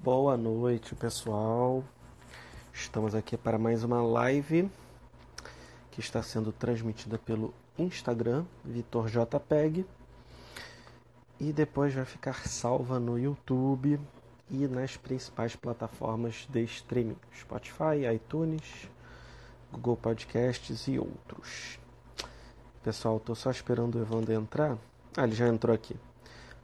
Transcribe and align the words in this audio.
Boa 0.00 0.36
noite, 0.36 0.94
pessoal. 0.94 1.82
Estamos 2.72 3.16
aqui 3.16 3.36
para 3.36 3.58
mais 3.58 3.82
uma 3.82 4.00
live 4.00 4.70
que 5.90 5.98
está 5.98 6.22
sendo 6.22 6.52
transmitida 6.52 7.18
pelo 7.18 7.52
Instagram, 7.76 8.44
Vitor 8.64 9.08
JPEG, 9.08 9.84
e 11.40 11.52
depois 11.52 11.92
vai 11.92 12.04
ficar 12.04 12.46
salva 12.46 13.00
no 13.00 13.18
YouTube 13.18 13.98
e 14.48 14.68
nas 14.68 14.96
principais 14.96 15.56
plataformas 15.56 16.46
de 16.48 16.62
streaming, 16.62 17.16
Spotify, 17.36 18.06
iTunes, 18.14 18.88
Google 19.72 19.96
Podcasts 19.96 20.86
e 20.86 20.96
outros. 20.96 21.80
Pessoal, 22.84 23.16
estou 23.16 23.34
só 23.34 23.50
esperando 23.50 23.96
o 23.96 24.00
Evandro 24.00 24.32
entrar. 24.32 24.78
Ah, 25.16 25.24
ele 25.24 25.34
já 25.34 25.48
entrou 25.48 25.74
aqui. 25.74 25.96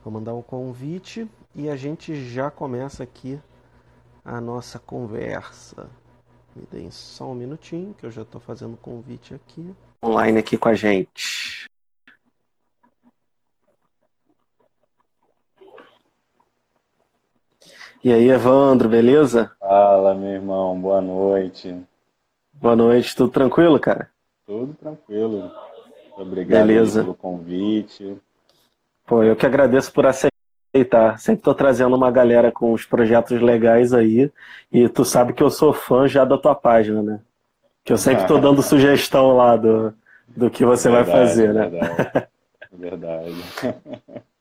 Vou 0.05 0.13
mandar 0.13 0.35
um 0.35 0.43
convite 0.43 1.29
e 1.55 1.69
a 1.69 1.77
gente 1.77 2.15
já 2.15 2.51
começa 2.51 3.03
aqui 3.03 3.41
a 4.25 4.41
nossa 4.41 4.79
conversa. 4.79 5.89
Me 6.55 6.67
deem 6.71 6.91
só 6.91 7.31
um 7.31 7.35
minutinho 7.35 7.95
que 7.95 8.07
eu 8.07 8.11
já 8.11 8.23
estou 8.23 8.41
fazendo 8.41 8.75
o 8.75 8.79
convite 8.79 9.35
aqui. 9.35 9.75
Online 10.05 10.39
aqui 10.39 10.57
com 10.57 10.69
a 10.69 10.75
gente. 10.75 11.69
E 18.03 18.13
aí, 18.13 18.29
Evandro, 18.29 18.89
beleza? 18.89 19.51
Fala, 19.59 20.15
meu 20.15 20.31
irmão, 20.31 20.79
boa 20.79 21.01
noite. 21.01 21.75
Boa 22.53 22.77
noite, 22.77 23.17
tudo 23.17 23.31
tranquilo, 23.31 23.81
cara? 23.81 24.11
Tudo 24.47 24.75
tranquilo. 24.75 25.51
Obrigado 26.17 26.67
beleza. 26.67 27.03
pelo 27.03 27.15
convite. 27.15 28.17
Pô, 29.07 29.23
eu 29.23 29.35
que 29.35 29.47
agradeço 29.47 29.93
por 29.93 30.07
aceitar. 30.07 30.34
Sempre 31.19 31.41
estou 31.41 31.55
trazendo 31.55 31.95
uma 31.95 32.11
galera 32.11 32.51
com 32.51 32.73
os 32.73 32.85
projetos 32.85 33.41
legais 33.41 33.93
aí. 33.93 34.31
E 34.73 34.89
tu 34.89 35.05
sabe 35.05 35.33
que 35.33 35.43
eu 35.43 35.51
sou 35.51 35.73
fã 35.73 36.09
já 36.09 36.25
da 36.25 36.37
tua 36.37 36.55
página, 36.55 37.03
né? 37.03 37.21
Que 37.85 37.93
eu 37.93 37.99
sempre 37.99 38.23
estou 38.23 38.41
dando 38.41 38.63
sugestão 38.63 39.37
lá 39.37 39.57
do, 39.57 39.95
do 40.29 40.51
que 40.51 40.65
você 40.65 40.91
verdade, 40.91 41.11
vai 41.11 41.27
fazer, 41.27 41.55
né? 41.55 41.69
Verdade. 41.69 42.29
verdade. 42.73 43.45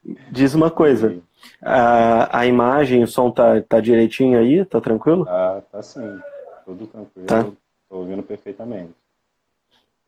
Diz 0.32 0.54
uma 0.54 0.72
coisa. 0.72 1.18
A, 1.62 2.40
a 2.40 2.46
imagem, 2.46 3.04
o 3.04 3.08
som 3.08 3.30
tá, 3.30 3.62
tá 3.62 3.80
direitinho 3.80 4.40
aí? 4.40 4.66
Tá 4.66 4.82
tranquilo? 4.82 5.26
Ah, 5.30 5.62
tá 5.72 5.82
sim. 5.82 6.20
Tudo 6.66 6.88
tranquilo. 6.88 7.28
Tá. 7.28 7.44
Tô 7.90 7.98
ouvindo 7.98 8.24
perfeitamente. 8.24 8.92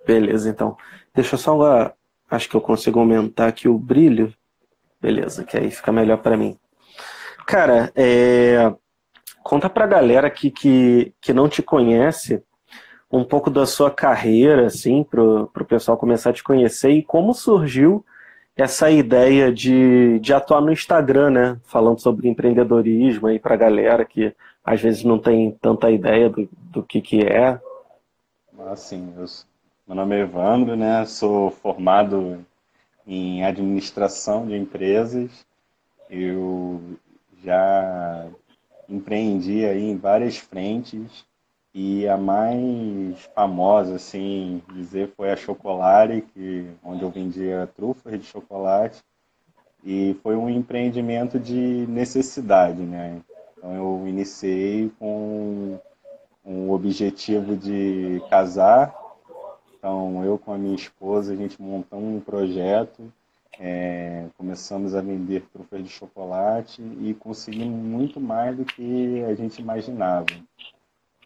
Beleza, 0.05 0.49
então. 0.49 0.77
Deixa 1.13 1.35
eu 1.35 1.39
só. 1.39 1.93
Acho 2.29 2.49
que 2.49 2.55
eu 2.55 2.61
consigo 2.61 2.99
aumentar 2.99 3.47
aqui 3.47 3.67
o 3.67 3.77
brilho. 3.77 4.33
Beleza, 5.05 5.43
que 5.43 5.55
aí 5.55 5.69
fica 5.69 5.91
melhor 5.91 6.17
para 6.17 6.35
mim. 6.35 6.57
Cara, 7.45 7.91
é... 7.95 8.73
conta 9.43 9.69
pra 9.69 9.85
galera 9.85 10.25
aqui 10.25 10.49
que, 10.49 11.13
que 11.21 11.31
não 11.31 11.47
te 11.47 11.61
conhece 11.61 12.41
um 13.11 13.23
pouco 13.23 13.51
da 13.51 13.67
sua 13.67 13.91
carreira, 13.91 14.65
assim, 14.65 15.03
pro, 15.03 15.47
pro 15.53 15.63
pessoal 15.63 15.95
começar 15.95 16.31
a 16.31 16.33
te 16.33 16.43
conhecer 16.43 16.89
e 16.89 17.03
como 17.03 17.35
surgiu 17.35 18.03
essa 18.57 18.89
ideia 18.89 19.53
de, 19.53 20.17
de 20.21 20.33
atuar 20.33 20.59
no 20.59 20.71
Instagram, 20.71 21.29
né? 21.29 21.57
Falando 21.65 22.01
sobre 22.01 22.27
empreendedorismo 22.27 23.27
aí 23.27 23.37
pra 23.37 23.55
galera 23.55 24.03
que 24.03 24.35
às 24.63 24.81
vezes 24.81 25.03
não 25.03 25.19
tem 25.19 25.51
tanta 25.61 25.91
ideia 25.91 26.31
do, 26.31 26.49
do 26.51 26.81
que 26.81 26.99
que 26.99 27.19
é. 27.21 27.61
Assim, 28.71 29.13
eu, 29.15 29.25
meu 29.87 29.97
nome 29.97 30.15
é 30.15 30.21
Evandro, 30.21 30.75
né? 30.75 31.05
Sou 31.05 31.51
formado 31.51 32.43
em 33.05 33.43
administração 33.43 34.47
de 34.47 34.55
empresas. 34.55 35.45
Eu 36.09 36.81
já 37.43 38.27
empreendi 38.89 39.65
aí 39.65 39.83
em 39.83 39.97
várias 39.97 40.37
frentes 40.37 41.25
e 41.73 42.07
a 42.07 42.17
mais 42.17 43.19
famosa, 43.35 43.95
assim, 43.95 44.61
dizer, 44.73 45.11
foi 45.17 45.31
a 45.31 45.35
Chocolare, 45.35 46.21
que, 46.33 46.69
onde 46.83 47.03
eu 47.03 47.09
vendia 47.09 47.69
trufas 47.75 48.17
de 48.17 48.25
chocolate. 48.25 49.03
E 49.83 50.17
foi 50.23 50.35
um 50.35 50.49
empreendimento 50.49 51.37
de 51.37 51.85
necessidade, 51.89 52.81
né? 52.81 53.21
Então 53.57 53.75
eu 53.75 54.07
iniciei 54.07 54.89
com 54.97 55.77
um 56.45 56.71
objetivo 56.71 57.57
de 57.57 58.21
casar 58.29 58.95
então, 59.85 60.25
eu 60.25 60.35
com 60.39 60.51
a 60.51 60.57
minha 60.57 60.73
esposa, 60.73 61.31
a 61.31 61.35
gente 61.35 61.61
montou 61.61 61.99
um 61.99 62.19
projeto, 62.19 63.03
é, 63.59 64.25
começamos 64.35 64.95
a 64.95 65.01
vender 65.01 65.43
trufas 65.53 65.83
de 65.83 65.89
chocolate 65.89 66.81
e 66.81 67.13
conseguimos 67.13 67.85
muito 67.85 68.19
mais 68.19 68.57
do 68.57 68.65
que 68.65 69.23
a 69.25 69.35
gente 69.35 69.61
imaginava. 69.61 70.25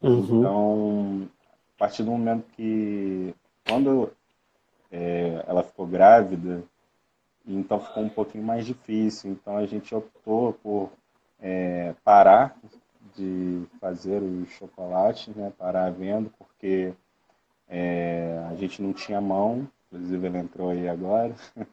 Uhum. 0.01 0.39
Então, 0.39 1.29
a 1.73 1.79
partir 1.79 2.03
do 2.03 2.11
momento 2.11 2.43
que, 2.57 3.33
quando 3.65 4.11
é, 4.91 5.41
ela 5.47 5.63
ficou 5.63 5.87
grávida, 5.87 6.61
então 7.47 7.79
ficou 7.79 8.03
um 8.03 8.09
pouquinho 8.09 8.43
mais 8.43 8.65
difícil. 8.65 9.31
Então, 9.31 9.55
a 9.55 9.65
gente 9.65 9.95
optou 9.95 10.51
por 10.51 10.91
é, 11.41 11.95
parar 12.03 12.57
de 13.15 13.63
fazer 13.79 14.21
os 14.21 14.49
chocolates, 14.49 15.33
né, 15.33 15.49
parar 15.57 15.85
a 15.85 15.91
venda, 15.91 16.29
porque 16.37 16.93
é, 17.69 18.43
a 18.49 18.55
gente 18.55 18.81
não 18.81 18.91
tinha 18.91 19.21
mão, 19.21 19.67
inclusive 19.91 20.27
ele 20.27 20.37
entrou 20.39 20.71
aí 20.71 20.89
agora. 20.89 21.33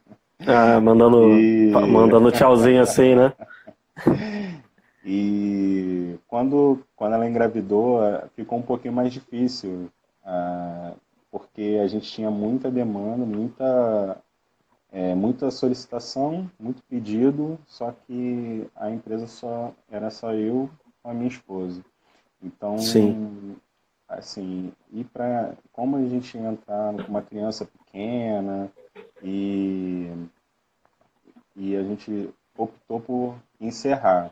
Ah, 0.47 0.79
mandando, 0.79 1.31
e... 1.31 1.71
mandando 1.71 2.31
tchauzinho 2.31 2.83
assim, 2.83 3.15
né? 3.15 3.33
E 5.03 6.19
quando, 6.27 6.81
quando 6.97 7.15
ela 7.15 7.27
engravidou, 7.27 8.01
ficou 8.35 8.59
um 8.59 8.63
pouquinho 8.63 8.93
mais 8.93 9.13
difícil, 9.13 9.89
ah, 10.25 10.93
porque 11.31 11.81
a 11.83 11.87
gente 11.87 12.11
tinha 12.11 12.31
muita 12.31 12.71
demanda, 12.71 13.25
muita, 13.25 14.19
é, 14.93 15.15
muita 15.15 15.51
solicitação, 15.51 16.51
muito 16.59 16.83
pedido, 16.83 17.57
só 17.67 17.95
que 18.07 18.67
a 18.75 18.91
empresa 18.91 19.29
só 19.29 19.73
era 19.91 20.11
só 20.11 20.35
eu 20.35 20.69
com 21.03 21.11
a 21.11 21.15
minha 21.15 21.29
esposa. 21.29 21.81
Então, 22.43 22.77
Sim 22.77 23.57
assim, 24.09 24.73
ir 24.93 25.05
para 25.05 25.55
como 25.73 25.97
a 25.97 26.05
gente 26.05 26.37
entrar 26.39 26.95
com 26.95 27.11
uma 27.11 27.23
criança 27.23 27.65
pequena 27.65 28.71
e 29.23 30.11
e 31.57 31.75
a 31.75 31.83
gente 31.83 32.31
optou 32.57 33.01
por 33.01 33.35
encerrar. 33.61 34.31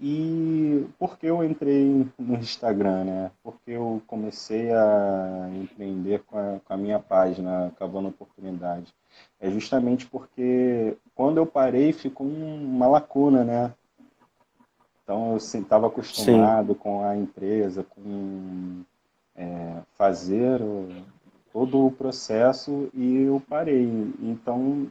E 0.00 0.86
por 0.98 1.18
que 1.18 1.26
eu 1.26 1.42
entrei 1.42 2.06
no 2.18 2.34
Instagram, 2.36 3.04
né? 3.04 3.30
Porque 3.42 3.72
eu 3.72 4.00
comecei 4.06 4.72
a 4.72 5.50
empreender 5.54 6.22
com 6.24 6.38
a, 6.38 6.60
com 6.64 6.72
a 6.72 6.76
minha 6.76 7.00
página 7.00 7.72
Cavando 7.78 8.08
Oportunidade. 8.08 8.94
É 9.40 9.50
justamente 9.50 10.06
porque 10.06 10.96
quando 11.14 11.38
eu 11.38 11.46
parei 11.46 11.92
ficou 11.92 12.26
uma 12.26 12.86
lacuna, 12.86 13.42
né? 13.42 13.74
Então 15.02 15.32
eu 15.32 15.36
estava 15.38 15.88
acostumado 15.88 16.74
Sim. 16.74 16.78
com 16.78 17.04
a 17.04 17.16
empresa, 17.16 17.82
com 17.82 18.84
é, 19.38 19.76
fazer 19.96 20.60
o, 20.60 20.88
todo 21.52 21.86
o 21.86 21.92
processo 21.92 22.90
e 22.92 23.22
eu 23.22 23.40
parei. 23.48 24.12
Então, 24.20 24.88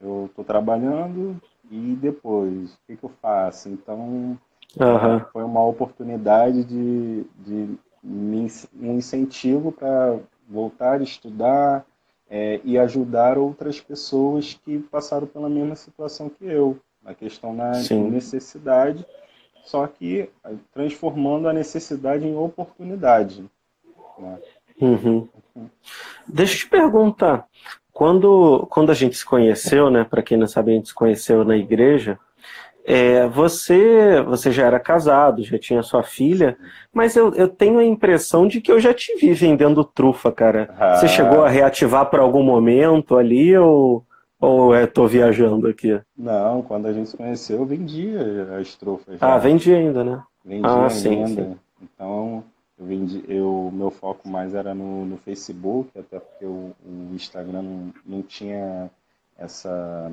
eu 0.00 0.26
estou 0.26 0.44
trabalhando 0.44 1.40
e 1.70 1.96
depois, 2.00 2.74
o 2.74 2.78
que, 2.86 2.96
que 2.96 3.04
eu 3.04 3.12
faço? 3.22 3.68
Então, 3.68 4.38
uhum. 4.78 5.20
foi 5.32 5.42
uma 5.42 5.64
oportunidade 5.64 6.64
de, 6.64 7.24
de 7.38 7.78
um 8.04 8.96
incentivo 8.96 9.72
para 9.72 10.18
voltar 10.48 11.00
a 11.00 11.04
estudar 11.04 11.84
é, 12.28 12.60
e 12.64 12.78
ajudar 12.78 13.38
outras 13.38 13.80
pessoas 13.80 14.54
que 14.64 14.78
passaram 14.78 15.26
pela 15.26 15.48
mesma 15.48 15.74
situação 15.74 16.28
que 16.28 16.44
eu, 16.44 16.78
na 17.02 17.14
questão 17.14 17.56
da 17.56 17.72
necessidade, 18.10 19.06
só 19.64 19.86
que 19.86 20.28
transformando 20.72 21.48
a 21.48 21.52
necessidade 21.52 22.26
em 22.26 22.36
oportunidade. 22.36 23.44
Uhum. 24.80 25.28
Deixa 26.26 26.54
eu 26.54 26.58
te 26.58 26.68
perguntar, 26.68 27.46
quando, 27.92 28.66
quando 28.70 28.90
a 28.90 28.94
gente 28.94 29.16
se 29.16 29.24
conheceu, 29.24 29.90
né? 29.90 30.04
Para 30.04 30.22
quem 30.22 30.38
não 30.38 30.46
sabe, 30.46 30.72
a 30.72 30.74
gente 30.74 30.88
se 30.88 30.94
conheceu 30.94 31.44
na 31.44 31.56
igreja. 31.56 32.18
É, 32.82 33.26
você, 33.28 34.22
você 34.22 34.50
já 34.50 34.66
era 34.66 34.80
casado, 34.80 35.44
já 35.44 35.58
tinha 35.58 35.82
sua 35.82 36.02
filha, 36.02 36.56
mas 36.92 37.14
eu, 37.14 37.34
eu 37.34 37.46
tenho 37.46 37.78
a 37.78 37.84
impressão 37.84 38.48
de 38.48 38.60
que 38.60 38.72
eu 38.72 38.80
já 38.80 38.94
te 38.94 39.14
vi 39.16 39.32
vendendo 39.34 39.84
trufa, 39.84 40.32
cara. 40.32 40.74
Ah. 40.78 40.96
Você 40.96 41.08
chegou 41.08 41.44
a 41.44 41.48
reativar 41.48 42.06
por 42.06 42.20
algum 42.20 42.42
momento 42.42 43.18
ali 43.18 43.56
ou, 43.56 44.04
ou 44.40 44.74
é, 44.74 44.86
tô 44.86 45.06
viajando 45.06 45.68
aqui? 45.68 46.00
Não, 46.16 46.62
quando 46.62 46.86
a 46.86 46.92
gente 46.92 47.10
se 47.10 47.16
conheceu, 47.16 47.58
eu 47.58 47.66
vendia 47.66 48.56
as 48.58 48.74
trufas. 48.74 49.18
Já. 49.20 49.34
Ah, 49.34 49.38
vendia 49.38 49.76
ainda, 49.76 50.02
né? 50.02 50.22
Vendia 50.42 50.66
ah, 50.66 50.76
ainda. 50.84 50.90
Sim, 50.90 51.26
sim. 51.26 51.56
Então, 51.82 52.42
eu 52.80 52.86
vendi, 52.86 53.22
eu, 53.28 53.70
meu 53.70 53.90
foco 53.90 54.26
mais 54.26 54.54
era 54.54 54.74
no, 54.74 55.04
no 55.04 55.18
Facebook, 55.18 55.96
até 55.98 56.18
porque 56.18 56.46
o, 56.46 56.74
o 56.82 57.14
Instagram 57.14 57.60
não, 57.60 57.94
não, 58.06 58.22
tinha 58.22 58.90
essa, 59.36 60.10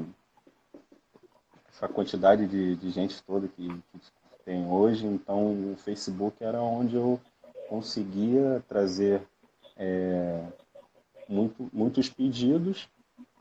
essa 1.70 1.88
quantidade 1.88 2.46
de, 2.46 2.76
de 2.76 2.90
gente 2.90 3.24
toda 3.24 3.48
que, 3.48 3.70
que 3.70 4.00
tem 4.44 4.70
hoje. 4.70 5.08
Então, 5.08 5.72
o 5.72 5.78
Facebook 5.78 6.44
era 6.44 6.62
onde 6.62 6.98
eu 6.98 7.18
conseguia 7.70 8.62
trazer 8.68 9.22
é, 9.78 10.44
muito, 11.30 11.70
muitos 11.72 12.10
pedidos 12.10 12.90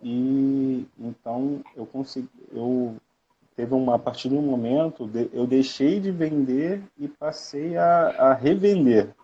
e 0.02 0.86
então 0.98 1.64
eu 1.74 1.84
consegui, 1.86 2.28
eu 2.52 2.96
teve 3.56 3.74
uma 3.74 3.94
a 3.96 3.98
partir 3.98 4.28
de 4.28 4.36
um 4.36 4.42
momento 4.42 5.10
eu 5.32 5.46
deixei 5.46 5.98
de 5.98 6.10
vender 6.10 6.82
e 6.98 7.08
passei 7.08 7.76
a, 7.76 8.08
a 8.18 8.34
revender 8.34 9.14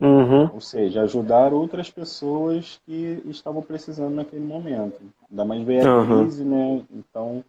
Uhum. 0.00 0.50
Ou 0.52 0.60
seja, 0.60 1.02
ajudar 1.02 1.52
outras 1.52 1.90
pessoas 1.90 2.80
que 2.84 3.22
estavam 3.26 3.62
precisando 3.62 4.14
naquele 4.14 4.44
momento. 4.44 5.00
Ainda 5.30 5.44
mais 5.44 5.62
veio 5.62 5.88
a 5.88 5.98
uhum. 5.98 6.22
crise, 6.22 6.44
né? 6.44 6.82
Então, 6.92 7.44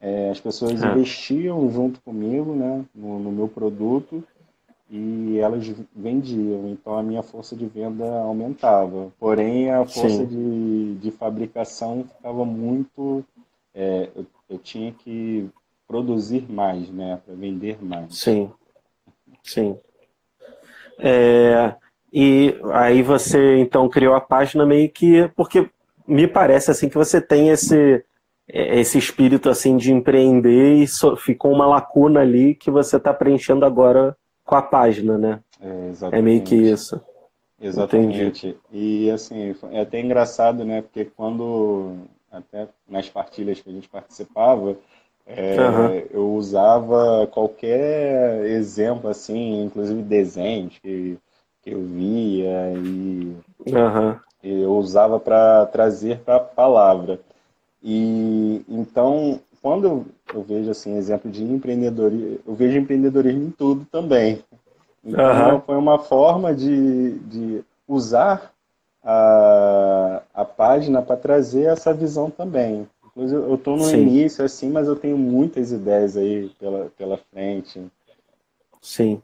é, 0.00 0.30
as 0.30 0.40
pessoas 0.40 0.82
é. 0.82 0.86
investiam 0.86 1.70
junto 1.70 2.00
comigo, 2.00 2.54
né? 2.54 2.84
No, 2.94 3.18
no, 3.18 3.30
meu 3.30 3.46
produto 3.46 4.24
e 4.90 5.38
elas 5.38 5.66
vendiam. 5.94 6.68
Então, 6.70 6.98
a 6.98 7.02
minha 7.02 7.22
força 7.22 7.54
de 7.54 7.66
venda 7.66 8.04
aumentava. 8.22 9.12
Porém, 9.18 9.70
a 9.70 9.84
força 9.84 10.26
de, 10.26 10.94
de 10.94 11.10
fabricação 11.10 12.04
ficava 12.16 12.44
muito... 12.44 13.24
É, 13.74 14.10
eu, 14.14 14.26
eu 14.52 14.58
tinha 14.58 14.92
que 14.92 15.48
produzir 15.86 16.50
mais, 16.50 16.90
né? 16.90 17.20
Para 17.24 17.34
vender 17.34 17.82
mais. 17.82 18.16
Sim, 18.16 18.50
sim. 19.42 19.78
É, 20.98 21.74
e 22.12 22.54
aí 22.72 23.02
você 23.02 23.58
então 23.58 23.88
criou 23.88 24.14
a 24.14 24.20
página 24.20 24.66
meio 24.66 24.90
que 24.90 25.28
porque 25.34 25.68
me 26.06 26.26
parece 26.28 26.70
assim 26.70 26.88
que 26.88 26.96
você 26.96 27.20
tem 27.20 27.48
esse 27.48 28.04
esse 28.46 28.98
espírito 28.98 29.48
assim 29.48 29.76
de 29.76 29.92
empreender 29.92 30.74
e 30.74 30.86
so, 30.86 31.16
ficou 31.16 31.52
uma 31.52 31.66
lacuna 31.66 32.20
ali 32.20 32.54
que 32.54 32.70
você 32.70 32.96
está 32.96 33.14
preenchendo 33.14 33.64
agora 33.64 34.16
com 34.44 34.54
a 34.54 34.62
página, 34.62 35.16
né? 35.16 35.40
É, 35.60 36.18
é 36.18 36.22
meio 36.22 36.42
que 36.42 36.54
isso. 36.54 37.00
Exatamente. 37.60 38.48
Entendi. 38.48 38.56
E 38.72 39.10
assim, 39.10 39.54
é 39.70 39.80
até 39.80 40.00
engraçado, 40.00 40.64
né? 40.64 40.82
Porque 40.82 41.04
quando 41.04 41.96
até 42.32 42.68
nas 42.88 43.08
partilhas 43.08 43.60
que 43.60 43.68
a 43.68 43.72
gente 43.72 43.88
participava, 43.88 44.76
é, 45.26 45.56
uhum. 45.60 46.06
eu 46.10 46.34
usava 46.34 47.26
qualquer 47.28 48.44
exemplo, 48.46 49.08
assim, 49.08 49.62
inclusive 49.62 50.02
desenhos 50.02 50.78
que 50.78 51.18
que 51.62 51.70
eu 51.70 51.80
via 51.80 52.72
e 52.74 53.36
uhum. 53.66 54.16
eu 54.42 54.76
usava 54.76 55.20
para 55.20 55.66
trazer 55.66 56.18
para 56.18 56.36
a 56.36 56.40
palavra. 56.40 57.20
E 57.82 58.64
então, 58.68 59.40
quando 59.60 59.84
eu, 59.86 60.06
eu, 60.34 60.42
vejo 60.42 60.70
assim 60.70 60.96
exemplo 60.96 61.30
de 61.30 61.42
empreendedorismo, 61.42 62.40
eu 62.46 62.54
vejo 62.54 62.78
empreendedorismo 62.78 63.44
em 63.44 63.50
tudo 63.50 63.84
também. 63.86 64.42
Então, 65.04 65.54
uhum. 65.54 65.60
foi 65.60 65.76
uma 65.76 65.98
forma 65.98 66.54
de, 66.54 67.18
de 67.20 67.64
usar 67.86 68.52
a, 69.02 70.01
a 70.34 70.44
página 70.44 71.02
para 71.02 71.16
trazer 71.16 71.64
essa 71.64 71.92
visão 71.92 72.30
também. 72.30 72.88
Eu 73.14 73.54
estou 73.56 73.76
no 73.76 73.84
Sim. 73.84 73.98
início, 73.98 74.44
assim, 74.44 74.70
mas 74.70 74.88
eu 74.88 74.96
tenho 74.96 75.18
muitas 75.18 75.70
ideias 75.70 76.16
aí 76.16 76.50
pela, 76.58 76.90
pela 76.96 77.18
frente. 77.18 77.86
Sim. 78.80 79.20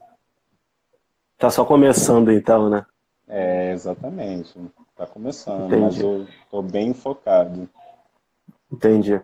Tá 1.37 1.49
só 1.49 1.65
começando 1.65 2.31
então, 2.31 2.69
né? 2.69 2.85
É, 3.27 3.71
exatamente. 3.71 4.53
Tá 4.95 5.07
começando, 5.07 5.65
Entendi. 5.65 5.81
mas 5.81 5.99
eu 5.99 6.27
tô 6.51 6.61
bem 6.61 6.93
focado. 6.93 7.67
Entendi. 8.71 9.19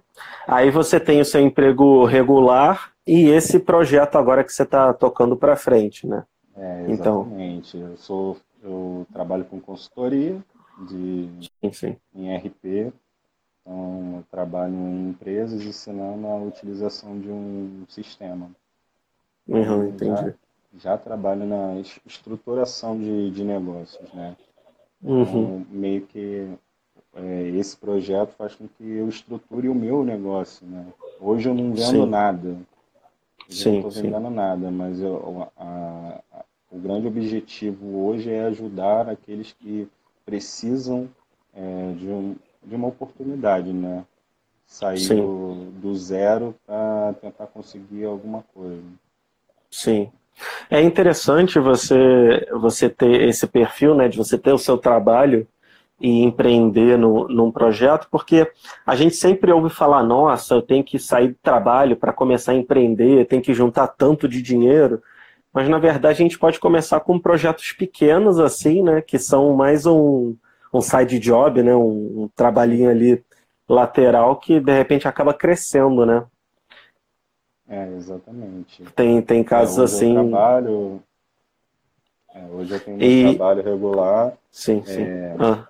Aí 0.47 0.71
você 0.71 0.99
tem 0.99 1.21
o 1.21 1.25
seu 1.25 1.41
emprego 1.41 2.03
regular 2.05 2.91
e 3.05 3.27
esse 3.27 3.59
projeto 3.59 4.17
agora 4.17 4.43
que 4.43 4.51
você 4.51 4.63
está 4.63 4.91
tocando 4.93 5.37
para 5.37 5.55
frente, 5.55 6.07
né? 6.07 6.23
É, 6.55 6.85
então. 6.87 7.21
exatamente. 7.21 7.77
Então... 7.77 7.89
Eu 7.91 7.97
sou, 7.97 8.37
eu 8.63 9.07
trabalho 9.13 9.45
com 9.45 9.59
consultoria 9.59 10.41
de 10.79 11.49
sim, 11.61 11.71
sim. 11.71 11.97
em 12.13 12.35
RP. 12.35 12.93
Então, 13.61 14.17
eu 14.17 14.23
trabalho 14.29 14.73
em 14.73 15.09
empresas 15.09 15.63
ensinando 15.63 16.27
a 16.27 16.35
utilização 16.35 17.19
de 17.19 17.29
um 17.29 17.83
sistema. 17.87 18.51
Uhum, 19.47 19.87
entendi. 19.87 20.21
Já, 20.21 20.33
já 20.77 20.97
trabalho 20.97 21.45
na 21.45 21.79
estruturação 22.05 22.97
de, 22.97 23.31
de 23.31 23.43
negócios, 23.43 24.11
né? 24.13 24.35
Uhum. 25.01 25.21
Então, 25.21 25.65
meio 25.69 26.01
que 26.05 26.47
é, 27.15 27.49
esse 27.49 27.77
projeto 27.77 28.31
faz 28.31 28.55
com 28.55 28.67
que 28.67 28.83
eu 28.83 29.07
estruture 29.07 29.69
o 29.69 29.75
meu 29.75 30.03
negócio, 30.03 30.65
né? 30.67 30.85
Hoje 31.19 31.47
eu 31.47 31.55
não 31.55 31.73
vendo 31.73 32.03
sim. 32.03 32.05
nada. 32.05 32.49
Eu 32.49 33.55
sim, 33.55 33.71
não 33.71 33.87
estou 33.87 34.03
vendendo 34.03 34.29
nada, 34.29 34.71
mas 34.71 34.99
eu, 34.99 35.49
a, 35.57 36.21
a, 36.33 36.45
o 36.71 36.77
grande 36.77 37.07
objetivo 37.07 38.05
hoje 38.05 38.29
é 38.29 38.45
ajudar 38.45 39.07
aqueles 39.07 39.53
que 39.53 39.87
precisam 40.25 41.07
é, 41.53 41.93
de, 41.97 42.07
um, 42.07 42.35
de 42.63 42.75
uma 42.75 42.87
oportunidade, 42.87 43.71
né? 43.71 44.03
Sair 44.65 45.07
do, 45.09 45.71
do 45.79 45.95
zero 45.95 46.55
para 46.65 47.13
tentar 47.21 47.45
conseguir 47.47 48.05
alguma 48.05 48.43
coisa. 48.53 48.81
Sim. 49.69 50.09
É 50.69 50.81
interessante 50.81 51.59
você, 51.59 52.47
você 52.51 52.89
ter 52.89 53.29
esse 53.29 53.45
perfil, 53.47 53.95
né, 53.95 54.07
de 54.07 54.17
você 54.17 54.37
ter 54.37 54.51
o 54.51 54.57
seu 54.57 54.77
trabalho 54.77 55.47
e 55.99 56.23
empreender 56.23 56.97
no, 56.97 57.27
num 57.27 57.51
projeto, 57.51 58.07
porque 58.11 58.51
a 58.85 58.95
gente 58.95 59.15
sempre 59.15 59.51
ouve 59.51 59.69
falar, 59.69 60.03
nossa, 60.03 60.55
eu 60.55 60.61
tenho 60.61 60.83
que 60.83 60.99
sair 60.99 61.29
do 61.29 61.37
trabalho 61.41 61.95
para 61.95 62.11
começar 62.11 62.51
a 62.51 62.55
empreender, 62.55 63.27
tem 63.27 63.39
que 63.39 63.53
juntar 63.53 63.87
tanto 63.87 64.27
de 64.27 64.41
dinheiro, 64.41 65.01
mas 65.55 65.69
na 65.69 65.79
verdade 65.79 66.21
a 66.21 66.23
gente 66.25 66.37
pode 66.37 66.59
começar 66.59 66.99
com 66.99 67.17
projetos 67.17 67.71
pequenos 67.71 68.39
assim, 68.39 68.83
né, 68.83 69.01
que 69.01 69.17
são 69.17 69.53
mais 69.53 69.85
um, 69.85 70.35
um 70.73 70.81
side 70.81 71.17
job, 71.17 71.63
né, 71.63 71.73
um, 71.73 72.23
um 72.23 72.29
trabalhinho 72.35 72.89
ali 72.89 73.23
lateral 73.67 74.35
que 74.35 74.59
de 74.59 74.73
repente 74.73 75.07
acaba 75.07 75.33
crescendo, 75.33 76.05
né? 76.05 76.25
É, 77.69 77.87
exatamente. 77.95 78.83
Tem, 78.95 79.21
tem 79.21 79.43
casos 79.45 79.79
é, 79.79 79.83
assim. 79.85 80.13
Trabalho, 80.13 81.01
é, 82.33 82.45
hoje 82.51 82.73
eu 82.73 82.79
tenho 82.81 82.97
um 82.97 83.01
e... 83.01 83.35
trabalho 83.37 83.63
regular. 83.63 84.33
Sim, 84.51 84.83
sim. 84.85 85.03
É, 85.03 85.35
ah. 85.39 85.67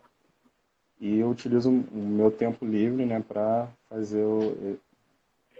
E 0.99 1.19
eu 1.19 1.29
utilizo 1.29 1.69
o 1.69 1.95
meu 1.95 2.31
tempo 2.31 2.65
livre 2.65 3.05
né, 3.05 3.23
para 3.25 3.67
fazer 3.87 4.23
o, 4.23 4.77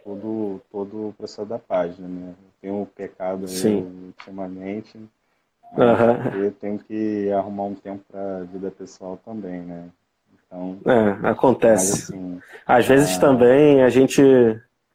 todo, 0.04 0.62
todo 0.72 1.10
o 1.10 1.14
processo 1.14 1.46
da 1.46 1.60
página. 1.60 2.08
Né? 2.08 2.34
Tenho 2.66 2.82
um 2.82 2.86
pecado 2.86 3.46
aí, 3.46 3.76
ultimamente. 4.08 4.98
Uhum. 4.98 6.44
Eu 6.44 6.52
tenho 6.52 6.80
que 6.80 7.32
arrumar 7.32 7.66
um 7.66 7.76
tempo 7.76 8.04
para 8.12 8.38
a 8.38 8.44
vida 8.44 8.72
pessoal 8.72 9.20
também, 9.24 9.62
né? 9.62 9.86
Então, 10.34 10.80
é, 10.84 11.28
acontece. 11.28 12.12
Assim, 12.12 12.42
Às 12.66 12.88
vezes 12.88 13.20
também 13.20 13.84
a 13.84 13.90
gente 13.90 14.20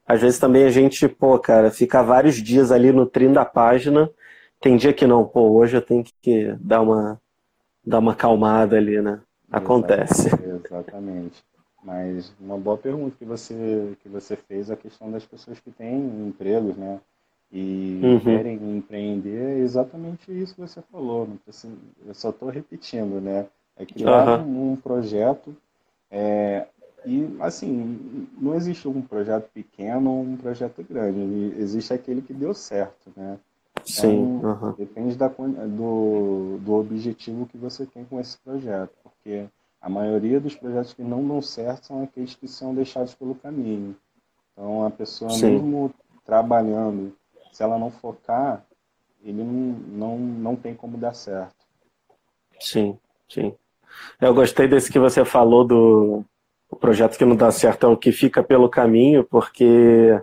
às 0.04 0.20
vezes 0.20 0.40
também 0.40 0.64
a 0.64 0.70
gente, 0.70 1.06
pô, 1.06 1.38
cara, 1.38 1.70
fica 1.70 2.02
vários 2.02 2.42
dias 2.42 2.72
ali 2.72 2.90
nutrindo 2.90 3.38
a 3.38 3.44
página. 3.44 4.10
Tem 4.60 4.76
dia 4.76 4.92
que 4.92 5.06
não, 5.06 5.24
pô, 5.24 5.52
hoje 5.52 5.76
eu 5.76 5.82
tenho 5.82 6.02
que 6.20 6.52
dar 6.60 6.80
uma, 6.80 7.20
dar 7.86 8.00
uma 8.00 8.16
calmada 8.16 8.76
ali, 8.76 9.00
né? 9.00 9.20
Acontece. 9.48 10.26
Exatamente. 10.26 10.66
exatamente. 10.66 11.44
Mas 11.84 12.34
uma 12.40 12.58
boa 12.58 12.76
pergunta 12.76 13.14
que 13.16 13.24
você, 13.24 13.92
que 14.02 14.08
você 14.08 14.34
fez, 14.34 14.72
a 14.72 14.76
questão 14.76 15.08
das 15.08 15.24
pessoas 15.24 15.60
que 15.60 15.70
têm 15.70 16.00
empregos, 16.26 16.76
né? 16.76 16.98
E 17.52 18.00
uhum. 18.02 18.20
querem 18.20 18.76
empreender, 18.76 19.58
é 19.58 19.58
exatamente 19.58 20.30
isso 20.30 20.54
que 20.54 20.60
você 20.60 20.80
falou. 20.82 21.26
Não 21.26 21.36
precisa, 21.36 21.74
eu 22.06 22.14
só 22.14 22.30
estou 22.30 22.48
repetindo, 22.48 23.20
né? 23.20 23.46
É 23.76 23.84
criar 23.84 24.40
uhum. 24.40 24.72
um 24.72 24.76
projeto 24.76 25.56
é, 26.10 26.66
e, 27.06 27.36
assim, 27.40 28.28
não 28.38 28.54
existe 28.54 28.86
um 28.88 29.00
projeto 29.00 29.48
pequeno 29.52 30.10
ou 30.10 30.22
um 30.22 30.36
projeto 30.36 30.82
grande. 30.82 31.54
Existe 31.58 31.92
aquele 31.92 32.20
que 32.20 32.34
deu 32.34 32.52
certo, 32.52 33.10
né? 33.16 33.38
Então, 33.74 33.84
Sim. 33.84 34.40
Uhum. 34.42 34.74
Depende 34.76 35.16
da, 35.16 35.28
do, 35.28 36.58
do 36.58 36.74
objetivo 36.74 37.46
que 37.46 37.56
você 37.56 37.86
tem 37.86 38.04
com 38.04 38.20
esse 38.20 38.36
projeto. 38.38 38.92
Porque 39.02 39.46
a 39.80 39.88
maioria 39.88 40.38
dos 40.38 40.54
projetos 40.54 40.92
que 40.92 41.02
não 41.02 41.26
dão 41.26 41.40
certo 41.40 41.86
são 41.86 42.02
aqueles 42.02 42.34
que 42.34 42.46
são 42.46 42.74
deixados 42.74 43.14
pelo 43.14 43.34
caminho. 43.34 43.96
Então, 44.52 44.84
a 44.84 44.90
pessoa, 44.90 45.30
Sim. 45.30 45.52
mesmo 45.52 45.94
trabalhando, 46.26 47.14
se 47.60 47.64
ela 47.64 47.78
não 47.78 47.90
focar, 47.90 48.64
ele 49.22 49.44
não, 49.44 49.52
não, 49.52 50.18
não 50.18 50.56
tem 50.56 50.74
como 50.74 50.96
dar 50.96 51.12
certo. 51.12 51.66
Sim, 52.58 52.98
sim. 53.28 53.54
Eu 54.18 54.32
gostei 54.32 54.66
desse 54.66 54.90
que 54.90 54.98
você 54.98 55.26
falou 55.26 55.62
do, 55.62 56.24
o 56.70 56.76
projeto 56.76 57.18
que 57.18 57.24
não 57.26 57.36
dá 57.36 57.50
certo 57.50 57.84
é 57.84 57.88
o 57.90 57.98
que 57.98 58.12
fica 58.12 58.42
pelo 58.42 58.70
caminho, 58.70 59.24
porque, 59.24 60.18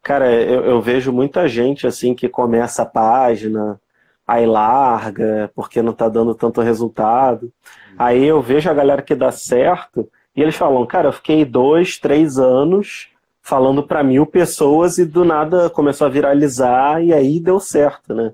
cara, 0.00 0.32
eu, 0.32 0.64
eu 0.64 0.80
vejo 0.80 1.12
muita 1.12 1.48
gente 1.48 1.88
assim 1.88 2.14
que 2.14 2.28
começa 2.28 2.82
a 2.82 2.86
página, 2.86 3.80
aí 4.24 4.46
larga, 4.46 5.50
porque 5.56 5.82
não 5.82 5.90
está 5.90 6.08
dando 6.08 6.36
tanto 6.36 6.60
resultado. 6.60 7.52
Aí 7.98 8.24
eu 8.24 8.40
vejo 8.40 8.70
a 8.70 8.74
galera 8.74 9.02
que 9.02 9.16
dá 9.16 9.32
certo 9.32 10.08
e 10.36 10.40
eles 10.40 10.54
falam, 10.54 10.86
cara, 10.86 11.08
eu 11.08 11.12
fiquei 11.12 11.44
dois, 11.44 11.98
três 11.98 12.38
anos 12.38 13.09
falando 13.50 13.82
para 13.82 14.04
mil 14.04 14.24
pessoas 14.24 14.96
e 14.96 15.04
do 15.04 15.24
nada 15.24 15.68
começou 15.68 16.06
a 16.06 16.10
viralizar 16.10 17.02
e 17.02 17.12
aí 17.12 17.40
deu 17.40 17.58
certo, 17.58 18.14
né? 18.14 18.32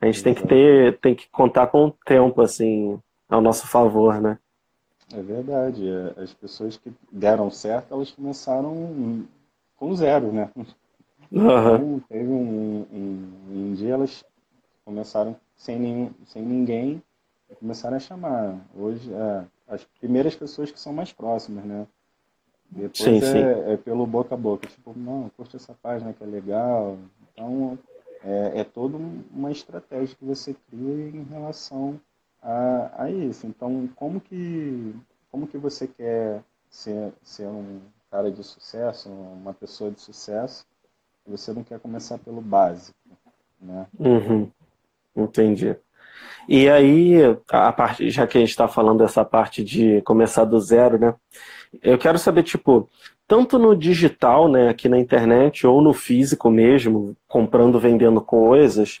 A 0.00 0.06
gente 0.06 0.24
tem 0.24 0.32
que 0.32 0.46
ter, 0.46 0.98
tem 1.00 1.14
que 1.14 1.28
contar 1.28 1.66
com 1.66 1.84
o 1.84 1.90
tempo, 1.90 2.40
assim, 2.40 2.98
ao 3.28 3.42
nosso 3.42 3.66
favor, 3.66 4.22
né? 4.22 4.38
É 5.14 5.20
verdade. 5.20 5.86
É, 5.86 6.22
as 6.22 6.32
pessoas 6.32 6.78
que 6.78 6.90
deram 7.12 7.50
certo, 7.50 7.92
elas 7.92 8.10
começaram 8.10 9.26
com 9.76 9.94
zero, 9.94 10.32
né? 10.32 10.50
Uhum. 10.56 11.74
Então, 11.74 12.02
teve 12.08 12.28
um, 12.30 12.86
um, 12.90 13.32
um, 13.50 13.74
dia 13.74 13.94
elas 13.94 14.24
começaram 14.82 15.36
sem, 15.54 15.78
nenhum, 15.78 16.10
sem 16.24 16.42
ninguém 16.42 17.02
e 17.50 17.54
começaram 17.54 17.98
a 17.98 18.00
chamar. 18.00 18.56
Hoje, 18.74 19.12
é, 19.12 19.44
as 19.68 19.84
primeiras 20.00 20.34
pessoas 20.34 20.70
que 20.70 20.80
são 20.80 20.92
mais 20.94 21.12
próximas, 21.12 21.64
né? 21.66 21.86
Depois 22.74 22.98
sim, 22.98 23.18
é, 23.18 23.20
sim. 23.20 23.72
é, 23.72 23.76
pelo 23.76 24.06
boca 24.06 24.34
a 24.34 24.38
boca. 24.38 24.66
Tipo, 24.66 24.92
não, 24.96 25.30
curte 25.36 25.56
essa 25.56 25.74
página 25.80 26.12
que 26.12 26.24
é 26.24 26.26
legal. 26.26 26.98
Então, 27.32 27.78
é, 28.24 28.60
é 28.60 28.64
toda 28.64 28.98
uma 29.32 29.52
estratégia 29.52 30.16
que 30.16 30.24
você 30.24 30.56
cria 30.68 31.08
em 31.08 31.22
relação 31.30 32.00
a, 32.42 33.04
a 33.04 33.10
isso. 33.10 33.46
Então, 33.46 33.88
como 33.94 34.20
que, 34.20 34.94
como 35.30 35.46
que 35.46 35.56
você 35.56 35.86
quer 35.86 36.42
ser, 36.68 37.12
ser 37.22 37.46
um 37.46 37.80
cara 38.10 38.30
de 38.30 38.42
sucesso, 38.42 39.08
uma 39.08 39.54
pessoa 39.54 39.90
de 39.90 40.00
sucesso, 40.00 40.66
você 41.26 41.52
não 41.52 41.62
quer 41.62 41.78
começar 41.78 42.18
pelo 42.18 42.40
básico, 42.40 42.98
né? 43.60 43.86
Uhum. 43.98 44.50
Entendi. 45.16 45.76
E 46.48 46.68
aí, 46.68 47.14
a 47.48 47.72
parte, 47.72 48.10
já 48.10 48.26
que 48.26 48.36
a 48.36 48.40
gente 48.40 48.50
está 48.50 48.68
falando 48.68 48.98
dessa 48.98 49.24
parte 49.24 49.64
de 49.64 50.02
começar 50.02 50.44
do 50.44 50.60
zero, 50.60 50.98
né? 50.98 51.14
Eu 51.82 51.98
quero 51.98 52.18
saber, 52.18 52.42
tipo, 52.42 52.88
tanto 53.26 53.58
no 53.58 53.74
digital, 53.74 54.48
né, 54.48 54.68
aqui 54.68 54.88
na 54.88 54.98
internet, 54.98 55.66
ou 55.66 55.80
no 55.80 55.92
físico 55.92 56.50
mesmo, 56.50 57.16
comprando, 57.26 57.80
vendendo 57.80 58.20
coisas, 58.20 59.00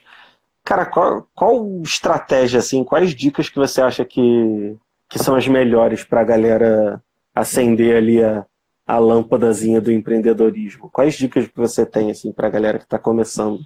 cara, 0.64 0.86
qual, 0.86 1.28
qual 1.34 1.82
estratégia, 1.82 2.58
assim, 2.58 2.82
quais 2.82 3.14
dicas 3.14 3.48
que 3.48 3.58
você 3.58 3.82
acha 3.82 4.04
que, 4.04 4.76
que 5.08 5.18
são 5.18 5.36
as 5.36 5.46
melhores 5.46 6.02
para 6.02 6.22
a 6.22 6.24
galera 6.24 7.02
acender 7.34 7.96
ali 7.96 8.24
a, 8.24 8.46
a 8.86 8.98
lâmpadazinha 8.98 9.80
do 9.80 9.92
empreendedorismo? 9.92 10.90
Quais 10.90 11.14
dicas 11.14 11.46
que 11.46 11.56
você 11.56 11.84
tem, 11.84 12.10
assim, 12.10 12.32
para 12.32 12.48
a 12.48 12.50
galera 12.50 12.78
que 12.78 12.84
está 12.84 12.98
começando? 12.98 13.60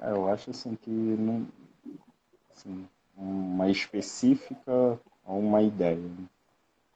É, 0.00 0.10
eu 0.10 0.28
acho, 0.28 0.50
assim, 0.50 0.76
que 0.76 0.90
não, 0.90 1.46
assim, 2.62 2.86
uma 3.16 3.68
específica 3.70 4.98
ou 5.26 5.38
uma 5.38 5.62
ideia. 5.62 6.10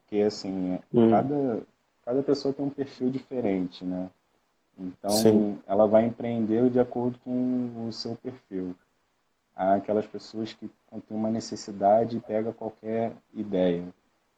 Porque, 0.01 0.23
assim, 0.23 0.79
hum. 0.93 1.11
cada, 1.11 1.63
cada 2.05 2.23
pessoa 2.23 2.55
tem 2.55 2.65
um 2.65 2.71
perfil 2.71 3.11
diferente, 3.11 3.85
né? 3.85 4.09
Então, 4.79 5.11
Sim. 5.11 5.59
ela 5.67 5.87
vai 5.87 6.05
empreender 6.05 6.69
de 6.71 6.79
acordo 6.79 7.19
com 7.25 7.87
o 7.89 7.93
seu 7.93 8.15
perfil. 8.17 8.75
Há 9.55 9.75
aquelas 9.75 10.07
pessoas 10.07 10.53
que 10.53 10.71
têm 10.91 11.17
uma 11.17 11.31
necessidade 11.31 12.19
e 12.19 12.21
pega 12.21 12.53
qualquer 12.53 13.13
ideia. 13.35 13.85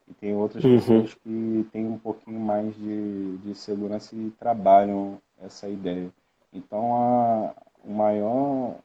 E 0.07 0.15
tem 0.15 0.35
outras 0.35 0.63
uhum. 0.63 0.77
pessoas 0.77 1.15
que 1.15 1.69
têm 1.73 1.87
um 1.87 1.99
pouquinho 1.99 2.39
mais 2.39 2.75
de, 2.77 3.37
de 3.39 3.55
segurança 3.57 4.15
e 4.15 4.31
trabalham 4.39 5.21
essa 5.43 5.69
ideia. 5.69 6.09
Então, 6.53 6.95
a, 6.95 7.55
a 7.85 7.91
maior 7.91 8.77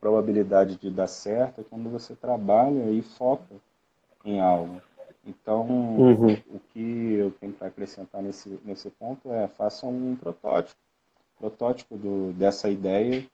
probabilidade 0.00 0.76
de 0.76 0.90
dar 0.90 1.06
certo 1.06 1.60
é 1.60 1.64
quando 1.64 1.90
você 1.90 2.14
trabalha 2.14 2.90
e 2.90 3.02
foca 3.02 3.54
em 4.24 4.40
algo. 4.40 4.80
Então, 5.24 5.66
uhum. 5.66 6.32
o 6.48 6.60
que 6.72 7.14
eu 7.14 7.30
tenho 7.32 7.52
para 7.52 7.68
acrescentar 7.68 8.22
nesse, 8.22 8.58
nesse 8.64 8.88
ponto 8.90 9.30
é 9.30 9.46
faça 9.46 9.86
um 9.86 10.16
protótipo, 10.16 10.80
protótipo 11.38 11.96
do, 11.96 12.32
dessa 12.32 12.68
ideia 12.70 13.26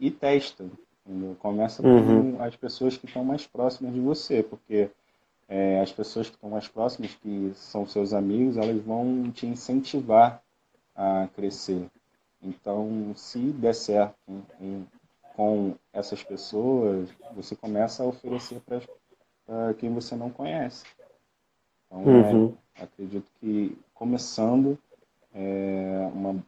e 0.00 0.10
testa. 0.10 0.64
Entendeu? 1.06 1.36
Começa 1.38 1.86
uhum. 1.86 2.36
com 2.36 2.42
as 2.42 2.56
pessoas 2.56 2.96
que 2.96 3.06
estão 3.06 3.24
mais 3.24 3.46
próximas 3.46 3.92
de 3.92 4.00
você, 4.00 4.42
porque 4.42 4.90
é, 5.48 5.80
as 5.80 5.92
pessoas 5.92 6.28
que 6.28 6.34
estão 6.34 6.50
mais 6.50 6.66
próximas, 6.66 7.14
que 7.14 7.52
são 7.54 7.86
seus 7.86 8.12
amigos, 8.12 8.56
elas 8.56 8.82
vão 8.82 9.30
te 9.30 9.46
incentivar 9.46 10.42
a 10.94 11.28
crescer. 11.36 11.86
Então, 12.42 13.12
se 13.14 13.38
der 13.38 13.74
certo 13.74 14.16
em, 14.60 14.86
com 15.36 15.74
essas 15.92 16.22
pessoas, 16.22 17.10
você 17.34 17.54
começa 17.54 18.02
a 18.02 18.06
oferecer 18.06 18.60
para 19.44 19.74
quem 19.74 19.92
você 19.92 20.16
não 20.16 20.30
conhece. 20.30 20.86
Então, 21.86 22.02
uhum. 22.02 22.54
é, 22.74 22.82
acredito 22.84 23.30
que 23.38 23.78
começando 23.92 24.78
é 25.34 26.10
uma, 26.12 26.42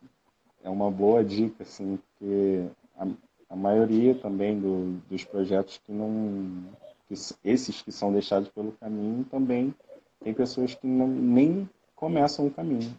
é 0.65 0.71
uma 0.71 0.91
boa 0.91 1.23
dica, 1.23 1.63
assim, 1.63 1.99
porque 1.99 2.67
a, 2.97 3.07
a 3.51 3.57
maioria 3.57 4.15
também 4.15 4.59
do, 4.59 4.99
dos 5.09 5.23
projetos 5.23 5.79
que 5.85 5.93
não. 5.93 6.65
Que, 7.07 7.15
esses 7.45 7.83
que 7.83 7.93
são 7.93 8.13
deixados 8.13 8.49
pelo 8.49 8.73
caminho 8.73 9.25
também 9.25 9.75
tem 10.21 10.35
pessoas 10.35 10.75
que 10.75 10.87
não, 10.87 11.07
nem 11.07 11.69
começam 11.95 12.47
o 12.47 12.51
caminho. 12.51 12.95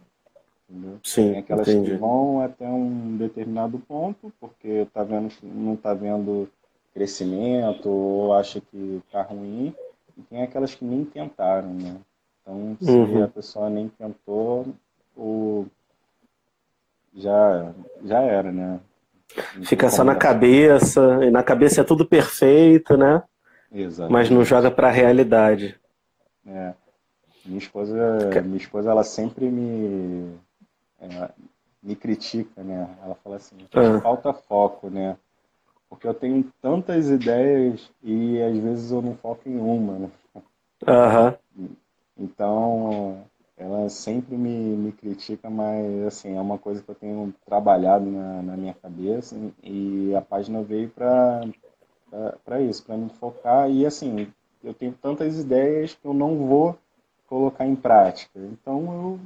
Entendeu? 0.70 1.00
Sim, 1.02 1.32
tem 1.32 1.38
aquelas 1.40 1.68
entendi. 1.68 1.90
que 1.90 1.96
vão 1.96 2.42
até 2.42 2.66
um 2.68 3.16
determinado 3.16 3.78
ponto, 3.80 4.32
porque 4.40 4.86
tá 4.94 5.02
vendo 5.02 5.28
que 5.28 5.44
não 5.44 5.74
está 5.74 5.92
vendo 5.92 6.48
crescimento 6.94 7.88
ou 7.88 8.34
acha 8.34 8.60
que 8.60 9.02
está 9.04 9.22
ruim, 9.22 9.74
e 10.16 10.22
tem 10.22 10.42
aquelas 10.42 10.74
que 10.74 10.84
nem 10.84 11.04
tentaram, 11.04 11.74
né? 11.74 11.96
Então, 12.40 12.76
se 12.80 12.90
uhum. 12.90 13.24
a 13.24 13.28
pessoa 13.28 13.68
nem 13.68 13.88
tentou, 13.88 14.66
o... 15.16 15.66
já, 17.14 17.72
já 18.04 18.20
era, 18.20 18.52
né? 18.52 18.80
Não 19.56 19.64
Fica 19.64 19.90
só 19.90 20.04
na 20.04 20.14
cabeça, 20.14 21.24
e 21.24 21.30
na 21.30 21.42
cabeça 21.42 21.80
é 21.80 21.84
tudo 21.84 22.06
perfeito, 22.06 22.96
né? 22.96 23.22
Mas 24.08 24.30
não 24.30 24.44
joga 24.44 24.70
para 24.70 24.88
a 24.88 24.92
realidade. 24.92 25.78
É. 26.46 26.74
Minha 27.44 27.58
esposa, 27.58 27.94
minha 28.44 28.56
esposa, 28.56 28.90
ela 28.90 29.04
sempre 29.04 29.48
me, 29.48 30.34
é, 31.00 31.30
me 31.82 31.96
critica, 31.96 32.62
né? 32.62 32.88
Ela 33.02 33.14
fala 33.16 33.36
assim, 33.36 33.56
uhum. 33.74 34.00
falta 34.00 34.32
foco, 34.32 34.90
né? 34.90 35.16
Porque 35.88 36.06
eu 36.06 36.14
tenho 36.14 36.44
tantas 36.62 37.08
ideias 37.08 37.90
e 38.02 38.40
às 38.40 38.56
vezes 38.58 38.92
eu 38.92 39.02
não 39.02 39.16
foco 39.16 39.48
em 39.48 39.58
uma, 39.58 39.98
né? 39.98 40.10
Uhum. 40.86 41.68
Então, 42.16 43.24
ela 43.56 43.88
sempre 43.88 44.36
me, 44.36 44.76
me 44.76 44.92
critica, 44.92 45.50
mas 45.50 46.06
assim, 46.06 46.36
é 46.36 46.40
uma 46.40 46.58
coisa 46.58 46.82
que 46.82 46.88
eu 46.88 46.94
tenho 46.94 47.34
trabalhado 47.44 48.04
na, 48.06 48.42
na 48.42 48.56
minha 48.56 48.74
cabeça 48.74 49.36
e 49.62 50.14
a 50.14 50.20
página 50.20 50.62
veio 50.62 50.88
para 50.90 51.42
isso, 52.60 52.84
para 52.84 52.96
me 52.96 53.08
focar. 53.08 53.70
E 53.70 53.84
assim, 53.84 54.32
eu 54.62 54.74
tenho 54.74 54.92
tantas 54.92 55.38
ideias 55.38 55.94
que 55.94 56.06
eu 56.06 56.14
não 56.14 56.36
vou 56.46 56.78
colocar 57.26 57.66
em 57.66 57.76
prática. 57.76 58.38
Então, 58.38 58.92
eu 58.92 59.20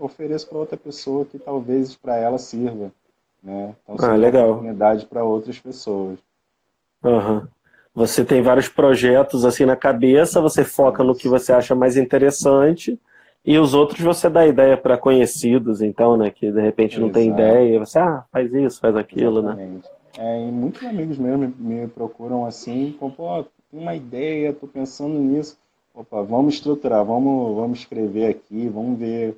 ofereço 0.00 0.48
para 0.48 0.58
outra 0.58 0.76
pessoa 0.76 1.24
que 1.24 1.38
talvez 1.38 1.94
para 1.94 2.16
ela 2.16 2.38
sirva. 2.38 2.90
Né? 3.42 3.74
Então, 3.88 4.10
ah, 4.10 4.14
legal. 4.14 4.50
oportunidade 4.50 5.06
para 5.06 5.24
outras 5.24 5.58
pessoas. 5.58 6.18
Uhum. 7.02 7.46
Você 7.94 8.24
tem 8.24 8.42
vários 8.42 8.68
projetos 8.68 9.44
assim 9.44 9.64
na 9.64 9.76
cabeça, 9.76 10.40
você 10.40 10.64
foca 10.64 11.02
no 11.02 11.14
que 11.14 11.28
você 11.28 11.52
acha 11.52 11.74
mais 11.74 11.96
interessante 11.96 12.98
e 13.44 13.58
os 13.58 13.74
outros 13.74 14.00
você 14.00 14.28
dá 14.28 14.46
ideia 14.46 14.76
para 14.76 14.98
conhecidos, 14.98 15.80
então, 15.80 16.16
né, 16.16 16.30
que 16.30 16.52
de 16.52 16.60
repente 16.60 17.00
não 17.00 17.08
Exato. 17.08 17.18
tem 17.18 17.30
ideia, 17.30 17.78
você 17.78 17.98
ah, 17.98 18.24
faz 18.30 18.52
isso, 18.52 18.80
faz 18.80 18.94
aquilo, 18.96 19.42
né? 19.42 19.52
Exatamente. 19.52 19.88
né? 19.88 20.00
É, 20.18 20.48
e 20.48 20.52
muitos 20.52 20.82
amigos 20.84 21.18
meus 21.18 21.38
me, 21.38 21.54
me 21.58 21.88
procuram 21.88 22.44
assim, 22.44 22.94
como, 22.98 23.12
pô, 23.12 23.44
tem 23.70 23.80
uma 23.80 23.94
ideia, 23.94 24.52
tô 24.52 24.66
pensando 24.66 25.14
nisso. 25.18 25.56
Opa, 25.94 26.22
vamos 26.22 26.54
estruturar, 26.54 27.04
vamos, 27.04 27.56
vamos 27.56 27.78
escrever 27.80 28.26
aqui, 28.28 28.68
vamos 28.68 28.98
ver 28.98 29.36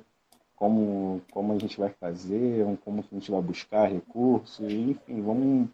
como, 0.63 1.21
como 1.29 1.51
a 1.51 1.57
gente 1.57 1.77
vai 1.77 1.89
fazer, 1.89 2.65
como 2.85 3.01
a 3.01 3.13
gente 3.13 3.29
vai 3.29 3.41
buscar 3.41 3.91
recursos, 3.91 4.61
enfim, 4.71 5.21
vamos 5.21 5.67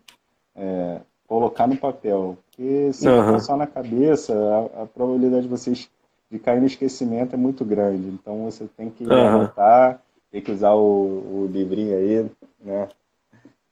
é, 0.56 1.02
colocar 1.28 1.68
no 1.68 1.78
papel. 1.78 2.36
Porque 2.48 2.92
se 2.92 3.08
uhum. 3.08 3.24
ficar 3.24 3.40
só 3.40 3.56
na 3.56 3.68
cabeça, 3.68 4.34
a, 4.34 4.82
a, 4.82 4.86
probabilidade 4.88 5.44
de 5.44 5.48
vocês 5.48 5.88
de 6.32 6.40
cair 6.40 6.60
no 6.60 6.66
esquecimento 6.66 7.36
é 7.36 7.38
muito 7.38 7.64
grande. 7.64 8.08
Então 8.08 8.46
você 8.46 8.66
tem 8.66 8.90
que 8.90 9.04
uhum. 9.04 9.28
anotar, 9.28 10.02
tem 10.32 10.42
que 10.42 10.52
usar 10.52 10.74
o, 10.74 11.44
o 11.44 11.50
livrinho 11.54 11.96
aí, 11.96 12.32
né? 12.60 12.88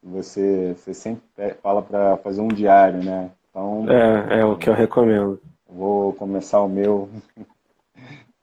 Você, 0.03 0.75
você 0.77 0.93
sempre 0.93 1.23
fala 1.63 1.81
para 1.81 2.17
fazer 2.17 2.41
um 2.41 2.47
diário, 2.47 3.03
né? 3.03 3.31
Então, 3.49 3.87
é, 3.89 4.41
é 4.41 4.45
o 4.45 4.55
que 4.55 4.69
eu 4.69 4.73
recomendo. 4.75 5.41
Vou 5.67 6.13
começar 6.13 6.61
o 6.61 6.69
meu. 6.69 7.09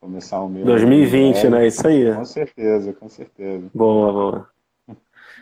começar 0.05 0.41
o 0.41 0.49
meu. 0.49 0.65
2020, 0.65 1.49
né? 1.49 1.67
Isso 1.67 1.87
aí. 1.87 2.15
Com 2.15 2.25
certeza, 2.25 2.93
com 2.93 3.09
certeza. 3.09 3.71
Boa, 3.75 4.13
boa. 4.13 4.49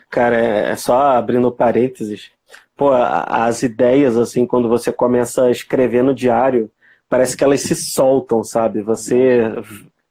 Cara, 0.09 0.39
é, 0.39 0.71
é 0.71 0.75
só 0.75 1.17
abrindo 1.17 1.51
parênteses 1.51 2.31
pô, 2.75 2.91
as 2.91 3.63
ideias, 3.63 4.17
assim, 4.17 4.45
quando 4.45 4.67
você 4.67 4.91
começa 4.91 5.45
a 5.45 5.51
escrever 5.51 6.03
no 6.03 6.13
diário, 6.13 6.71
parece 7.07 7.37
que 7.37 7.43
elas 7.43 7.61
se 7.61 7.75
soltam, 7.75 8.43
sabe? 8.43 8.81
Você 8.81 9.43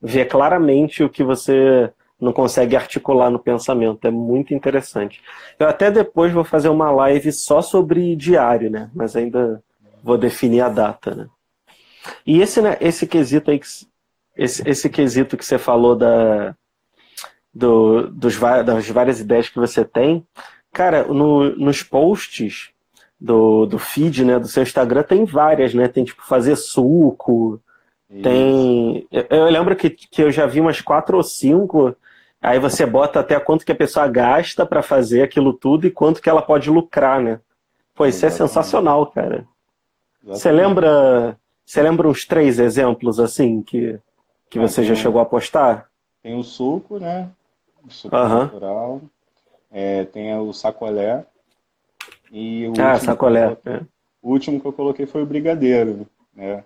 vê 0.00 0.25
claramente 0.25 1.02
o 1.02 1.11
que 1.11 1.25
você 1.25 1.92
não 2.21 2.32
consegue 2.32 2.76
articular 2.76 3.30
no 3.30 3.38
pensamento. 3.38 4.06
É 4.06 4.11
muito 4.11 4.54
interessante. 4.54 5.21
Eu 5.59 5.68
até 5.68 5.90
depois 5.90 6.32
vou 6.32 6.44
fazer 6.44 6.68
uma 6.68 6.90
live 6.90 7.32
só 7.32 7.61
sobre 7.61 8.14
diário, 8.16 8.71
né? 8.71 8.90
Mas 8.94 9.16
ainda 9.16 9.62
vou 10.02 10.16
definir 10.16 10.61
a 10.61 10.68
data, 10.68 11.14
né? 11.14 11.26
E 12.26 12.40
esse, 12.40 12.61
né, 12.61 12.76
esse 12.80 13.06
quesito 13.06 13.50
aí, 13.50 13.59
que, 13.59 13.66
esse, 14.37 14.69
esse 14.69 14.89
quesito 14.89 15.37
que 15.37 15.45
você 15.45 15.59
falou 15.59 15.97
da, 15.97 16.55
do, 17.53 18.09
dos, 18.09 18.39
das 18.39 18.89
várias 18.89 19.21
ideias 19.21 19.49
que 19.49 19.59
você 19.59 19.85
tem, 19.85 20.27
cara, 20.73 21.05
no, 21.05 21.55
nos 21.57 21.83
posts 21.83 22.71
do, 23.21 23.67
do 23.67 23.79
feed, 23.79 24.25
né, 24.25 24.39
do 24.39 24.49
seu 24.49 24.62
Instagram, 24.62 25.03
tem 25.03 25.25
várias, 25.25 25.75
né? 25.75 25.87
Tem 25.87 26.05
tipo 26.05 26.23
fazer 26.25 26.57
suco, 26.57 27.61
Isso. 28.11 28.23
tem. 28.23 29.07
Eu, 29.12 29.27
eu 29.31 29.45
lembro 29.45 29.77
que, 29.77 29.91
que 29.91 30.23
eu 30.23 30.31
já 30.31 30.47
vi 30.47 30.61
umas 30.61 30.81
quatro 30.81 31.17
ou 31.17 31.23
cinco 31.23 31.97
Aí 32.43 32.59
você 32.59 32.85
bota 32.85 33.21
até 33.21 33.39
quanto 33.39 33.65
que 33.65 33.71
a 33.71 33.77
pessoa 33.77 34.09
gasta 34.09 34.67
para 34.67 34.83
fazer 34.83 35.23
aquilo 35.23 35.53
tudo 35.53 35.87
e 35.87 35.93
quanto 35.93 36.21
que 36.21 36.29
ela 36.29 36.43
pode 36.43 36.69
lucrar, 36.69 37.21
né? 37.21 37.39
Pô, 37.95 38.05
isso 38.05 38.25
é 38.25 38.29
Exatamente. 38.29 38.43
é 38.43 38.49
sensacional, 38.49 39.07
cara. 39.07 39.47
Você 40.25 40.51
lembra, 40.51 41.39
você 41.65 41.81
lembra 41.81 42.09
uns 42.09 42.27
três 42.27 42.59
exemplos 42.59 43.21
assim 43.21 43.62
que, 43.62 43.97
que 44.52 44.59
ah, 44.59 44.68
você 44.68 44.85
já 44.85 44.94
chegou 44.94 45.18
a 45.18 45.25
postar? 45.25 45.88
Tem 46.23 46.38
o 46.38 46.42
suco, 46.42 46.99
né? 46.99 47.30
O 47.82 47.90
suco 47.90 48.14
uhum. 48.14 48.28
natural. 48.28 49.00
É, 49.71 50.04
tem 50.04 50.37
o 50.37 50.52
sacolé. 50.52 51.25
E 52.30 52.68
o 52.68 52.75
ah, 52.78 52.99
sacolé. 52.99 53.56
é. 53.64 53.80
O 54.21 54.30
último 54.30 54.61
que 54.61 54.66
eu 54.66 54.73
coloquei 54.75 55.06
foi 55.06 55.23
o 55.23 55.26
brigadeiro, 55.26 56.06
né? 56.37 56.64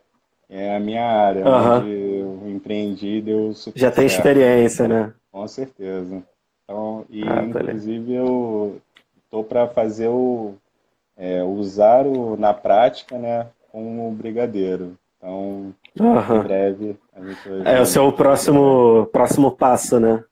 É 0.51 0.77
a 0.77 0.81
minha 0.81 1.05
área, 1.05 1.47
uhum. 1.47 1.77
onde 1.77 1.91
eu 1.91 2.51
empreendi 2.51 3.21
deu 3.21 3.55
super 3.55 3.79
Já 3.79 3.91
tem 3.93 4.07
experiência, 4.07 4.89
né? 4.89 5.15
Com 5.31 5.47
certeza. 5.47 6.25
Então, 6.65 7.05
e 7.09 7.23
ah, 7.23 7.37
tá 7.37 7.43
inclusive 7.45 8.15
eu 8.15 8.81
tô 9.31 9.45
para 9.45 9.69
fazer 9.69 10.09
o 10.09 10.57
é, 11.17 11.41
usar 11.45 12.05
o 12.05 12.37
na 12.37 12.53
prática, 12.53 13.17
né, 13.17 13.47
com 13.71 14.09
o 14.09 14.13
brigadeiro. 14.13 14.99
Então, 15.17 15.73
uhum. 15.99 16.37
em 16.37 16.43
breve 16.43 16.99
gente 17.27 17.49
vai 17.49 17.77
É 17.77 17.81
o 17.81 17.87
seu 17.87 18.11
próximo 18.13 19.07
próximo 19.07 19.51
passo, 19.51 19.99
né? 19.99 20.23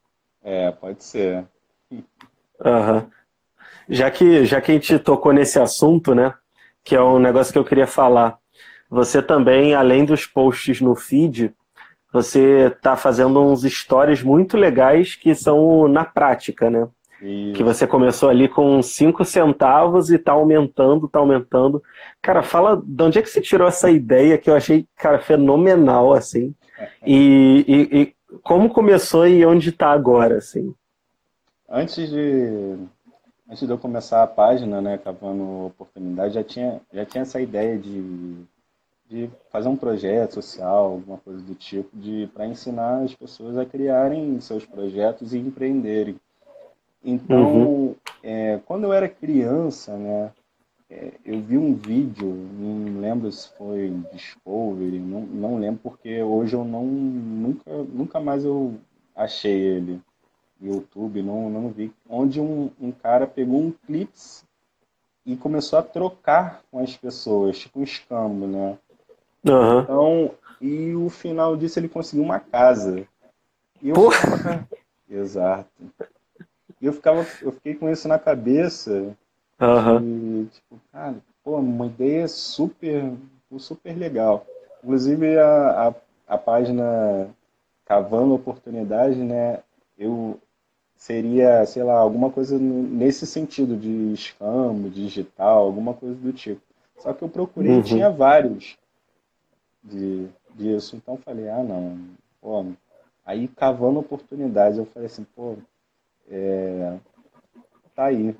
É, 0.42 0.70
pode 0.70 1.02
ser. 1.02 1.44
Uhum. 1.90 3.06
Já 3.88 4.10
que 4.10 4.44
já 4.44 4.60
que 4.60 4.70
a 4.70 4.74
gente 4.74 4.98
tocou 4.98 5.32
nesse 5.32 5.58
assunto, 5.58 6.14
né, 6.14 6.34
que 6.82 6.94
é 6.94 7.02
um 7.02 7.18
negócio 7.18 7.52
que 7.52 7.58
eu 7.58 7.64
queria 7.64 7.86
falar. 7.86 8.38
Você 8.90 9.22
também, 9.22 9.74
além 9.74 10.04
dos 10.04 10.26
posts 10.26 10.80
no 10.80 10.94
feed, 10.94 11.52
você 12.12 12.68
está 12.68 12.96
fazendo 12.96 13.42
uns 13.42 13.62
stories 13.62 14.22
muito 14.22 14.56
legais 14.56 15.16
que 15.16 15.34
são 15.34 15.88
na 15.88 16.04
prática, 16.04 16.70
né? 16.70 16.86
Isso. 17.24 17.54
Que 17.54 17.62
você 17.62 17.86
começou 17.86 18.28
ali 18.28 18.48
com 18.48 18.82
5 18.82 19.24
centavos 19.24 20.10
e 20.10 20.16
está 20.16 20.32
aumentando, 20.32 21.06
está 21.06 21.18
aumentando. 21.18 21.82
Cara, 22.20 22.42
fala 22.42 22.80
de 22.84 23.02
onde 23.02 23.18
é 23.18 23.22
que 23.22 23.30
você 23.30 23.40
tirou 23.40 23.66
essa 23.66 23.90
ideia 23.90 24.36
que 24.36 24.50
eu 24.50 24.54
achei, 24.54 24.86
cara, 24.96 25.18
fenomenal, 25.18 26.12
assim. 26.12 26.54
E, 27.06 27.64
e, 27.68 28.00
e 28.00 28.38
como 28.42 28.68
começou 28.68 29.28
e 29.28 29.46
onde 29.46 29.68
está 29.68 29.92
agora, 29.92 30.38
assim? 30.38 30.74
Antes 31.70 32.10
de, 32.10 32.76
antes 33.48 33.64
de 33.64 33.72
eu 33.72 33.78
começar 33.78 34.24
a 34.24 34.26
página, 34.26 34.82
né, 34.82 34.98
Cavando 34.98 35.66
Oportunidade, 35.66 36.34
já 36.34 36.42
tinha, 36.42 36.80
já 36.92 37.04
tinha 37.04 37.22
essa 37.22 37.40
ideia 37.40 37.78
de 37.78 38.44
de 39.08 39.30
fazer 39.50 39.68
um 39.68 39.76
projeto 39.76 40.34
social, 40.34 40.86
alguma 40.86 41.18
coisa 41.18 41.40
do 41.40 41.54
tipo, 41.54 41.88
de 41.96 42.28
para 42.34 42.46
ensinar 42.46 43.02
as 43.02 43.14
pessoas 43.14 43.56
a 43.56 43.64
criarem 43.64 44.40
seus 44.40 44.64
projetos 44.64 45.34
e 45.34 45.38
empreenderem. 45.38 46.16
Então, 47.04 47.44
uhum. 47.44 47.94
é, 48.22 48.58
quando 48.64 48.84
eu 48.84 48.92
era 48.92 49.08
criança, 49.08 49.96
né, 49.96 50.32
é, 50.90 51.12
eu 51.24 51.40
vi 51.40 51.58
um 51.58 51.74
vídeo, 51.74 52.26
não 52.26 53.00
lembro 53.00 53.30
se 53.30 53.48
foi 53.58 53.90
Discovery, 54.12 54.98
não, 54.98 55.20
não 55.20 55.58
lembro 55.58 55.80
porque 55.82 56.22
hoje 56.22 56.54
eu 56.54 56.64
não 56.64 56.84
nunca 56.84 57.70
nunca 57.70 58.20
mais 58.20 58.44
eu 58.44 58.74
achei 59.14 59.52
ele 59.52 60.00
no 60.60 60.74
YouTube, 60.74 61.22
não 61.22 61.50
não 61.50 61.68
vi, 61.68 61.92
onde 62.08 62.40
um, 62.40 62.70
um 62.80 62.90
cara 62.90 63.26
pegou 63.26 63.60
um 63.60 63.72
clips 63.86 64.44
e 65.26 65.36
começou 65.36 65.78
a 65.78 65.82
trocar 65.82 66.62
com 66.70 66.78
as 66.78 66.96
pessoas, 66.96 67.58
tipo 67.58 67.80
um 67.80 67.84
escambo, 67.84 68.46
né? 68.46 68.78
Uhum. 69.44 69.80
Então, 69.80 70.30
e 70.60 70.94
o 70.94 71.10
final 71.10 71.56
disso 71.56 71.78
ele 71.78 71.88
conseguiu 71.88 72.24
uma 72.24 72.40
casa. 72.40 73.06
E 73.82 73.88
eu 73.88 73.94
Porra. 73.94 74.66
Exato. 75.08 75.68
E 76.84 76.86
eu 76.86 76.92
ficava, 76.92 77.26
eu 77.40 77.50
fiquei 77.50 77.74
com 77.74 77.88
isso 77.88 78.06
na 78.06 78.18
cabeça. 78.18 79.16
Uhum. 79.58 80.42
E, 80.42 80.46
tipo, 80.48 80.78
cara, 80.92 81.16
pô, 81.42 81.56
uma 81.56 81.86
ideia 81.86 82.28
super, 82.28 83.10
super 83.56 83.96
legal. 83.96 84.44
Inclusive 84.82 85.38
a, 85.38 85.88
a, 85.88 85.94
a 86.34 86.36
página 86.36 87.26
Cavando 87.86 88.34
Oportunidade, 88.34 89.16
né? 89.16 89.60
Eu 89.96 90.38
seria, 90.94 91.64
sei 91.64 91.82
lá, 91.82 91.94
alguma 91.94 92.28
coisa 92.28 92.58
nesse 92.58 93.26
sentido 93.26 93.78
de 93.78 94.12
escambo, 94.12 94.90
digital, 94.90 95.64
alguma 95.64 95.94
coisa 95.94 96.14
do 96.16 96.34
tipo. 96.34 96.60
Só 96.98 97.14
que 97.14 97.22
eu 97.22 97.30
procurei, 97.30 97.76
uhum. 97.76 97.82
tinha 97.82 98.10
vários 98.10 98.76
de, 99.82 100.28
disso. 100.54 100.96
Então 100.96 101.16
falei, 101.16 101.48
ah 101.48 101.62
não, 101.62 101.98
pô, 102.42 102.66
aí 103.24 103.48
cavando 103.48 104.00
oportunidades, 104.00 104.76
eu 104.76 104.84
falei 104.84 105.06
assim, 105.06 105.24
pô, 105.34 105.56
é, 106.30 106.94
tá 107.94 108.04
aí. 108.06 108.36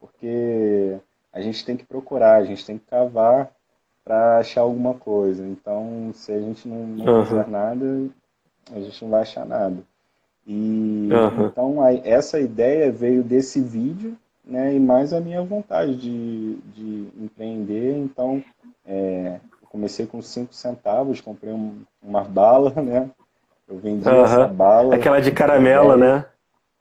Porque 0.00 0.96
a 1.32 1.40
gente 1.40 1.64
tem 1.64 1.76
que 1.76 1.84
procurar, 1.84 2.36
a 2.36 2.44
gente 2.44 2.64
tem 2.64 2.78
que 2.78 2.86
cavar 2.86 3.50
para 4.04 4.38
achar 4.38 4.62
alguma 4.62 4.94
coisa. 4.94 5.44
Então, 5.46 6.10
se 6.14 6.32
a 6.32 6.40
gente 6.40 6.66
não, 6.66 6.86
não 6.86 7.14
uhum. 7.14 7.26
fizer 7.26 7.48
nada, 7.48 8.08
a 8.72 8.80
gente 8.80 9.02
não 9.02 9.10
vai 9.10 9.22
achar 9.22 9.44
nada. 9.44 9.76
E 10.46 11.08
uhum. 11.12 11.46
então 11.46 11.82
a, 11.82 11.92
essa 11.92 12.40
ideia 12.40 12.90
veio 12.90 13.22
desse 13.22 13.60
vídeo, 13.60 14.16
né, 14.44 14.74
e 14.74 14.80
mais 14.80 15.12
a 15.12 15.20
minha 15.20 15.42
vontade 15.42 15.94
de, 15.94 16.56
de 16.74 17.08
empreender. 17.22 17.98
Então, 17.98 18.42
é, 18.86 19.40
comecei 19.68 20.06
com 20.06 20.22
5 20.22 20.54
centavos, 20.54 21.20
comprei 21.20 21.52
um, 21.52 21.82
uma 22.02 22.24
bala, 22.24 22.70
né? 22.80 23.10
Eu 23.68 23.76
vendi 23.76 24.08
uhum. 24.08 24.24
essa 24.24 24.46
bala. 24.46 24.94
Aquela 24.94 25.20
de 25.20 25.30
caramelo, 25.30 25.96
né? 25.98 26.24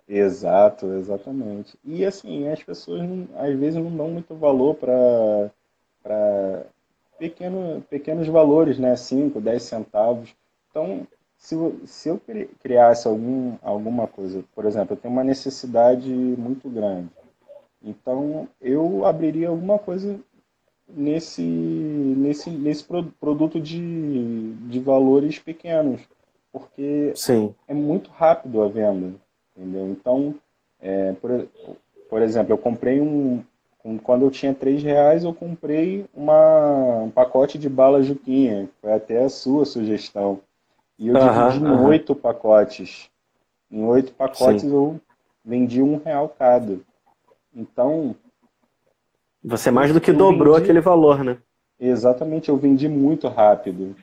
Exato, 0.08 0.86
exatamente. 0.94 1.78
E 1.84 2.06
assim, 2.06 2.48
as 2.48 2.64
pessoas 2.64 3.02
não, 3.02 3.28
às 3.36 3.54
vezes 3.58 3.76
não 3.76 3.96
dão 3.96 4.10
muito 4.10 4.34
valor 4.36 4.76
para 4.76 5.52
pequeno, 7.20 7.84
pequenos 7.90 8.28
valores, 8.28 8.80
né? 8.80 8.96
5, 8.96 9.42
10 9.42 9.64
centavos. 9.64 10.34
Então, 10.70 11.06
se, 11.38 11.56
se 11.86 12.10
eu 12.10 12.22
criasse 12.62 13.08
algum, 13.08 13.58
alguma 13.62 14.08
coisa, 14.08 14.44
por 14.56 14.66
exemplo, 14.66 14.94
eu 14.94 14.98
tenho 14.98 15.14
uma 15.14 15.24
necessidade 15.24 16.10
muito 16.10 16.70
grande. 16.70 17.10
Então, 17.84 18.48
eu 18.62 19.06
abriria 19.06 19.50
alguma 19.50 19.78
coisa 19.78 20.20
nesse, 20.88 21.42
nesse, 21.42 22.50
nesse 22.50 22.84
produto 23.20 23.60
de, 23.60 24.54
de 24.54 24.80
valores 24.80 25.38
pequenos, 25.38 26.02
porque 26.52 27.12
Sim. 27.16 27.54
é 27.68 27.74
muito 27.74 28.10
rápido 28.10 28.62
a 28.62 28.68
venda, 28.68 29.14
entendeu? 29.58 29.90
Então, 29.90 30.36
é, 30.80 31.14
por, 31.14 31.48
por 32.10 32.22
exemplo, 32.22 32.54
eu 32.54 32.58
comprei 32.58 33.02
um, 33.02 33.44
um, 33.84 33.98
quando 33.98 34.24
eu 34.24 34.32
tinha 34.32 34.54
três 34.54 34.84
reais, 34.84 35.24
eu 35.24 35.34
comprei 35.34 36.06
uma, 36.14 37.04
um 37.04 37.10
pacote 37.10 37.58
de 37.58 37.68
bala 37.68 38.04
Juquinha, 38.04 38.70
foi 38.82 38.94
até 38.94 39.24
a 39.24 39.30
sua 39.30 39.66
sugestão, 39.66 40.40
e 41.00 41.08
eu 41.08 41.14
dividi 41.14 41.66
em 41.66 41.86
oito 41.86 42.16
pacotes. 42.16 43.10
Em 43.70 43.84
oito 43.84 44.14
pacotes 44.14 44.62
Sim. 44.62 44.72
eu 44.72 45.00
vendi 45.44 45.82
um 45.82 45.98
real 45.98 46.30
cada. 46.30 46.80
Então, 47.54 48.16
você 49.44 49.72
mais 49.72 49.94
do 49.94 50.02
que 50.02 50.12
dobrou 50.12 50.54
vendi... 50.54 50.66
aquele 50.66 50.82
valor, 50.82 51.24
né? 51.24 51.38
Exatamente, 51.80 52.50
eu 52.50 52.58
vendi 52.58 52.90
muito 52.90 53.28
rápido. 53.28 53.96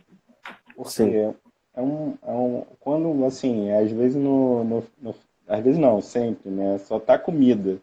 Porque 0.76 0.90
Sim. 0.90 1.34
É, 1.74 1.82
um, 1.82 2.14
é 2.22 2.30
um. 2.30 2.64
Quando, 2.80 3.24
assim, 3.24 3.70
às 3.72 3.90
vezes 3.90 4.16
no, 4.16 4.64
no, 4.64 4.84
no. 5.00 5.14
Às 5.48 5.62
vezes 5.62 5.78
não, 5.78 6.00
sempre, 6.00 6.50
né? 6.50 6.78
Só 6.78 6.98
tá 6.98 7.18
comida. 7.18 7.78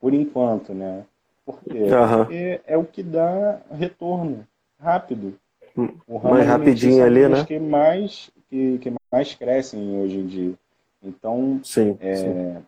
Por 0.00 0.14
enquanto, 0.14 0.72
né? 0.72 1.04
Por 1.44 1.60
quê? 1.62 1.84
Uhum. 1.84 2.24
Porque 2.24 2.60
é 2.66 2.76
o 2.76 2.84
que 2.84 3.02
dá 3.02 3.60
retorno 3.70 4.46
rápido. 4.78 5.34
Hum, 5.76 5.90
o 6.06 6.18
mais 6.18 6.46
rapidinho 6.46 7.04
ali, 7.04 7.28
né? 7.28 7.44
Que 7.44 7.58
mais, 7.58 8.30
que, 8.48 8.78
que 8.78 8.92
mais 9.10 9.34
crescem 9.34 10.00
hoje 10.00 10.18
em 10.18 10.26
dia. 10.26 10.54
Então, 11.02 11.60
sim, 11.62 11.96
é, 12.00 12.14
sim 12.16 12.62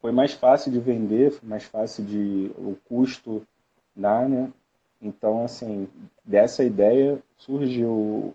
foi 0.00 0.12
mais 0.12 0.32
fácil 0.32 0.72
de 0.72 0.78
vender, 0.78 1.32
foi 1.32 1.48
mais 1.48 1.64
fácil 1.64 2.04
de 2.04 2.50
o 2.56 2.76
custo 2.88 3.42
dar, 3.94 4.28
né? 4.28 4.50
Então, 5.00 5.44
assim, 5.44 5.88
dessa 6.24 6.64
ideia 6.64 7.18
surgiu 7.36 8.34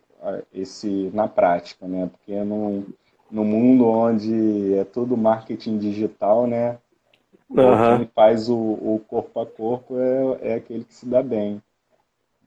esse 0.54 1.10
na 1.14 1.28
prática, 1.28 1.88
né? 1.88 2.10
Porque 2.12 2.42
não, 2.44 2.86
no 3.34 3.44
mundo 3.44 3.88
onde 3.88 4.76
é 4.76 4.84
tudo 4.84 5.18
marketing 5.18 5.80
digital, 5.80 6.46
né? 6.46 6.78
Uhum. 7.50 7.98
Quem 7.98 8.10
faz 8.14 8.48
o, 8.48 8.56
o, 8.56 9.02
corpo 9.08 9.40
a 9.40 9.46
corpo 9.46 9.96
é, 10.00 10.52
é 10.52 10.54
aquele 10.56 10.84
que 10.84 10.94
se 10.94 11.08
dá 11.08 11.24
bem. 11.24 11.60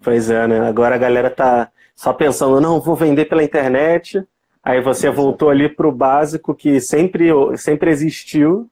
Pois 0.01 0.31
é, 0.31 0.47
né? 0.47 0.61
Agora 0.61 0.95
a 0.95 0.99
galera 0.99 1.29
tá 1.29 1.71
só 1.95 2.13
pensando, 2.13 2.61
não, 2.61 2.81
vou 2.81 2.95
vender 2.95 3.25
pela 3.25 3.43
internet. 3.43 4.25
Aí 4.63 4.81
você 4.81 5.11
voltou 5.11 5.51
ali 5.51 5.69
para 5.69 5.89
o 5.89 5.93
básico 5.93 6.55
que 6.55 6.81
sempre, 6.81 7.31
sempre 7.57 7.91
existiu 7.91 8.69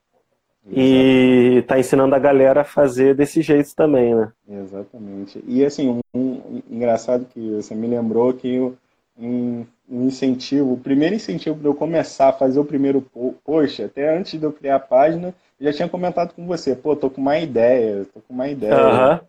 e 0.71 1.59
está 1.59 1.79
ensinando 1.79 2.15
a 2.15 2.19
galera 2.19 2.61
a 2.61 2.65
fazer 2.65 3.15
desse 3.15 3.43
jeito 3.43 3.75
também, 3.75 4.15
né? 4.15 4.33
Exatamente. 4.49 5.43
E 5.47 5.65
assim, 5.65 6.01
um, 6.15 6.21
um 6.21 6.63
engraçado 6.71 7.27
que 7.27 7.57
você 7.57 7.75
me 7.75 7.89
lembrou 7.89 8.33
que 8.33 8.73
um, 9.19 9.65
um 9.89 10.07
incentivo, 10.07 10.73
o 10.73 10.79
primeiro 10.79 11.15
incentivo 11.15 11.59
para 11.59 11.69
eu 11.69 11.75
começar 11.75 12.29
a 12.29 12.33
fazer 12.33 12.59
o 12.59 12.65
primeiro 12.65 13.01
post, 13.45 13.83
até 13.83 14.17
antes 14.17 14.39
de 14.39 14.45
eu 14.45 14.53
criar 14.53 14.77
a 14.77 14.81
página, 14.81 15.35
eu 15.61 15.67
já 15.67 15.73
tinha 15.73 15.89
comentado 15.89 16.35
com 16.35 16.47
você, 16.47 16.75
pô, 16.75 16.97
tô 16.97 17.09
com 17.09 17.21
uma 17.21 17.39
ideia, 17.39 18.05
tô 18.13 18.21
com 18.21 18.35
uma 18.35 18.49
ideia. 18.49 18.75
Uhum. 18.75 19.21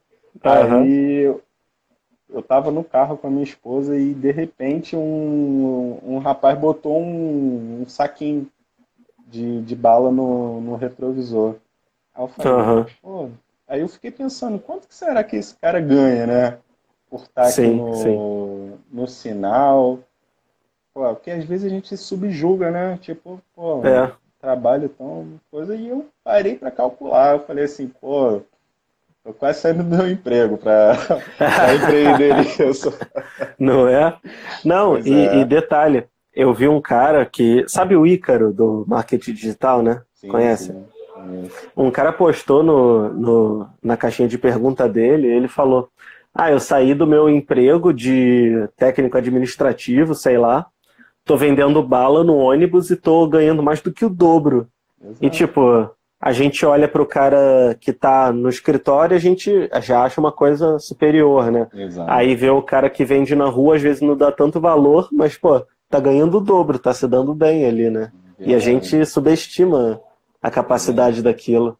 Aí 0.43 1.27
uhum. 1.27 1.39
eu 2.29 2.41
tava 2.41 2.71
no 2.71 2.83
carro 2.83 3.17
com 3.17 3.27
a 3.27 3.29
minha 3.29 3.43
esposa 3.43 3.97
e 3.97 4.13
de 4.13 4.31
repente 4.31 4.95
um, 4.95 5.99
um 6.03 6.17
rapaz 6.17 6.57
botou 6.57 6.99
um, 6.99 7.81
um 7.81 7.87
saquinho 7.87 8.47
de, 9.27 9.61
de 9.61 9.75
bala 9.75 10.11
no, 10.11 10.61
no 10.61 10.75
retrovisor. 10.75 11.55
Aí 12.13 12.23
eu 12.23 12.27
falei, 12.27 12.53
uhum. 12.53 12.85
pô, 13.01 13.29
aí 13.67 13.81
eu 13.81 13.87
fiquei 13.87 14.11
pensando, 14.11 14.57
quanto 14.59 14.87
que 14.87 14.95
será 14.95 15.23
que 15.23 15.35
esse 15.35 15.55
cara 15.55 15.79
ganha, 15.79 16.25
né? 16.25 16.57
Por 17.09 17.21
estar 17.21 17.45
sim, 17.45 17.65
aqui 17.65 17.75
no, 17.75 17.95
sim. 17.95 18.73
no 18.91 19.07
sinal. 19.07 19.99
Pô, 20.93 21.01
porque 21.13 21.31
às 21.31 21.43
vezes 21.43 21.65
a 21.65 21.69
gente 21.69 21.89
se 21.89 21.97
subjuga, 21.97 22.71
né? 22.71 22.97
Tipo, 23.01 23.41
pô, 23.55 23.85
é. 23.85 24.11
trabalho 24.39 24.89
tão 24.89 25.39
coisa. 25.51 25.75
E 25.75 25.89
eu 25.89 26.05
parei 26.23 26.55
para 26.55 26.71
calcular. 26.71 27.33
Eu 27.33 27.39
falei 27.39 27.65
assim, 27.65 27.87
pô, 27.87 28.41
tô 29.23 29.33
quase 29.33 29.59
saindo 29.59 29.83
do 29.83 29.95
meu 29.95 30.09
emprego 30.09 30.57
para 30.57 30.97
empreender 31.75 32.69
isso. 32.69 32.93
Não 33.59 33.87
é? 33.87 34.17
Não, 34.63 34.97
e, 34.97 35.27
é. 35.27 35.37
e, 35.37 35.45
detalhe, 35.45 36.05
eu 36.33 36.53
vi 36.53 36.67
um 36.67 36.81
cara 36.81 37.25
que. 37.25 37.65
Sabe 37.67 37.95
o 37.95 38.07
Ícaro 38.07 38.53
do 38.53 38.85
marketing 38.87 39.33
digital, 39.33 39.81
né? 39.81 40.01
Sim, 40.13 40.27
Conhece? 40.29 40.71
Sim. 40.71 40.85
Um 41.75 41.89
cara 41.89 42.13
postou 42.13 42.61
no, 42.61 43.09
no, 43.13 43.69
na 43.81 43.97
caixinha 43.97 44.27
de 44.27 44.37
pergunta 44.37 44.87
dele, 44.87 45.27
ele 45.27 45.47
falou: 45.47 45.89
Ah, 46.35 46.51
eu 46.51 46.59
saí 46.59 46.93
do 46.93 47.07
meu 47.07 47.29
emprego 47.29 47.93
de 47.93 48.67
técnico 48.75 49.17
administrativo, 49.17 50.13
sei 50.13 50.37
lá, 50.37 50.67
tô 51.23 51.37
vendendo 51.37 51.81
bala 51.81 52.25
no 52.25 52.35
ônibus 52.35 52.91
e 52.91 52.97
tô 52.97 53.25
ganhando 53.25 53.63
mais 53.63 53.79
do 53.79 53.91
que 53.91 54.03
o 54.03 54.09
dobro. 54.09 54.67
Exato. 55.01 55.25
E 55.25 55.29
tipo, 55.29 55.89
a 56.19 56.31
gente 56.33 56.65
olha 56.65 56.87
para 56.89 57.01
o 57.01 57.05
cara 57.05 57.77
que 57.79 57.91
está 57.91 58.33
no 58.33 58.49
escritório, 58.49 59.15
a 59.15 59.19
gente 59.19 59.69
já 59.81 60.03
acha 60.03 60.19
uma 60.19 60.31
coisa 60.31 60.77
superior, 60.77 61.51
né? 61.51 61.67
Exato. 61.73 62.11
Aí 62.11 62.35
vê 62.35 62.49
o 62.49 62.61
cara 62.61 62.89
que 62.89 63.05
vende 63.05 63.33
na 63.33 63.45
rua, 63.45 63.75
às 63.75 63.81
vezes 63.81 64.01
não 64.01 64.17
dá 64.17 64.31
tanto 64.31 64.59
valor, 64.59 65.07
mas, 65.13 65.37
pô, 65.37 65.65
tá 65.89 65.99
ganhando 65.99 66.37
o 66.37 66.41
dobro, 66.41 66.77
tá 66.77 66.93
se 66.93 67.07
dando 67.07 67.33
bem 67.33 67.65
ali, 67.65 67.89
né? 67.89 68.11
Verdade. 68.37 68.51
E 68.51 68.55
a 68.55 68.59
gente 68.59 69.05
subestima 69.05 70.01
a 70.41 70.51
capacidade 70.51 71.21
Verdade. 71.21 71.35
daquilo. 71.35 71.77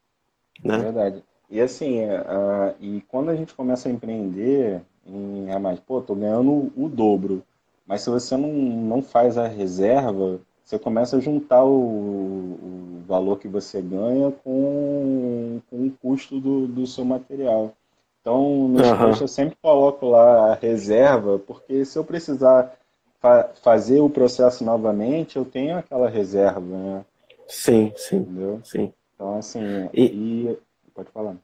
Né? 0.63 0.77
Verdade. 0.77 1.23
E 1.49 1.61
assim, 1.61 2.03
uh, 2.05 2.75
e 2.79 3.01
quando 3.07 3.29
a 3.29 3.35
gente 3.35 3.53
começa 3.53 3.87
a 3.87 3.91
empreender 3.91 4.81
em 5.05 5.51
a 5.51 5.59
mais, 5.59 5.79
pô, 5.79 6.01
tô 6.01 6.15
ganhando 6.15 6.71
o 6.75 6.89
dobro. 6.89 7.43
Mas 7.85 8.01
se 8.01 8.09
você 8.09 8.35
não, 8.35 8.51
não 8.51 9.01
faz 9.01 9.37
a 9.37 9.47
reserva, 9.47 10.39
você 10.63 10.79
começa 10.79 11.17
a 11.17 11.19
juntar 11.19 11.63
o, 11.63 11.69
o 11.69 13.03
valor 13.07 13.37
que 13.37 13.47
você 13.47 13.81
ganha 13.81 14.31
com, 14.43 15.61
com 15.69 15.85
o 15.85 15.91
custo 16.01 16.39
do, 16.39 16.67
do 16.67 16.87
seu 16.87 17.05
material. 17.05 17.73
Então, 18.19 18.67
no 18.67 18.79
uhum. 18.81 19.13
eu 19.21 19.27
sempre 19.27 19.55
coloco 19.61 20.07
lá 20.07 20.51
a 20.51 20.55
reserva, 20.55 21.37
porque 21.37 21.85
se 21.85 21.95
eu 21.99 22.03
precisar 22.03 22.75
fa 23.19 23.51
fazer 23.61 23.99
o 23.99 24.09
processo 24.09 24.63
novamente, 24.63 25.35
eu 25.35 25.45
tenho 25.45 25.77
aquela 25.77 26.09
reserva, 26.09 26.61
né? 26.61 27.05
Sim, 27.47 27.93
sim. 27.95 28.17
Entendeu? 28.17 28.59
Sim. 28.63 28.91
Então, 29.13 29.37
assim, 29.37 29.61
e... 29.93 30.05
e... 30.05 30.57
Pode 30.95 31.11
falar. 31.11 31.35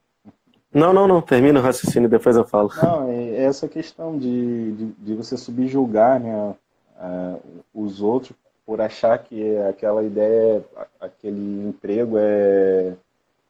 Não, 0.74 0.94
não, 0.94 1.08
não. 1.08 1.22
Termina 1.22 1.60
o 1.60 1.64
raciocínio, 1.64 2.10
depois 2.10 2.36
eu 2.36 2.46
falo. 2.46 2.72
Não, 2.82 3.10
é 3.10 3.44
essa 3.44 3.68
questão 3.68 4.18
de, 4.18 4.72
de, 4.72 4.86
de 4.86 5.14
você 5.14 5.38
subjugar 5.38 6.20
né, 6.20 6.56
uh, 6.98 7.42
os 7.74 8.02
outros 8.02 8.36
por 8.66 8.80
achar 8.80 9.18
que 9.20 9.58
aquela 9.58 10.02
ideia, 10.02 10.64
aquele 11.00 11.68
emprego 11.68 12.16
é, 12.18 12.94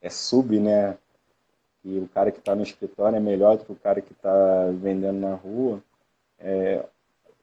é 0.02 0.10
sub, 0.10 0.60
né? 0.60 0.98
E 1.86 2.00
o 2.00 2.08
cara 2.08 2.32
que 2.32 2.40
está 2.40 2.56
no 2.56 2.64
escritório 2.64 3.18
é 3.18 3.20
melhor 3.20 3.58
do 3.58 3.66
que 3.66 3.72
o 3.72 3.76
cara 3.76 4.02
que 4.02 4.14
está 4.14 4.68
vendendo 4.82 5.20
na 5.20 5.36
rua. 5.36 5.82
É, 6.40 6.84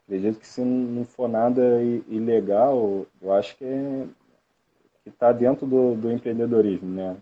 acredito 0.05 0.41
que 0.41 0.47
se 0.47 0.61
não 0.61 1.05
for 1.05 1.29
nada 1.29 1.63
ilegal, 2.09 3.07
eu 3.21 3.33
acho 3.33 3.57
que 3.57 3.65
é, 3.65 4.07
está 5.07 5.33
dentro 5.33 5.67
do, 5.67 5.95
do, 5.95 6.11
empreendedorismo, 6.11 6.89
né? 6.89 7.17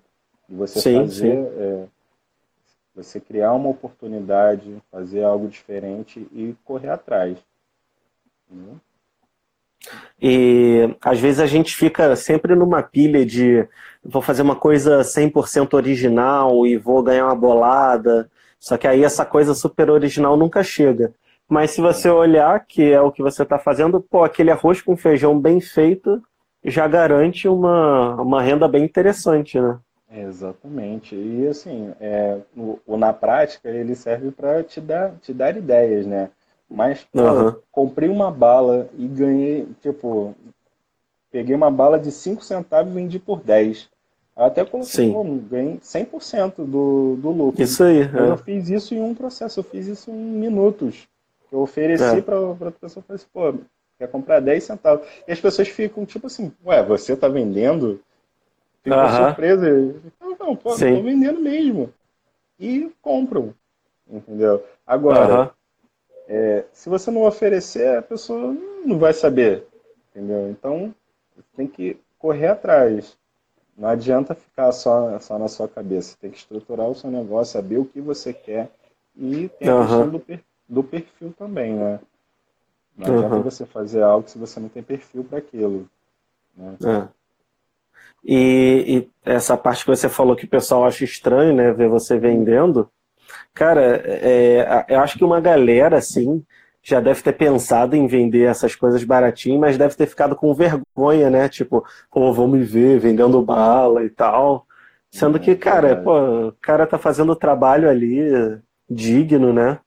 De 0.49 0.57
você 0.57 0.81
sim, 0.81 0.97
fazer, 0.97 1.13
sim. 1.13 1.49
É, 1.59 1.85
você 2.95 3.21
criar 3.21 3.53
uma 3.53 3.69
oportunidade, 3.69 4.83
fazer 4.91 5.23
algo 5.23 5.49
diferente 5.49 6.27
e 6.33 6.55
correr 6.65 6.91
atrás. 6.91 7.39
Né? 8.51 8.75
E 10.21 10.97
às 11.01 11.21
vezes 11.21 11.41
a 11.41 11.47
gente 11.47 11.77
fica 11.77 12.15
sempre 12.17 12.55
numa 12.55 12.83
pilha 12.83 13.25
de 13.25 13.69
vou 14.03 14.23
fazer 14.23 14.43
uma 14.43 14.57
coisa 14.57 15.03
100% 15.03 15.75
original 15.75 16.67
e 16.67 16.77
vou 16.77 17.03
ganhar 17.03 17.27
uma 17.27 17.35
bolada. 17.35 18.31
Só 18.59 18.77
que 18.77 18.87
aí 18.87 19.05
essa 19.05 19.25
coisa 19.25 19.55
super 19.55 19.91
original 19.91 20.37
nunca 20.37 20.63
chega. 20.63 21.13
Mas 21.49 21.73
se 21.73 21.81
você 21.81 22.09
olhar, 22.09 22.65
que 22.67 22.91
é 22.91 23.01
o 23.01 23.13
que 23.13 23.23
você 23.23 23.43
está 23.43 23.59
fazendo, 23.59 24.01
pô, 24.01 24.25
aquele 24.25 24.51
arroz 24.51 24.83
com 24.83 24.97
feijão 24.97 25.39
bem 25.39 25.61
feito 25.61 26.23
já 26.65 26.89
garante 26.89 27.47
uma, 27.47 28.21
uma 28.21 28.43
renda 28.43 28.67
bem 28.67 28.85
interessante, 28.85 29.61
né? 29.61 29.79
Exatamente. 30.11 31.15
E 31.15 31.47
assim, 31.49 31.93
é, 32.01 32.39
o, 32.57 32.79
o 32.87 32.97
na 32.97 33.13
prática 33.13 33.69
ele 33.69 33.95
serve 33.95 34.31
para 34.31 34.63
te 34.63 34.81
dar, 34.81 35.13
te 35.21 35.33
dar 35.33 35.57
ideias, 35.57 36.07
né? 36.07 36.31
Mas, 36.69 37.07
uhum. 37.15 37.55
comprei 37.71 38.09
uma 38.09 38.31
bala 38.31 38.89
e 38.99 39.07
ganhei, 39.07 39.69
tipo, 39.81 40.35
peguei 41.31 41.55
uma 41.55 41.71
bala 41.71 41.99
de 41.99 42.11
5 42.11 42.43
centavos 42.45 42.91
e 42.91 42.95
vendi 42.95 43.19
por 43.19 43.41
10. 43.41 43.89
Até 44.35 44.65
coloquei, 44.65 45.13
pô, 45.13 45.25
ganhei 45.49 45.79
100% 45.79 46.57
do, 46.57 47.17
do 47.17 47.31
lucro. 47.31 47.63
Isso 47.63 47.83
aí. 47.83 48.03
É. 48.03 48.31
Eu 48.31 48.37
fiz 48.37 48.69
isso 48.69 48.95
em 48.95 49.01
um 49.01 49.15
processo, 49.15 49.61
eu 49.61 49.65
fiz 49.65 49.87
isso 49.87 50.11
em 50.11 50.15
minutos. 50.15 51.09
Eu 51.51 51.61
ofereci 51.61 52.19
é. 52.19 52.21
para 52.21 52.37
a 52.37 52.71
pessoa, 52.73 53.03
falei 53.07 53.17
assim, 53.17 53.27
pô, 53.33 53.55
quer 53.99 54.09
comprar 54.09 54.41
10 54.41 54.63
centavos. 54.63 55.07
E 55.27 55.33
as 55.33 55.41
pessoas 55.41 55.69
ficam 55.69 56.05
tipo 56.05 56.27
assim, 56.27 56.53
ué, 56.67 56.83
você 56.83 57.15
está 57.15 57.29
vendendo? 57.29 58.01
Ficam 58.87 59.05
uhum. 59.05 59.27
surpresas. 59.27 59.95
Não, 60.21 60.37
não, 60.39 60.57
pô, 60.57 60.77
Sim. 60.77 60.97
tô 60.97 61.03
vendendo 61.03 61.41
mesmo. 61.41 61.93
E 62.59 62.93
compram, 63.03 63.53
entendeu? 64.09 64.65
Agora, 64.87 65.41
uhum. 65.41 65.51
É, 66.29 66.65
se 66.73 66.89
você 66.89 67.11
não 67.11 67.23
oferecer, 67.23 67.99
a 67.99 68.03
pessoa 68.03 68.57
não 68.85 68.99
vai 68.99 69.13
saber, 69.13 69.67
entendeu? 70.11 70.51
Então, 70.51 70.95
tem 71.57 71.69
que 71.69 71.97
correr 72.19 72.49
atrás. 72.49 73.17
Não 73.77 73.89
adianta 73.89 74.35
ficar 74.35 74.73
só, 74.73 75.19
só 75.21 75.39
na 75.39 75.49
sua 75.49 75.69
cabeça. 75.69 76.17
Tem 76.21 76.31
que 76.31 76.39
estruturar 76.39 76.89
o 76.89 76.95
seu 76.95 77.11
negócio, 77.11 77.53
saber 77.53 77.79
o 77.79 77.85
que 77.85 78.01
você 78.01 78.33
quer 78.33 78.71
e 79.17 79.49
tem 79.49 79.69
a 79.69 79.75
uhum. 79.75 79.81
questão 79.83 80.09
do, 80.09 80.21
per, 80.21 80.41
do 80.69 80.83
perfil 80.83 81.33
também, 81.39 81.75
né? 81.75 82.01
Não 82.97 83.09
uhum. 83.09 83.19
adianta 83.19 83.51
você 83.51 83.67
fazer 83.67 84.03
algo 84.03 84.29
se 84.29 84.39
você 84.39 84.59
não 84.59 84.69
tem 84.69 84.83
perfil 84.83 85.23
para 85.23 85.39
aquilo. 85.39 85.89
Né? 86.57 86.77
É. 86.83 87.09
E, 88.25 89.07
e, 89.25 89.31
essa 89.31 89.57
parte 89.57 89.85
que 89.85 89.91
você 89.91 90.09
falou 90.09 90.37
que 90.37 90.45
o 90.45 90.49
pessoal 90.49 90.85
acha 90.85 91.05
estranho, 91.05 91.55
né? 91.55 91.73
Ver 91.73 91.89
você 91.89 92.19
vendendo. 92.19 92.91
Cara, 93.55 94.03
é, 94.05 94.87
eu 94.89 95.01
acho 95.01 95.19
que 95.19 95.25
uma 95.25 95.41
galera, 95.41 95.99
assim, 95.99 96.45
já 96.83 97.01
deve 97.01 97.23
ter 97.23 97.33
pensado 97.33 97.97
em 97.97 98.07
vender 98.07 98.49
essas 98.49 98.77
coisas 98.77 99.03
baratinho, 99.03 99.59
mas 99.59 99.77
deve 99.77 99.97
ter 99.97 100.07
ficado 100.07 100.37
com 100.37 100.55
vergonha, 100.55 101.29
né? 101.31 101.49
Tipo, 101.49 101.85
pô, 102.11 102.33
vão 102.33 102.47
me 102.47 102.63
ver 102.63 103.01
vendendo 103.01 103.43
bala 103.43 104.05
e 104.05 104.11
tal. 104.11 104.67
Sendo 105.11 105.41
que, 105.41 105.57
cara, 105.57 105.97
pô, 105.97 106.49
o 106.49 106.53
cara 106.61 106.87
tá 106.87 106.99
fazendo 106.99 107.33
o 107.33 107.37
trabalho 107.37 107.89
ali 107.89 108.21
digno, 108.89 109.53
né? 109.53 109.81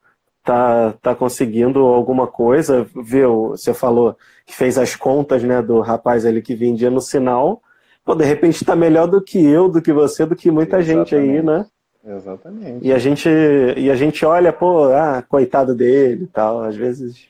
Tá, 0.43 0.93
tá 1.01 1.15
conseguindo 1.15 1.79
alguma 1.79 2.27
coisa. 2.27 2.87
Viu, 2.95 3.49
você 3.49 3.73
falou 3.73 4.17
que 4.45 4.55
fez 4.55 4.77
as 4.77 4.95
contas, 4.95 5.43
né, 5.43 5.61
do 5.61 5.81
rapaz 5.81 6.25
ali 6.25 6.41
que 6.41 6.55
vendia 6.55 6.89
no 6.89 6.99
sinal. 7.01 7.61
Pô, 8.09 8.15
de 8.15 8.25
repente 8.25 8.65
tá 8.65 8.75
melhor 8.75 9.05
do 9.05 9.21
que 9.21 9.37
eu, 9.37 9.69
do 9.69 9.83
que 9.83 9.93
você, 9.93 10.25
do 10.25 10.35
que 10.35 10.49
muita 10.49 10.79
Exatamente. 10.79 11.11
gente 11.11 11.15
aí, 11.15 11.43
né? 11.43 11.67
Exatamente. 12.03 12.79
E 12.87 12.91
a 12.91 12.97
gente, 12.97 13.29
e 13.29 13.91
a 13.91 13.93
gente 13.93 14.25
olha, 14.25 14.51
pô, 14.51 14.85
ah, 14.85 15.21
coitado 15.29 15.75
dele 15.75 16.23
e 16.23 16.27
tal, 16.27 16.63
às 16.63 16.75
vezes 16.75 17.27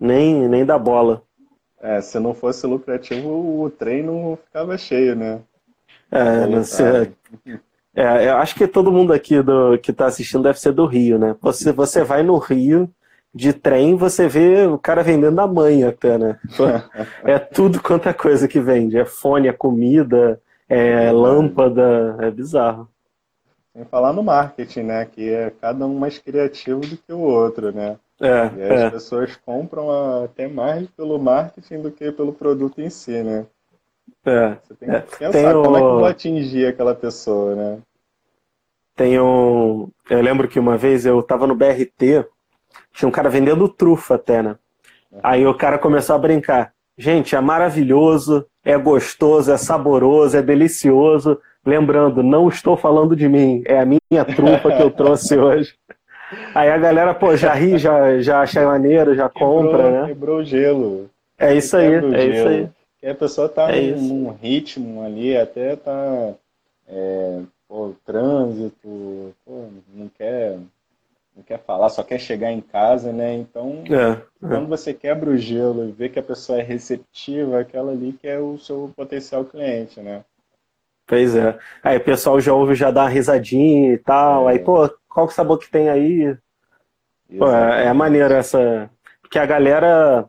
nem, 0.00 0.48
nem 0.48 0.64
dá 0.64 0.78
bola. 0.78 1.22
É, 1.82 2.00
se 2.00 2.18
não 2.18 2.32
fosse 2.32 2.66
lucrativo, 2.66 3.28
o 3.62 3.68
trem 3.68 4.02
não 4.02 4.38
ficava 4.42 4.78
cheio, 4.78 5.14
né? 5.14 5.40
É, 6.10 6.46
você, 6.46 7.12
é, 7.94 8.30
eu 8.30 8.36
acho 8.38 8.54
que 8.54 8.66
todo 8.66 8.90
mundo 8.90 9.12
aqui 9.12 9.42
do, 9.42 9.76
que 9.76 9.90
está 9.90 10.06
assistindo 10.06 10.44
deve 10.44 10.58
ser 10.58 10.72
do 10.72 10.86
Rio, 10.86 11.18
né? 11.18 11.36
Você, 11.42 11.72
você 11.72 12.02
vai 12.02 12.22
no 12.22 12.38
Rio 12.38 12.88
de 13.32 13.52
trem, 13.52 13.96
você 13.96 14.26
vê 14.26 14.66
o 14.66 14.78
cara 14.78 15.02
vendendo 15.02 15.38
a 15.40 15.46
mãe 15.46 15.84
até, 15.84 16.18
né? 16.18 16.38
É 17.24 17.38
tudo 17.38 17.80
quanto 17.80 18.08
é 18.08 18.12
coisa 18.12 18.48
que 18.48 18.60
vende. 18.60 18.98
É 18.98 19.04
fone, 19.04 19.48
é 19.48 19.52
comida, 19.52 20.40
é 20.68 21.10
lâmpada, 21.12 22.16
é 22.20 22.30
bizarro. 22.30 22.88
Sem 23.72 23.84
falar 23.84 24.12
no 24.12 24.22
marketing, 24.22 24.82
né? 24.82 25.04
Que 25.04 25.30
é 25.30 25.52
cada 25.60 25.86
um 25.86 25.98
mais 25.98 26.18
criativo 26.18 26.80
do 26.80 26.96
que 26.96 27.12
o 27.12 27.20
outro, 27.20 27.72
né? 27.72 27.96
É, 28.20 28.50
e 28.56 28.62
as 28.62 28.80
é. 28.80 28.90
pessoas 28.90 29.36
compram 29.36 30.24
até 30.24 30.46
mais 30.46 30.86
pelo 30.90 31.18
marketing 31.18 31.80
do 31.80 31.90
que 31.90 32.12
pelo 32.12 32.34
produto 32.34 32.80
em 32.80 32.90
si, 32.90 33.22
né? 33.22 33.46
É, 34.26 34.56
Você 34.62 34.74
tem 34.74 34.88
que 34.88 34.94
é. 34.94 35.00
pensar 35.00 35.30
tem 35.30 35.52
como 35.52 35.70
o... 35.70 35.76
é 35.76 35.80
que 35.80 35.86
eu 35.86 35.98
vou 35.98 36.04
atingir 36.04 36.66
aquela 36.66 36.94
pessoa, 36.94 37.54
né? 37.54 37.78
Tem 38.94 39.18
um. 39.18 39.88
Eu 40.10 40.20
lembro 40.20 40.46
que 40.46 40.58
uma 40.58 40.76
vez 40.76 41.06
eu 41.06 41.22
tava 41.22 41.46
no 41.46 41.54
BRT, 41.54 42.26
tinha 42.92 43.08
um 43.08 43.12
cara 43.12 43.28
vendendo 43.28 43.68
trufa 43.68 44.14
até, 44.14 44.42
né? 44.42 44.56
Aí 45.22 45.46
o 45.46 45.54
cara 45.54 45.78
começou 45.78 46.14
a 46.14 46.18
brincar. 46.18 46.72
Gente, 46.96 47.34
é 47.34 47.40
maravilhoso, 47.40 48.46
é 48.64 48.76
gostoso, 48.76 49.50
é 49.50 49.56
saboroso, 49.56 50.36
é 50.36 50.42
delicioso. 50.42 51.40
Lembrando, 51.64 52.22
não 52.22 52.48
estou 52.48 52.76
falando 52.76 53.16
de 53.16 53.28
mim, 53.28 53.62
é 53.66 53.80
a 53.80 53.86
minha 53.86 54.24
trufa 54.24 54.76
que 54.76 54.82
eu 54.82 54.90
trouxe 54.90 55.36
hoje. 55.38 55.74
Aí 56.54 56.70
a 56.70 56.78
galera, 56.78 57.12
pô, 57.12 57.36
já 57.36 57.52
ri, 57.54 57.76
já, 57.76 58.20
já 58.20 58.40
acha 58.40 58.64
maneiro, 58.64 59.14
já 59.14 59.28
quebrou, 59.28 59.62
compra, 59.62 59.90
né? 59.90 60.06
Quebrou 60.08 60.38
o 60.38 60.44
gelo. 60.44 61.10
É 61.38 61.54
isso 61.54 61.76
aí, 61.76 61.94
é 61.94 62.24
isso 62.26 62.48
aí. 62.48 62.68
E 63.02 63.08
a 63.08 63.14
pessoa 63.14 63.48
tá 63.48 63.70
é 63.74 63.92
num, 63.92 64.30
ritmo 64.30 65.02
ali, 65.02 65.36
até 65.36 65.74
tá 65.74 66.34
é, 66.86 67.40
pô, 67.66 67.94
trânsito, 68.04 69.34
pô, 69.44 69.64
não 69.94 70.08
quer 70.16 70.58
quer 71.50 71.58
falar, 71.64 71.88
só 71.88 72.04
quer 72.04 72.20
chegar 72.20 72.52
em 72.52 72.60
casa, 72.60 73.12
né? 73.12 73.34
Então, 73.34 73.82
é, 73.90 74.12
é. 74.12 74.20
quando 74.40 74.68
você 74.68 74.94
quebra 74.94 75.30
o 75.30 75.36
gelo 75.36 75.88
e 75.88 75.90
vê 75.90 76.08
que 76.08 76.20
a 76.20 76.22
pessoa 76.22 76.60
é 76.60 76.62
receptiva, 76.62 77.58
aquela 77.58 77.90
ali 77.90 78.12
que 78.12 78.28
é 78.28 78.38
o 78.38 78.56
seu 78.56 78.92
potencial 78.96 79.44
cliente, 79.44 79.98
né? 79.98 80.24
Pois 81.08 81.34
é. 81.34 81.58
Aí 81.82 81.96
o 81.96 82.04
pessoal 82.04 82.40
já 82.40 82.54
ouve, 82.54 82.76
já 82.76 82.92
dá 82.92 83.02
uma 83.02 83.08
risadinha 83.08 83.94
e 83.94 83.98
tal. 83.98 84.48
É. 84.48 84.52
Aí, 84.52 84.58
pô, 84.60 84.88
qual 85.08 85.26
que 85.26 85.34
sabor 85.34 85.58
que 85.58 85.68
tem 85.68 85.88
aí? 85.88 86.36
Pô, 87.36 87.50
é, 87.50 87.86
é 87.86 87.92
maneiro 87.92 88.32
essa. 88.32 88.88
Porque 89.20 89.38
a 89.38 89.44
galera. 89.44 90.26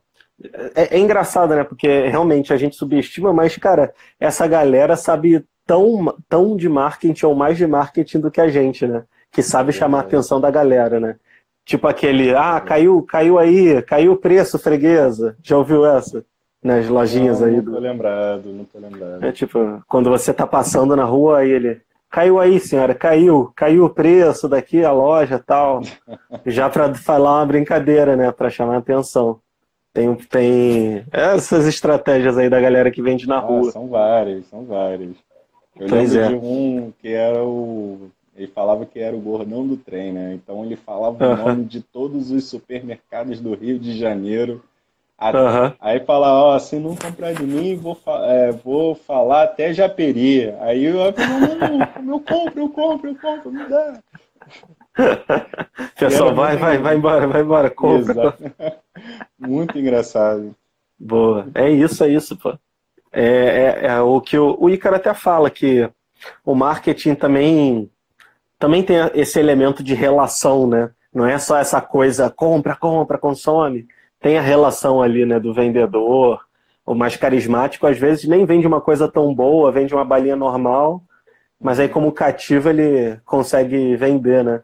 É, 0.76 0.96
é, 0.96 1.00
engraçado, 1.00 1.54
né? 1.54 1.64
Porque 1.64 2.08
realmente 2.08 2.52
a 2.52 2.58
gente 2.58 2.76
subestima, 2.76 3.32
mas, 3.32 3.56
cara, 3.58 3.94
essa 4.20 4.48
galera 4.48 4.96
sabe 4.96 5.46
tão, 5.68 6.18
tão 6.28 6.58
de 6.58 6.68
marketing 6.68 7.28
ou 7.28 7.36
mais 7.36 7.58
de 7.58 7.68
marketing 7.68 8.22
do 8.22 8.32
que 8.32 8.42
a 8.42 8.48
gente, 8.48 8.88
né? 8.88 9.04
Que 9.32 9.42
sabe 9.42 9.72
chamar 9.72 10.00
a 10.00 10.02
atenção 10.02 10.42
da 10.42 10.52
galera, 10.52 11.00
né? 11.00 11.16
Tipo 11.66 11.88
aquele, 11.88 12.36
ah, 12.36 12.60
caiu, 12.60 13.02
caiu 13.04 13.40
aí, 13.40 13.82
caiu 13.84 14.14
o 14.14 14.18
preço, 14.18 14.60
freguesa. 14.60 15.38
Já 15.42 15.58
ouviu 15.58 15.86
essa? 15.86 16.26
nas 16.64 16.88
lojinhas 16.88 17.40
não, 17.40 17.48
aí. 17.48 17.56
Não 17.56 17.64
tô 17.64 17.72
do... 17.72 17.80
lembrado, 17.80 18.46
não 18.54 18.66
tô 18.66 18.80
lembrado. 18.80 19.24
É 19.24 19.32
tipo, 19.32 19.84
quando 19.88 20.10
você 20.10 20.34
tá 20.34 20.46
passando 20.46 20.96
na 20.96 21.04
rua, 21.04 21.40
aí 21.40 21.50
ele. 21.50 21.82
Caiu 22.10 22.42
aí, 22.42 22.60
senhora, 22.60 22.94
caiu, 22.94 23.54
caiu 23.56 23.86
o 23.86 23.90
preço 23.90 24.50
daqui, 24.50 24.84
a 24.84 24.92
loja 24.92 25.40
tal. 25.40 25.82
Já 26.46 26.70
para 26.70 26.94
falar 26.94 27.40
uma 27.40 27.46
brincadeira, 27.46 28.18
né? 28.18 28.32
Para 28.32 28.50
chamar 28.50 28.76
a 28.76 28.80
atenção. 28.80 29.40
Tem, 29.94 30.14
tem 30.16 31.06
essas 31.12 31.66
estratégias 31.66 32.38
aí 32.38 32.50
da 32.50 32.60
galera 32.60 32.92
que 32.92 33.02
vende 33.02 33.28
na 33.28 33.38
ah, 33.38 33.40
rua. 33.40 33.72
São 33.72 33.88
várias, 33.88 34.46
são 34.48 34.66
várias. 34.66 35.16
Eu 35.80 35.88
pois 35.88 36.14
lembro 36.14 36.36
é. 36.36 36.40
de 36.40 36.46
um 36.46 36.94
que 37.02 37.14
era 37.14 37.44
o. 37.44 38.12
Ele 38.42 38.52
falava 38.52 38.86
que 38.86 39.00
era 39.00 39.16
o 39.16 39.22
gordão 39.22 39.68
do 39.68 39.78
trem, 39.78 40.12
né? 40.12 40.34
Então 40.34 40.66
ele 40.66 40.76
falava 40.76 41.26
o 41.26 41.36
nome 41.36 41.66
de 41.66 41.82
todos 41.82 42.32
os 42.32 42.46
supermercados 42.46 43.40
do 43.40 43.54
Rio 43.54 43.78
de 43.78 43.98
Janeiro 43.98 44.64
Uhum. 45.22 45.72
Aí 45.80 46.00
fala, 46.00 46.34
ó, 46.34 46.58
se 46.58 46.80
não 46.80 46.96
comprar 46.96 47.34
de 47.34 47.44
mim, 47.44 47.76
vou, 47.76 47.96
é, 48.24 48.52
vou 48.52 48.96
falar 48.96 49.44
até 49.44 49.72
Japeri. 49.72 50.52
Aí 50.60 50.86
eu 50.86 50.96
não, 50.96 52.02
não, 52.02 52.14
eu 52.16 52.20
compro, 52.20 52.60
eu 52.60 52.70
compro, 52.70 53.10
eu 53.12 53.16
compro, 53.16 53.52
me 53.52 53.70
dá. 53.70 54.00
Pessoal, 55.96 56.34
vai, 56.34 56.58
vai, 56.58 56.80
vai 56.80 56.98
embora, 56.98 57.28
vai 57.28 57.42
embora, 57.42 57.70
compra. 57.70 58.12
Exato. 58.12 58.44
Muito 59.38 59.78
engraçado. 59.78 60.56
Boa, 61.00 61.48
é 61.54 61.70
isso, 61.70 62.04
é 62.04 62.10
isso, 62.10 62.36
pô. 62.36 62.58
É, 63.12 63.24
é, 63.24 63.86
é 63.88 64.02
o 64.02 64.20
que 64.20 64.40
o, 64.40 64.58
o 64.60 64.70
Ícaro 64.72 64.96
até 64.96 65.14
fala, 65.14 65.52
que 65.52 65.88
o 66.44 66.56
marketing 66.56 67.14
também, 67.14 67.92
também 68.62 68.82
tem 68.82 68.96
esse 69.14 69.38
elemento 69.38 69.84
de 69.84 69.94
relação, 69.94 70.66
né? 70.66 70.92
Não 71.14 71.26
é 71.26 71.38
só 71.38 71.58
essa 71.58 71.82
coisa 71.82 72.30
compra, 72.30 72.76
compra, 72.76 73.18
consome 73.18 73.88
tem 74.22 74.38
a 74.38 74.42
relação 74.42 75.02
ali, 75.02 75.26
né, 75.26 75.40
do 75.40 75.54
vendedor, 75.54 76.46
o 76.86 76.94
mais 76.94 77.18
carismático, 77.18 77.88
às 77.88 77.98
vezes 77.98 78.26
nem 78.26 78.46
vende 78.46 78.68
uma 78.68 78.80
coisa 78.80 79.12
tão 79.12 79.34
boa, 79.34 79.72
vende 79.72 79.94
uma 79.94 80.06
balinha 80.06 80.36
normal, 80.36 81.04
mas 81.60 81.80
aí 81.80 81.90
como 81.90 82.12
cativo 82.12 82.70
ele 82.70 83.20
consegue 83.26 83.96
vender, 83.96 84.44
né? 84.44 84.62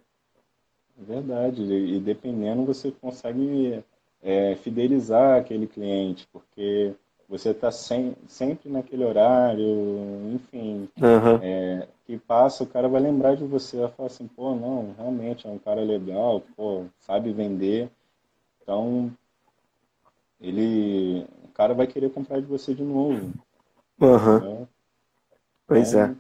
Verdade, 0.96 1.62
e 1.62 2.00
dependendo 2.00 2.66
você 2.66 2.92
consegue 2.92 3.84
é, 4.24 4.56
fidelizar 4.56 5.40
aquele 5.40 5.68
cliente, 5.68 6.28
porque 6.32 6.94
você 7.30 7.50
está 7.50 7.72
sem, 7.72 8.16
sempre 8.28 8.70
naquele 8.70 9.04
horário, 9.04 9.66
enfim, 10.34 10.88
uhum. 11.00 11.40
é, 11.42 11.88
que 12.08 12.18
passa, 12.18 12.64
o 12.64 12.68
cara 12.68 12.88
vai 12.88 13.02
lembrar 13.02 13.36
de 13.36 13.44
você, 13.44 13.82
vai 13.82 13.92
falar 13.92 14.08
assim, 14.08 14.28
pô, 14.28 14.56
não, 14.56 14.96
realmente 14.98 15.46
é 15.46 15.50
um 15.50 15.60
cara 15.60 15.82
legal, 15.82 16.42
pô, 16.56 16.86
sabe 17.02 17.34
vender, 17.34 17.90
então 18.64 19.12
ele, 20.40 21.26
o 21.44 21.50
cara 21.50 21.74
vai 21.74 21.86
querer 21.86 22.10
comprar 22.10 22.40
de 22.40 22.46
você 22.46 22.74
de 22.74 22.82
novo. 22.82 23.34
Uhum. 24.00 24.40
Né? 24.40 24.68
Pois 25.68 25.90
então, 25.90 26.16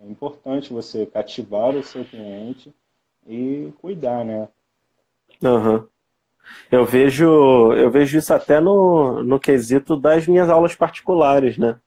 é. 0.00 0.06
É 0.06 0.08
importante 0.08 0.72
você 0.72 1.04
cativar 1.04 1.74
o 1.74 1.82
seu 1.82 2.04
cliente 2.04 2.72
e 3.26 3.72
cuidar, 3.82 4.24
né? 4.24 4.48
Uhum. 5.42 5.86
Eu 6.70 6.84
vejo, 6.84 7.72
eu 7.74 7.90
vejo 7.90 8.16
isso 8.16 8.32
até 8.32 8.60
no, 8.60 9.24
no 9.24 9.40
quesito 9.40 9.96
das 9.96 10.26
minhas 10.26 10.48
aulas 10.48 10.74
particulares, 10.76 11.58
né? 11.58 11.80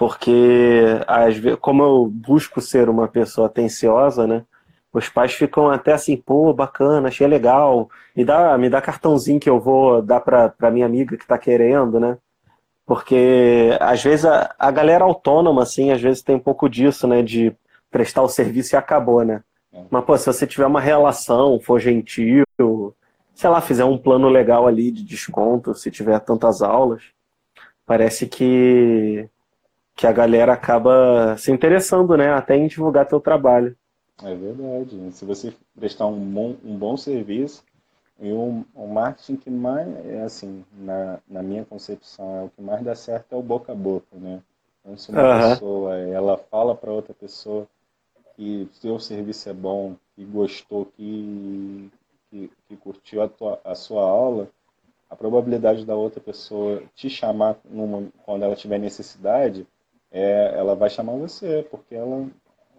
Porque, 0.00 0.82
às 1.06 1.36
vezes, 1.36 1.58
como 1.60 1.82
eu 1.82 2.06
busco 2.06 2.58
ser 2.58 2.88
uma 2.88 3.06
pessoa 3.06 3.48
atenciosa, 3.48 4.26
né? 4.26 4.46
os 4.90 5.10
pais 5.10 5.34
ficam 5.34 5.68
até 5.70 5.92
assim, 5.92 6.16
pô, 6.16 6.54
bacana, 6.54 7.08
achei 7.08 7.26
legal, 7.26 7.86
me 8.16 8.24
dá, 8.24 8.56
me 8.56 8.70
dá 8.70 8.80
cartãozinho 8.80 9.38
que 9.38 9.50
eu 9.50 9.60
vou 9.60 10.00
dar 10.00 10.20
para 10.20 10.70
minha 10.70 10.86
amiga 10.86 11.18
que 11.18 11.24
está 11.24 11.36
querendo, 11.36 12.00
né? 12.00 12.16
Porque 12.86 13.76
às 13.78 14.02
vezes 14.02 14.24
a, 14.24 14.54
a 14.58 14.70
galera 14.70 15.04
autônoma, 15.04 15.64
assim, 15.64 15.90
às 15.90 16.00
vezes 16.00 16.22
tem 16.22 16.34
um 16.34 16.40
pouco 16.40 16.66
disso, 16.66 17.06
né? 17.06 17.22
De 17.22 17.54
prestar 17.90 18.22
o 18.22 18.28
serviço 18.28 18.74
e 18.74 18.78
acabou, 18.78 19.22
né? 19.22 19.42
É. 19.70 19.84
Mas, 19.90 20.04
pô, 20.06 20.16
se 20.16 20.24
você 20.24 20.46
tiver 20.46 20.66
uma 20.66 20.80
relação, 20.80 21.60
for 21.60 21.78
gentil, 21.78 22.46
sei 23.34 23.50
lá, 23.50 23.60
fizer 23.60 23.84
um 23.84 23.98
plano 23.98 24.30
legal 24.30 24.66
ali 24.66 24.90
de 24.90 25.04
desconto, 25.04 25.74
se 25.74 25.90
tiver 25.90 26.18
tantas 26.20 26.62
aulas, 26.62 27.02
parece 27.84 28.26
que, 28.26 29.28
que 30.00 30.06
a 30.06 30.12
galera 30.12 30.54
acaba 30.54 31.36
se 31.36 31.52
interessando, 31.52 32.16
né? 32.16 32.32
Até 32.32 32.56
em 32.56 32.66
divulgar 32.66 33.06
teu 33.06 33.20
trabalho. 33.20 33.76
É 34.24 34.34
verdade. 34.34 35.12
Se 35.12 35.26
você 35.26 35.52
prestar 35.78 36.06
um 36.06 36.18
bom, 36.18 36.56
um 36.64 36.74
bom 36.74 36.96
serviço, 36.96 37.62
e 38.18 38.32
o, 38.32 38.64
o 38.74 38.86
marketing 38.86 39.36
que 39.36 39.50
mais, 39.50 39.86
é 40.06 40.22
assim, 40.22 40.64
na, 40.72 41.18
na 41.28 41.42
minha 41.42 41.66
concepção, 41.66 42.34
é 42.34 42.42
o 42.44 42.48
que 42.48 42.62
mais 42.62 42.82
dá 42.82 42.94
certo 42.94 43.34
é 43.34 43.36
o 43.36 43.42
boca 43.42 43.72
a 43.72 43.74
boca, 43.74 44.06
né? 44.16 44.40
Então, 44.80 44.96
se 44.96 45.10
uma 45.10 45.22
uhum. 45.22 45.50
pessoa, 45.50 45.98
ela 45.98 46.38
fala 46.38 46.74
para 46.74 46.90
outra 46.90 47.12
pessoa 47.12 47.66
que 48.36 48.70
seu 48.72 48.98
serviço 48.98 49.50
é 49.50 49.52
bom, 49.52 49.96
que 50.16 50.24
gostou, 50.24 50.86
que, 50.96 51.90
que, 52.30 52.50
que 52.66 52.76
curtiu 52.76 53.20
a, 53.20 53.28
tua, 53.28 53.60
a 53.62 53.74
sua 53.74 54.02
aula, 54.02 54.48
a 55.10 55.14
probabilidade 55.14 55.84
da 55.84 55.94
outra 55.94 56.22
pessoa 56.22 56.82
te 56.94 57.10
chamar 57.10 57.58
numa, 57.68 58.08
quando 58.24 58.44
ela 58.44 58.56
tiver 58.56 58.78
necessidade, 58.78 59.66
é, 60.10 60.54
ela 60.56 60.74
vai 60.74 60.90
chamar 60.90 61.12
você, 61.12 61.66
porque 61.70 61.94
ela 61.94 62.26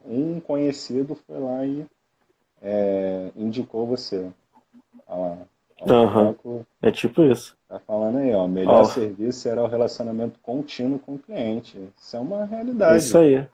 um 0.06 0.40
conhecido 0.40 1.16
foi 1.16 1.40
lá 1.40 1.66
e 1.66 1.86
é, 2.62 3.30
indicou 3.36 3.86
você. 3.86 4.30
Olha 5.08 5.38
lá. 5.86 6.36
uhum. 6.44 6.66
É 6.82 6.92
tipo 6.92 7.24
isso. 7.24 7.58
Tá 7.68 7.80
falando 7.80 8.18
aí, 8.18 8.34
ó. 8.34 8.48
Melhor 8.48 8.82
oh. 8.82 8.86
serviço 8.86 9.40
será 9.40 9.64
o 9.64 9.68
relacionamento 9.68 10.40
contínuo 10.42 11.00
com 11.00 11.16
o 11.16 11.20
cliente. 11.20 11.78
Isso 11.98 12.18
é 12.18 12.20
uma 12.20 12.46
realidade. 12.46 12.98
Isso 12.98 13.18
aí. 13.18 13.48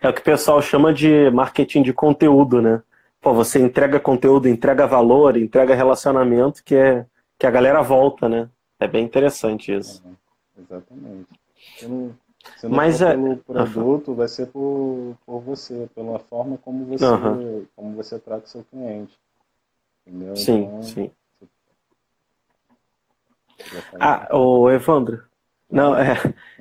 É 0.00 0.08
o 0.08 0.12
que 0.12 0.20
o 0.20 0.24
pessoal 0.24 0.60
chama 0.62 0.92
de 0.92 1.30
marketing 1.30 1.82
de 1.82 1.92
conteúdo, 1.92 2.62
né? 2.62 2.82
Pô, 3.20 3.34
você 3.34 3.58
entrega 3.58 4.00
conteúdo, 4.00 4.48
entrega 4.48 4.86
valor, 4.86 5.36
entrega 5.36 5.74
relacionamento, 5.74 6.62
que 6.64 6.74
é 6.74 7.06
que 7.38 7.46
a 7.46 7.50
galera 7.50 7.82
volta, 7.82 8.28
né? 8.28 8.48
É 8.78 8.86
bem 8.86 9.04
interessante 9.04 9.74
isso. 9.74 10.02
É, 10.06 10.62
exatamente. 10.62 11.28
Se 11.76 11.86
não, 11.86 12.14
se 12.56 12.68
não 12.68 12.76
Mas 12.76 12.98
for 12.98 13.06
é... 13.06 13.16
pelo 13.16 13.36
produto, 13.36 14.08
uhum. 14.08 14.14
vai 14.14 14.28
ser 14.28 14.46
por, 14.46 15.16
por 15.24 15.40
você, 15.40 15.88
pela 15.94 16.18
forma 16.18 16.58
como 16.58 16.84
você, 16.84 17.04
uhum. 17.04 17.66
como 17.74 17.96
você 17.96 18.18
trata 18.18 18.46
o 18.46 18.48
seu 18.48 18.64
cliente. 18.64 19.18
Entendeu? 20.06 20.36
Sim, 20.36 20.62
então, 20.62 20.82
sim. 20.82 21.10
Ah, 23.98 24.28
o 24.36 24.70
Evandro. 24.70 25.24
Não, 25.70 25.96
é, 25.96 26.16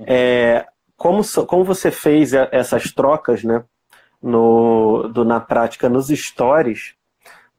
é 0.08 0.68
como, 0.98 1.22
como 1.46 1.64
você 1.64 1.92
fez 1.92 2.34
essas 2.34 2.92
trocas, 2.92 3.44
né? 3.44 3.64
No, 4.22 5.08
do, 5.10 5.24
na 5.24 5.40
prática 5.40 5.88
nos 5.88 6.08
stories, 6.08 6.96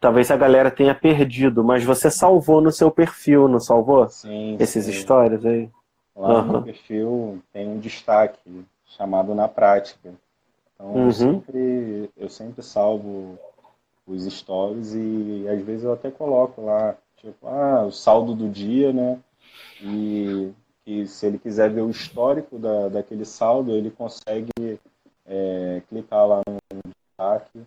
talvez 0.01 0.31
a 0.33 0.37
galera 0.37 0.71
tenha 0.71 0.95
perdido, 0.95 1.63
mas 1.63 1.85
você 1.85 2.11
salvou 2.11 2.61
no 2.61 2.73
seu 2.73 2.91
perfil, 2.91 3.47
não 3.47 3.61
salvou? 3.61 4.09
Sim. 4.09 4.57
Esses 4.59 4.87
sim. 4.87 4.93
stories 4.93 5.45
aí? 5.47 5.71
Lá 6.17 6.41
uhum. 6.41 6.53
no 6.53 6.63
perfil 6.63 7.43
tem 7.53 7.69
um 7.69 7.79
destaque 7.79 8.65
chamado 8.87 9.35
na 9.35 9.47
prática. 9.47 10.15
Então 10.75 10.95
uhum. 10.95 11.07
eu, 11.07 11.13
sempre, 11.13 12.11
eu 12.17 12.29
sempre 12.31 12.63
salvo 12.63 13.39
os 14.07 14.25
stories 14.25 14.95
e 14.95 15.47
às 15.49 15.61
vezes 15.63 15.85
eu 15.85 15.93
até 15.93 16.11
coloco 16.11 16.65
lá, 16.65 16.97
tipo, 17.17 17.47
ah, 17.47 17.85
o 17.85 17.93
saldo 17.93 18.35
do 18.35 18.49
dia, 18.49 18.93
né? 18.93 19.19
E, 19.83 20.53
e 20.87 21.07
se 21.07 21.27
ele 21.27 21.39
quiser 21.39 21.71
ver 21.71 21.83
o 21.83 21.91
histórico 21.91 22.59
da, 22.59 22.89
daquele 22.89 23.25
saldo, 23.25 23.73
ele 23.73 23.91
consegue 23.91 24.81
é, 25.27 25.83
clicar 25.89 26.27
lá 26.27 26.41
no 26.47 26.81
destaque 26.85 27.61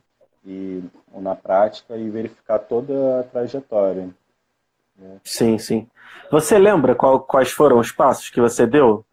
e 0.46 0.84
na 1.14 1.36
prática 1.36 1.98
e 1.98 2.10
verificar 2.10 2.60
toda 2.60 3.20
a 3.20 3.24
trajetória. 3.24 4.10
Sim, 5.24 5.58
sim. 5.58 5.88
Você 6.32 6.58
lembra 6.58 6.96
qual, 6.96 7.20
quais 7.20 7.52
foram 7.52 7.80
os 7.80 7.92
passos 7.92 8.30
que 8.30 8.40
você 8.40 8.66
deu? 8.66 9.06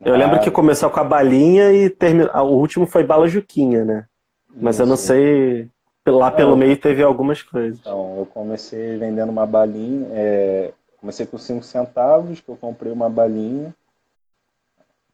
Eu 0.00 0.14
ah, 0.14 0.16
lembro 0.16 0.40
que 0.40 0.50
começou 0.50 0.90
com 0.90 1.00
a 1.00 1.04
balinha 1.04 1.72
e 1.72 1.90
terminou. 1.90 2.30
O 2.34 2.58
último 2.58 2.86
foi 2.86 3.02
bala 3.02 3.26
juquinha, 3.26 3.84
né? 3.84 4.06
Mas 4.54 4.78
eu 4.78 4.86
não 4.86 4.96
sei. 4.96 5.68
Lá 6.06 6.30
pelo 6.30 6.56
meio 6.56 6.76
teve 6.76 7.02
algumas 7.02 7.42
coisas. 7.42 7.78
Então, 7.80 8.16
eu 8.18 8.26
comecei 8.26 8.96
vendendo 8.96 9.30
uma 9.30 9.46
balinha. 9.46 10.08
É... 10.12 10.72
Comecei 11.00 11.26
com 11.26 11.38
5 11.38 11.62
centavos, 11.62 12.40
que 12.40 12.48
eu 12.48 12.56
comprei 12.56 12.90
uma 12.90 13.08
balinha 13.08 13.74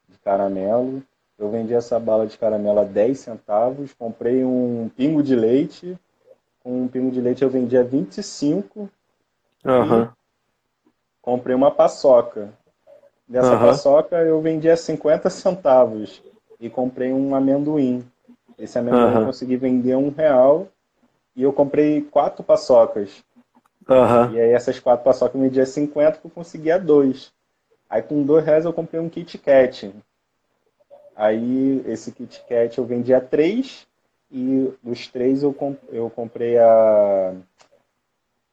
de 0.09 0.17
caramelo. 0.19 1.03
Eu 1.39 1.51
vendi 1.51 1.75
essa 1.75 1.99
bala 1.99 2.27
de 2.27 2.39
caramelo 2.39 2.79
a 2.79 2.85
10 2.85 3.19
centavos. 3.19 3.93
Comprei 3.93 4.45
um 4.45 4.89
pingo 4.97 5.23
de 5.23 5.35
leite. 5.35 5.99
Com 6.63 6.83
um 6.83 6.89
pingo 6.89 7.11
de 7.11 7.21
leite 7.21 7.43
eu 7.43 7.51
vendi 7.51 7.77
a 7.77 7.83
25. 7.83 8.89
Uhum. 9.65 10.09
Comprei 11.23 11.55
uma 11.55 11.71
paçoca. 11.71 12.51
Dessa 13.27 13.55
uhum. 13.55 13.59
paçoca 13.61 14.17
eu 14.17 14.41
vendi 14.41 14.69
a 14.69 14.77
50 14.77 15.31
centavos. 15.31 16.23
E 16.61 16.69
comprei 16.69 17.13
um 17.13 17.35
amendoim. 17.35 18.05
Esse 18.59 18.79
amendoim 18.79 19.21
eu 19.21 19.27
consegui 19.27 19.57
vender 19.57 19.97
um 19.97 20.11
real. 20.11 20.69
E 21.35 21.43
eu 21.43 21.53
comprei 21.53 22.03
quatro 22.03 22.45
paçocas. 22.45 23.25
E 24.33 24.41
aí 24.41 24.51
essas 24.51 24.79
quatro 24.79 25.05
paçocas 25.05 25.41
me 25.41 25.49
vendia 25.49 25.67
50 25.67 26.19
que 26.19 26.27
eu 26.27 26.31
conseguia 26.31 26.79
dois. 26.79 27.33
Aí 27.89 28.03
com 28.03 28.23
dois 28.23 28.45
reais 28.45 28.65
eu 28.65 28.73
comprei 28.73 29.01
um 29.01 29.09
Kit 29.09 29.37
Kat. 29.39 29.93
Aí 31.17 31.83
esse 31.87 32.13
Kit 32.13 32.43
Kat 32.49 32.79
eu 32.79 32.85
vendia 32.85 33.21
três 33.21 33.87
e 34.31 34.73
dos 34.83 35.07
três 35.07 35.43
eu, 35.43 35.53
comp 35.53 35.79
eu 35.91 36.11
comprei 36.11 36.59
a, 36.59 37.35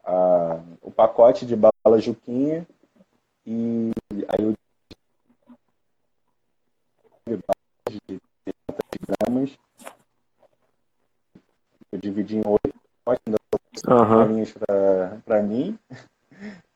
a, 0.04 0.60
o 0.82 0.92
pacote 0.92 1.46
de 1.46 1.56
bala 1.56 2.00
Juquinha 2.00 2.66
e 3.46 3.92
aí 4.28 4.44
eu 4.44 4.56
de 7.90 8.22
30 8.46 8.80
gramas 9.20 9.58
eu 11.92 12.00
dividi 12.00 12.38
em 12.38 12.44
oito 12.46 12.82
ainda 13.06 13.38
uhum. 13.88 15.22
para 15.22 15.42
mim 15.42 15.78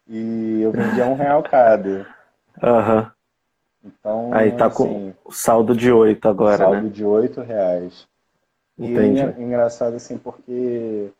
e 0.07 0.61
eu 0.61 0.71
vendia 0.71 1.05
um 1.05 1.15
real 1.15 1.43
cada. 1.43 2.07
Uhum. 2.61 3.11
Então, 3.83 4.33
Aí 4.33 4.51
tá 4.51 4.67
assim, 4.67 5.13
com 5.23 5.31
saldo 5.31 5.75
de 5.75 5.91
oito 5.91 6.27
agora, 6.27 6.57
saldo 6.57 6.83
né? 6.83 6.89
de 6.89 7.05
oito 7.05 7.41
reais. 7.41 8.07
Entendi. 8.77 9.19
E 9.19 9.23
é 9.23 9.41
engraçado 9.41 9.95
assim, 9.95 10.17
porque 10.17 11.11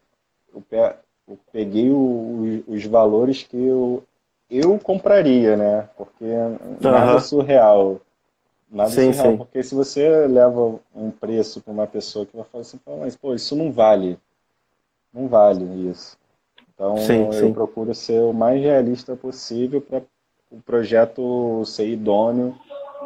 eu 0.54 0.62
peguei 1.52 1.90
os 2.68 2.86
valores 2.86 3.44
que 3.44 3.58
eu, 3.58 4.04
eu 4.50 4.78
compraria, 4.80 5.58
né? 5.58 5.90
Porque 5.98 6.26
nada 6.80 7.14
uhum. 7.14 7.20
surreal. 7.20 8.02
Nada 8.70 8.90
sim, 8.90 9.12
surreal. 9.14 9.32
Sim. 9.32 9.38
Porque 9.38 9.64
se 9.64 9.74
você 9.74 10.28
leva 10.28 10.80
um 10.96 11.10
preço 11.12 11.62
para 11.62 11.74
uma 11.74 11.88
pessoa 11.88 12.26
que 12.26 12.36
vai 12.36 12.46
falar 12.46 12.62
assim, 12.62 12.80
mas 13.00 13.16
pô, 13.16 13.34
isso 13.34 13.56
não 13.56 13.72
vale. 13.72 14.20
Não 15.14 15.28
vale 15.28 15.90
isso. 15.90 16.18
Então 16.74 16.98
sim, 16.98 17.30
eu 17.34 17.54
procuro 17.54 17.96
ser 17.96 18.22
o 18.22 18.34
mais 18.34 18.62
realista 18.62 19.16
possível 19.16 19.82
para 19.82 20.02
o 20.52 20.62
projeto 20.62 21.64
ser 21.66 21.88
idôneo. 21.88 22.56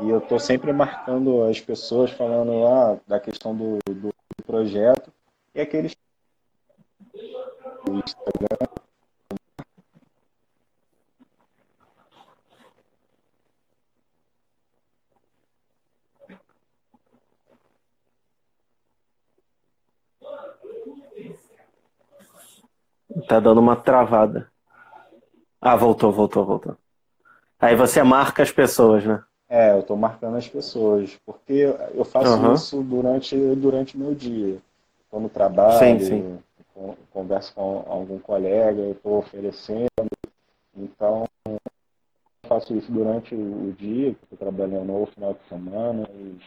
E 0.01 0.09
eu 0.09 0.19
estou 0.19 0.39
sempre 0.39 0.71
marcando 0.71 1.43
as 1.43 1.59
pessoas 1.59 2.09
falando 2.11 2.65
ah, 2.65 2.97
da 3.07 3.19
questão 3.19 3.55
do, 3.55 3.79
do 3.85 4.13
projeto 4.45 5.11
e 5.53 5.59
aqueles 5.59 5.95
Instagram 7.95 8.69
Tá 23.27 23.39
dando 23.39 23.59
uma 23.59 23.75
travada. 23.75 24.49
Ah, 25.61 25.75
voltou, 25.75 26.11
voltou, 26.11 26.45
voltou. 26.45 26.77
Aí 27.59 27.75
você 27.75 28.01
marca 28.01 28.41
as 28.41 28.51
pessoas, 28.51 29.05
né? 29.05 29.21
É, 29.49 29.71
eu 29.73 29.79
estou 29.79 29.97
marcando 29.97 30.37
as 30.37 30.47
pessoas, 30.47 31.19
porque 31.25 31.75
eu 31.93 32.05
faço 32.05 32.37
uhum. 32.37 32.53
isso 32.53 32.81
durante 32.83 33.35
durante 33.55 33.95
o 33.95 33.99
meu 33.99 34.15
dia. 34.15 34.59
Estou 35.03 35.19
no 35.19 35.27
trabalho, 35.27 35.79
sim, 35.79 35.99
sim. 35.99 36.39
Converso 37.11 37.53
com 37.53 37.83
algum 37.87 38.19
colega, 38.19 38.79
eu 38.79 38.91
estou 38.91 39.19
oferecendo. 39.19 39.87
Então, 40.75 41.25
eu 41.45 41.57
faço 42.47 42.75
isso 42.75 42.91
durante 42.91 43.35
o 43.35 43.73
dia, 43.77 44.09
estou 44.11 44.37
trabalhando 44.37 44.93
ou 44.93 45.05
final 45.07 45.33
de 45.33 45.43
semana. 45.47 46.07
E... 46.11 46.39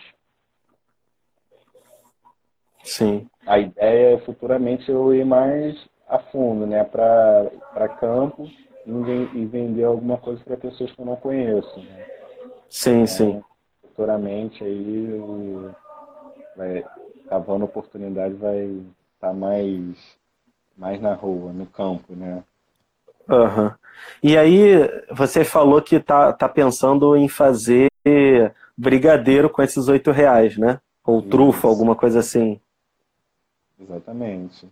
Sim. 2.85 3.29
A 3.47 3.59
ideia 3.59 4.17
é 4.17 4.19
futuramente 4.21 4.91
eu 4.91 5.15
ir 5.15 5.25
mais 5.25 5.89
a 6.09 6.19
fundo, 6.19 6.67
né, 6.67 6.85
para 6.85 7.89
campo 8.01 8.49
e 9.35 9.47
vender 9.47 9.85
alguma 9.85 10.19
coisa 10.19 10.43
para 10.45 10.57
pessoas 10.57 10.93
que 10.93 11.01
eu 11.01 11.07
não 11.07 11.17
conheço. 11.17 11.81
Né? 11.81 12.07
Sim, 12.69 13.03
então, 13.03 13.07
sim. 13.07 13.45
Futuramente 13.83 14.65
aí 14.65 15.13
o, 15.13 15.75
vai, 16.57 16.85
cavando 17.29 17.65
oportunidade 17.65 18.35
vai 18.35 18.65
estar 18.65 19.29
tá 19.29 19.33
mais, 19.33 19.97
mais 20.77 21.01
na 21.01 21.15
rua, 21.15 21.53
no 21.53 21.67
campo, 21.67 22.15
né? 22.15 22.43
Uhum. 23.29 23.71
E 24.23 24.37
aí 24.37 24.89
você 25.11 25.45
falou 25.45 25.81
que 25.81 26.01
tá, 26.01 26.33
tá 26.33 26.49
pensando 26.49 27.17
em 27.17 27.29
fazer 27.29 27.89
brigadeiro 28.77 29.49
com 29.49 29.63
esses 29.63 29.89
oito 29.89 30.11
reais, 30.11 30.57
né? 30.57 30.81
Ou 31.05 31.21
Isso. 31.21 31.29
trufa, 31.29 31.69
alguma 31.69 31.95
coisa 31.95 32.21
assim. 32.21 32.61
Exatamente. 33.79 34.67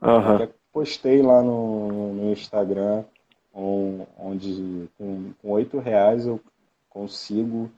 Uhum 0.00 0.48
postei 0.72 1.20
lá 1.20 1.42
no, 1.42 2.14
no 2.14 2.32
Instagram 2.32 3.04
onde 3.54 4.88
com, 4.96 5.34
8 5.44 5.78
reais 5.78 6.26
eu 6.26 6.40
consigo 6.88 7.70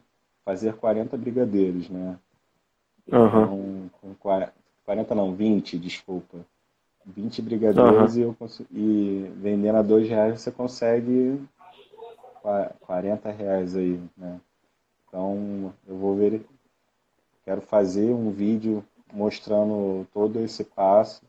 fazer 0.44 0.74
40 0.74 1.16
brigadeiros, 1.16 1.90
né? 1.90 2.16
Uhum. 3.10 3.26
Então, 3.26 3.90
com 4.00 4.14
40 4.84 5.14
não, 5.16 5.34
20, 5.34 5.76
desculpa. 5.78 6.38
20 7.06 7.42
brigadeiros 7.42 8.14
uhum. 8.14 8.20
e, 8.20 8.22
eu 8.22 8.34
consigo, 8.34 8.68
e 8.72 9.30
vendendo 9.36 9.76
a 9.76 9.82
2 9.82 10.08
reais 10.08 10.40
você 10.40 10.50
consegue 10.50 11.40
40 12.80 13.30
reais 13.30 13.76
aí, 13.76 14.00
né? 14.16 14.40
Então 15.08 15.72
eu 15.86 15.96
vou 15.96 16.16
ver, 16.16 16.44
quero 17.44 17.60
fazer 17.60 18.10
um 18.10 18.30
vídeo 18.30 18.84
mostrando 19.12 20.06
todo 20.12 20.40
esse 20.40 20.64
passo 20.64 21.22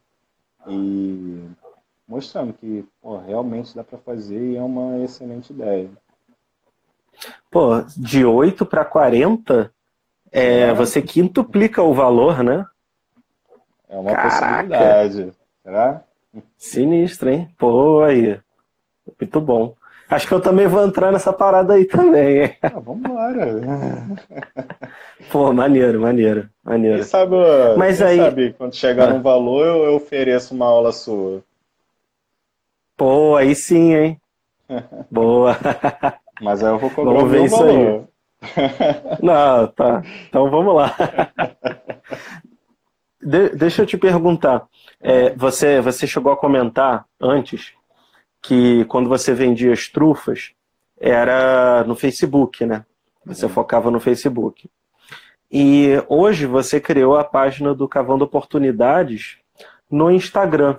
e 0.68 1.44
mostrando 2.08 2.54
que 2.54 2.86
pô, 3.02 3.18
realmente 3.18 3.76
dá 3.76 3.84
para 3.84 3.98
fazer 3.98 4.54
e 4.54 4.58
é 4.58 4.62
uma 4.62 5.00
excelente 5.00 5.52
ideia. 5.52 5.90
Pô, 7.50 7.82
de 7.96 8.26
8 8.26 8.66
para 8.66 8.84
40, 8.84 9.72
é, 10.32 10.60
é, 10.62 10.74
você 10.74 11.02
quintuplica 11.02 11.82
o 11.82 11.94
valor, 11.94 12.44
né? 12.44 12.66
É 13.88 13.98
uma 13.98 14.12
Caraca. 14.12 14.30
possibilidade. 14.30 15.45
Será? 15.66 16.04
Sinistro, 16.60 17.28
hein? 17.28 17.50
Pô, 17.58 18.04
aí. 18.04 18.40
Muito 19.20 19.42
bom. 19.42 19.74
Acho 20.08 20.28
que 20.28 20.34
eu 20.36 20.40
também 20.40 20.68
vou 20.68 20.86
entrar 20.86 21.12
nessa 21.12 21.34
parada 21.34 21.74
aí 21.74 21.86
também. 21.86 22.56
Ah, 22.62 22.80
vambora. 22.80 23.48
Pô, 25.32 25.52
maneiro, 25.52 26.00
maneiro, 26.00 26.48
maneiro. 26.64 26.98
Quem 26.98 27.04
sabe, 27.04 27.36
Mas 27.78 28.00
aí... 28.00 28.18
sabe 28.18 28.54
quando 28.54 28.76
chegar 28.76 29.10
ah. 29.10 29.14
no 29.14 29.24
valor, 29.24 29.66
eu, 29.66 29.96
ofereço 29.96 30.54
uma 30.54 30.68
aula 30.68 30.92
sua. 30.92 31.44
Pô, 32.96 33.36
aí 33.36 33.56
sim, 33.56 33.96
hein? 33.96 34.22
Boa. 35.10 35.58
Mas 36.42 36.64
aí 36.64 36.72
eu 36.72 36.78
vou 36.78 36.92
cobrar 36.92 37.14
vamos 37.14 37.32
o 37.32 37.32
meu 37.32 37.48
valor. 37.48 38.08
Não, 39.20 39.68
tá. 39.70 40.04
Então 40.30 40.48
vamos 40.52 40.76
lá. 40.76 40.96
De, 43.26 43.50
deixa 43.50 43.82
eu 43.82 43.88
te 43.88 43.98
perguntar. 43.98 44.68
É, 45.02 45.34
você, 45.34 45.82
você 45.82 46.06
chegou 46.06 46.32
a 46.32 46.38
comentar 46.38 47.06
antes 47.20 47.74
que 48.40 48.86
quando 48.86 49.10
você 49.10 49.34
vendia 49.34 49.74
as 49.74 49.88
trufas 49.88 50.52
era 51.00 51.84
no 51.86 51.96
Facebook, 51.96 52.64
né? 52.64 52.86
Você 53.26 53.46
uhum. 53.46 53.52
focava 53.52 53.90
no 53.90 54.00
Facebook. 54.00 54.70
E 55.52 55.90
hoje 56.08 56.46
você 56.46 56.80
criou 56.80 57.18
a 57.18 57.24
página 57.24 57.74
do 57.74 57.88
Cavando 57.88 58.24
Oportunidades 58.24 59.40
no 59.90 60.12
Instagram. 60.12 60.78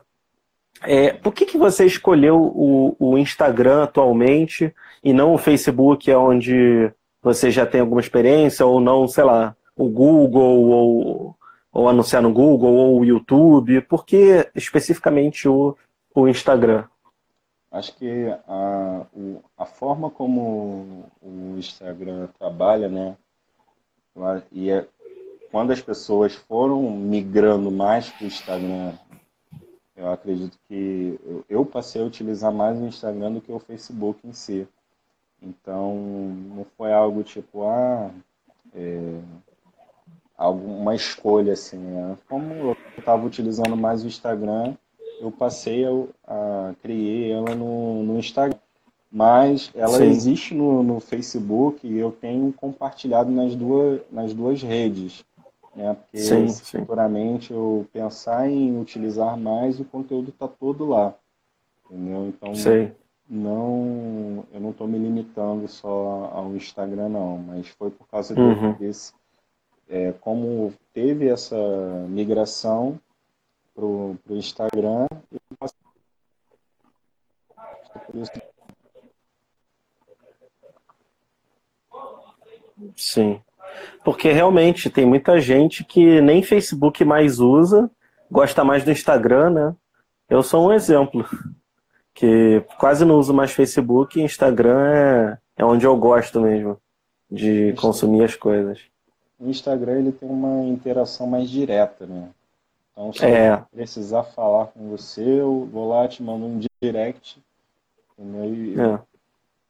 É, 0.82 1.14
por 1.14 1.32
que, 1.32 1.46
que 1.46 1.58
você 1.58 1.84
escolheu 1.84 2.40
o, 2.40 2.96
o 2.98 3.18
Instagram 3.18 3.82
atualmente 3.82 4.72
e 5.02 5.12
não 5.12 5.34
o 5.34 5.38
Facebook, 5.38 6.12
onde 6.12 6.92
você 7.20 7.50
já 7.50 7.66
tem 7.66 7.80
alguma 7.80 8.00
experiência, 8.00 8.64
ou 8.64 8.80
não, 8.80 9.08
sei 9.08 9.24
lá, 9.24 9.56
o 9.74 9.88
Google, 9.88 10.68
ou, 10.70 11.36
ou 11.76 11.90
anunciar 11.90 12.22
no 12.22 12.32
Google, 12.32 12.72
ou 12.72 13.00
o 13.00 13.04
YouTube? 13.04 13.82
Por 13.82 14.06
que 14.06 14.48
especificamente 14.54 15.46
o, 15.46 15.76
o 16.14 16.26
Instagram? 16.26 16.84
Acho 17.70 17.94
que 17.96 18.34
a, 18.48 19.06
a 19.58 19.66
forma 19.66 20.08
como 20.08 21.04
o 21.20 21.54
Instagram 21.58 22.28
trabalha, 22.38 22.88
né? 22.88 23.14
E 24.50 24.70
é, 24.70 24.88
quando 25.50 25.70
as 25.70 25.82
pessoas 25.82 26.34
foram 26.34 26.80
migrando 26.92 27.70
mais 27.70 28.08
para 28.08 28.24
o 28.24 28.28
Instagram, 28.28 28.94
eu 29.94 30.10
acredito 30.10 30.58
que 30.66 31.20
eu, 31.26 31.44
eu 31.46 31.66
passei 31.66 32.00
a 32.00 32.06
utilizar 32.06 32.50
mais 32.50 32.80
o 32.80 32.86
Instagram 32.86 33.32
do 33.32 33.42
que 33.42 33.52
o 33.52 33.58
Facebook 33.58 34.26
em 34.26 34.32
si. 34.32 34.66
Então, 35.42 35.94
não 35.94 36.64
foi 36.78 36.90
algo 36.90 37.22
tipo, 37.22 37.64
ah, 37.64 38.10
é, 38.74 39.20
alguma 40.36 40.94
escolha 40.94 41.52
assim. 41.52 41.78
Né? 41.78 42.16
Como 42.28 42.52
eu 42.52 42.76
estava 42.98 43.24
utilizando 43.24 43.76
mais 43.76 44.04
o 44.04 44.06
Instagram, 44.06 44.74
eu 45.20 45.30
passei 45.30 45.84
a, 45.84 45.90
a 46.26 46.74
criei 46.82 47.32
ela 47.32 47.54
no, 47.54 48.02
no 48.02 48.18
Instagram. 48.18 48.58
Mas 49.10 49.70
ela 49.74 49.98
Sim. 49.98 50.10
existe 50.10 50.54
no, 50.54 50.82
no 50.82 51.00
Facebook 51.00 51.86
e 51.86 51.96
eu 51.96 52.10
tenho 52.10 52.52
compartilhado 52.52 53.30
nas 53.30 53.54
duas, 53.54 54.00
nas 54.10 54.34
duas 54.34 54.60
redes. 54.60 55.24
Né? 55.74 55.94
Porque 55.94 56.18
sim, 56.18 56.48
futuramente 56.48 57.52
eu 57.52 57.86
pensar 57.92 58.50
em 58.50 58.78
utilizar 58.80 59.38
mais, 59.38 59.78
o 59.78 59.84
conteúdo 59.84 60.30
está 60.30 60.48
todo 60.48 60.86
lá. 60.86 61.14
Entendeu? 61.88 62.26
Então, 62.26 62.54
sim 62.54 62.90
não 63.28 64.44
eu 64.52 64.60
não 64.60 64.70
estou 64.70 64.86
me 64.86 64.98
limitando 64.98 65.66
só 65.66 66.30
ao 66.32 66.54
Instagram 66.54 67.08
não, 67.08 67.38
mas 67.38 67.68
foi 67.68 67.90
por 67.90 68.06
causa 68.08 68.38
uhum. 68.38 68.72
desse 68.74 69.12
é, 69.88 70.12
como 70.20 70.72
teve 70.92 71.28
essa 71.28 71.56
migração 72.08 72.98
pro, 73.74 74.16
pro 74.24 74.36
Instagram 74.36 75.06
Sim. 82.96 83.40
Porque 84.04 84.30
realmente 84.30 84.90
tem 84.90 85.04
muita 85.04 85.40
gente 85.40 85.84
que 85.84 86.20
nem 86.20 86.42
Facebook 86.42 87.04
mais 87.04 87.40
usa, 87.40 87.90
gosta 88.30 88.64
mais 88.64 88.84
do 88.84 88.90
Instagram, 88.90 89.50
né? 89.50 89.76
Eu 90.28 90.42
sou 90.42 90.68
um 90.68 90.72
exemplo 90.72 91.24
que 92.14 92.64
quase 92.78 93.04
não 93.04 93.18
uso 93.18 93.34
mais 93.34 93.52
Facebook 93.52 94.18
e 94.18 94.22
Instagram 94.22 94.86
é, 94.86 95.38
é 95.58 95.64
onde 95.64 95.86
eu 95.86 95.96
gosto 95.96 96.40
mesmo 96.40 96.80
de 97.30 97.72
consumir 97.74 98.24
as 98.24 98.34
coisas. 98.34 98.80
O 99.38 99.48
Instagram 99.48 99.98
ele 99.98 100.12
tem 100.12 100.28
uma 100.28 100.64
interação 100.64 101.26
mais 101.26 101.50
direta, 101.50 102.06
né? 102.06 102.30
Então, 102.92 103.12
se 103.12 103.24
é. 103.26 103.52
eu 103.52 103.66
precisar 103.70 104.22
falar 104.22 104.68
com 104.68 104.88
você, 104.88 105.22
eu 105.22 105.68
vou 105.70 105.88
lá, 105.88 106.08
te 106.08 106.22
mando 106.22 106.46
um 106.46 106.60
direct? 106.80 107.38
E 108.18 108.74
é. 108.80 108.98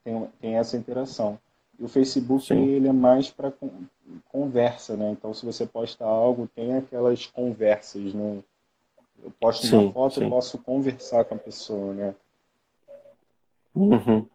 tem, 0.05 0.29
tem 0.41 0.55
essa 0.57 0.77
interação. 0.77 1.39
E 1.79 1.85
o 1.85 1.89
Facebook 1.89 2.47
Sim. 2.47 2.65
ele 2.65 2.87
é 2.87 2.93
mais 2.93 3.29
para 3.29 3.53
conversa, 4.31 4.97
né? 4.97 5.11
Então, 5.11 5.35
se 5.35 5.45
você 5.45 5.67
posta 5.67 6.05
algo, 6.05 6.49
tem 6.55 6.77
aquelas 6.77 7.27
conversas, 7.27 8.15
né? 8.15 8.39
Eu 9.23 9.33
posto 9.41 9.67
sim, 9.67 9.77
uma 9.77 9.93
foto 9.93 10.23
e 10.23 10.29
posso 10.29 10.59
conversar 10.59 11.25
com 11.25 11.35
a 11.35 11.39
pessoa, 11.39 11.93
né? 11.93 12.15
Uhum. 13.75 14.27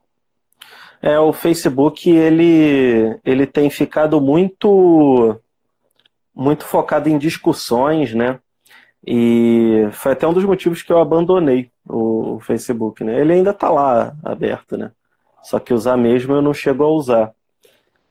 É, 1.01 1.19
o 1.19 1.33
Facebook 1.33 2.09
ele, 2.09 3.19
ele 3.25 3.47
tem 3.47 3.69
ficado 3.69 4.21
muito 4.21 5.35
muito 6.33 6.63
focado 6.63 7.09
em 7.09 7.17
discussões, 7.17 8.13
né? 8.13 8.39
E 9.05 9.87
foi 9.91 10.11
até 10.11 10.27
um 10.27 10.33
dos 10.33 10.45
motivos 10.45 10.81
que 10.81 10.91
eu 10.91 10.99
abandonei 10.99 11.71
o, 11.87 12.35
o 12.35 12.39
Facebook, 12.39 13.03
né? 13.03 13.19
Ele 13.19 13.33
ainda 13.33 13.51
está 13.51 13.69
lá 13.69 14.13
aberto, 14.23 14.77
né? 14.77 14.91
Só 15.43 15.59
que 15.59 15.73
usar 15.73 15.97
mesmo 15.97 16.33
eu 16.33 16.41
não 16.41 16.53
chego 16.53 16.83
a 16.83 16.87
usar. 16.87 17.31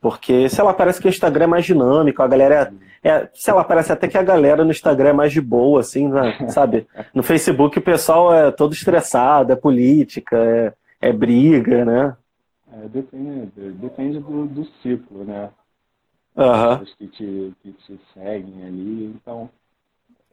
Porque, 0.01 0.49
sei 0.49 0.64
lá, 0.64 0.72
parece 0.72 1.01
que 1.01 1.07
o 1.07 1.11
Instagram 1.11 1.45
é 1.45 1.49
mais 1.49 1.64
dinâmico, 1.64 2.22
a 2.22 2.26
galera 2.26 2.72
é, 3.05 3.09
é 3.09 3.28
sei 3.34 3.55
lá, 3.55 3.62
parece 3.62 3.93
até 3.93 4.09
que 4.09 4.18
a 4.18 4.22
galera 4.22 4.64
no 4.64 4.70
Instagram 4.70 5.11
é 5.11 5.12
mais 5.12 5.32
de 5.32 5.41
boa, 5.41 5.80
assim, 5.80 6.09
né? 6.09 6.38
sabe? 6.49 6.86
No 7.14 7.22
Facebook 7.22 7.78
o 7.78 7.82
pessoal 7.82 8.34
é 8.34 8.51
todo 8.51 8.72
estressado, 8.72 9.53
é 9.53 9.57
política, 9.57 10.36
é, 10.36 10.72
é 11.09 11.12
briga, 11.12 11.84
né? 11.84 12.16
É, 12.81 12.89
depende, 12.89 13.72
depende 13.72 14.18
do, 14.20 14.47
do 14.47 14.64
ciclo, 14.83 15.24
né? 15.24 15.51
Uhum. 16.37 16.85
que 16.97 17.09
te, 17.09 17.55
que 17.61 17.72
te 17.72 18.01
seguem 18.14 18.64
ali. 18.64 19.07
Então, 19.07 19.51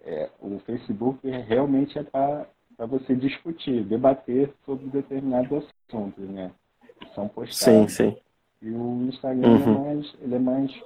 é, 0.03 0.29
o 0.39 0.59
Facebook 0.59 1.27
realmente 1.27 1.97
é 1.97 2.03
para 2.03 2.47
você 2.85 3.15
discutir, 3.15 3.83
debater 3.83 4.53
sobre 4.65 4.85
determinados 4.87 5.65
assuntos, 5.89 6.23
né? 6.29 6.51
Que 6.99 7.13
são 7.13 7.27
postados. 7.27 7.93
Sim, 7.93 8.11
sim. 8.11 8.17
E 8.61 8.69
o 8.69 9.07
Instagram 9.07 9.49
uhum. 9.49 9.75
é 9.75 9.93
mais, 9.95 10.15
ele 10.21 10.35
é 10.35 10.39
mais, 10.39 10.83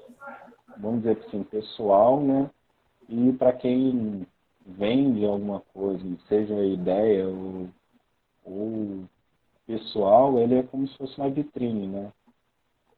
vamos 0.78 1.04
dizer 1.04 1.20
assim, 1.26 1.44
pessoal, 1.44 2.22
né? 2.22 2.50
E 3.08 3.34
para 3.34 3.54
quem 3.54 4.26
vende 4.66 5.26
alguma 5.26 5.60
coisa, 5.74 6.04
seja 6.28 6.64
ideia 6.64 7.28
ou, 7.28 7.68
ou 8.46 9.04
pessoal, 9.66 10.38
ele 10.40 10.56
é 10.56 10.64
como 10.64 10.88
se 10.88 10.98
fosse 10.98 11.18
uma 11.18 11.30
vitrine, 11.30 11.88
né? 11.88 12.12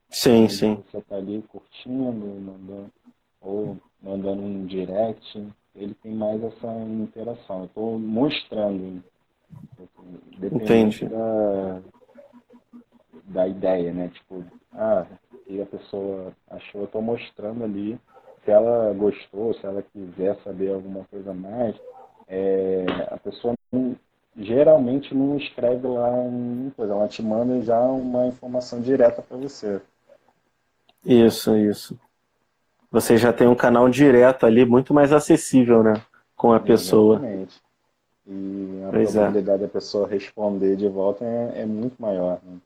Sim, 0.09 0.47
sim. 0.47 0.75
Você 0.75 1.01
tá 1.01 1.15
ali 1.15 1.43
curtindo, 1.49 2.13
mandando, 2.13 2.91
ou 3.41 3.77
mandando 4.01 4.41
um 4.43 4.65
direct, 4.65 5.47
ele 5.75 5.93
tem 5.95 6.13
mais 6.13 6.41
essa 6.43 6.67
interação. 6.85 7.61
Eu 7.61 7.65
estou 7.65 7.99
mostrando, 7.99 9.03
depende 10.37 11.07
da, 11.07 11.81
da 13.25 13.47
ideia, 13.47 13.91
né? 13.91 14.09
Tipo, 14.09 14.43
ah, 14.73 15.05
e 15.47 15.61
a 15.61 15.65
pessoa 15.65 16.33
achou, 16.49 16.81
eu 16.81 16.85
estou 16.85 17.01
mostrando 17.01 17.63
ali. 17.63 17.99
Se 18.45 18.51
ela 18.51 18.93
gostou, 18.93 19.53
se 19.53 19.65
ela 19.65 19.81
quiser 19.81 20.35
saber 20.43 20.71
alguma 20.71 21.05
coisa 21.05 21.33
mais, 21.33 21.75
é, 22.27 22.85
a 23.09 23.17
pessoa 23.17 23.55
não, 23.71 23.95
geralmente 24.37 25.13
não 25.13 25.37
escreve 25.37 25.87
lá 25.87 26.09
uma 26.09 26.71
coisa, 26.71 26.93
ela 26.93 27.07
te 27.07 27.21
manda 27.21 27.61
já 27.61 27.79
uma 27.79 28.27
informação 28.27 28.81
direta 28.81 29.21
para 29.21 29.37
você. 29.37 29.81
Isso, 31.05 31.55
isso. 31.55 31.99
Você 32.91 33.17
já 33.17 33.33
tem 33.33 33.47
um 33.47 33.55
canal 33.55 33.89
direto 33.89 34.45
ali, 34.45 34.65
muito 34.65 34.93
mais 34.93 35.11
acessível, 35.11 35.83
né? 35.83 36.01
Com 36.35 36.53
a 36.53 36.59
pessoa. 36.59 37.15
Exatamente. 37.15 37.61
E 38.25 38.83
a 38.87 38.89
pois 38.89 39.09
é. 39.09 39.19
probabilidade 39.19 39.63
é. 39.63 39.67
da 39.67 39.71
pessoa 39.71 40.07
responder 40.07 40.75
de 40.75 40.87
volta 40.87 41.25
é, 41.25 41.61
é 41.61 41.65
muito 41.65 41.95
maior. 41.99 42.39
Né? 42.43 42.57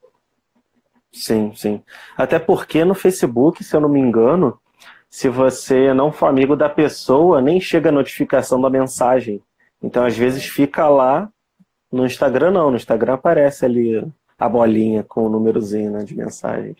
Sim, 1.11 1.53
sim. 1.55 1.81
Até 2.15 2.37
porque 2.37 2.85
no 2.85 2.93
Facebook, 2.93 3.63
se 3.63 3.75
eu 3.75 3.81
não 3.81 3.89
me 3.89 3.99
engano, 3.99 4.59
se 5.09 5.29
você 5.29 5.93
não 5.93 6.11
for 6.11 6.27
amigo 6.27 6.55
da 6.55 6.69
pessoa, 6.69 7.41
nem 7.41 7.59
chega 7.59 7.89
a 7.89 7.93
notificação 7.93 8.61
da 8.61 8.69
mensagem. 8.69 9.41
Então, 9.81 10.05
às 10.05 10.15
vezes, 10.15 10.45
fica 10.45 10.87
lá 10.87 11.31
no 11.91 12.05
Instagram 12.05 12.51
não, 12.51 12.69
no 12.69 12.77
Instagram 12.77 13.13
aparece 13.13 13.65
ali 13.65 14.05
a 14.37 14.47
bolinha 14.47 15.03
com 15.03 15.25
o 15.25 15.29
númerozinho 15.29 15.91
né, 15.91 16.03
de 16.03 16.15
mensagens. 16.15 16.77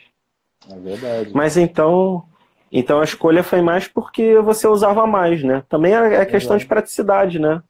É 0.69 0.75
verdade. 0.75 1.31
Mas 1.33 1.57
então, 1.57 2.23
então 2.71 2.99
a 2.99 3.03
escolha 3.03 3.43
foi 3.43 3.61
mais 3.61 3.87
porque 3.87 4.37
você 4.39 4.67
usava 4.67 5.07
mais, 5.07 5.43
né? 5.43 5.63
Também 5.69 5.93
é, 5.95 6.15
é 6.15 6.25
questão 6.25 6.57
de 6.57 6.65
praticidade, 6.65 7.39
né? 7.39 7.63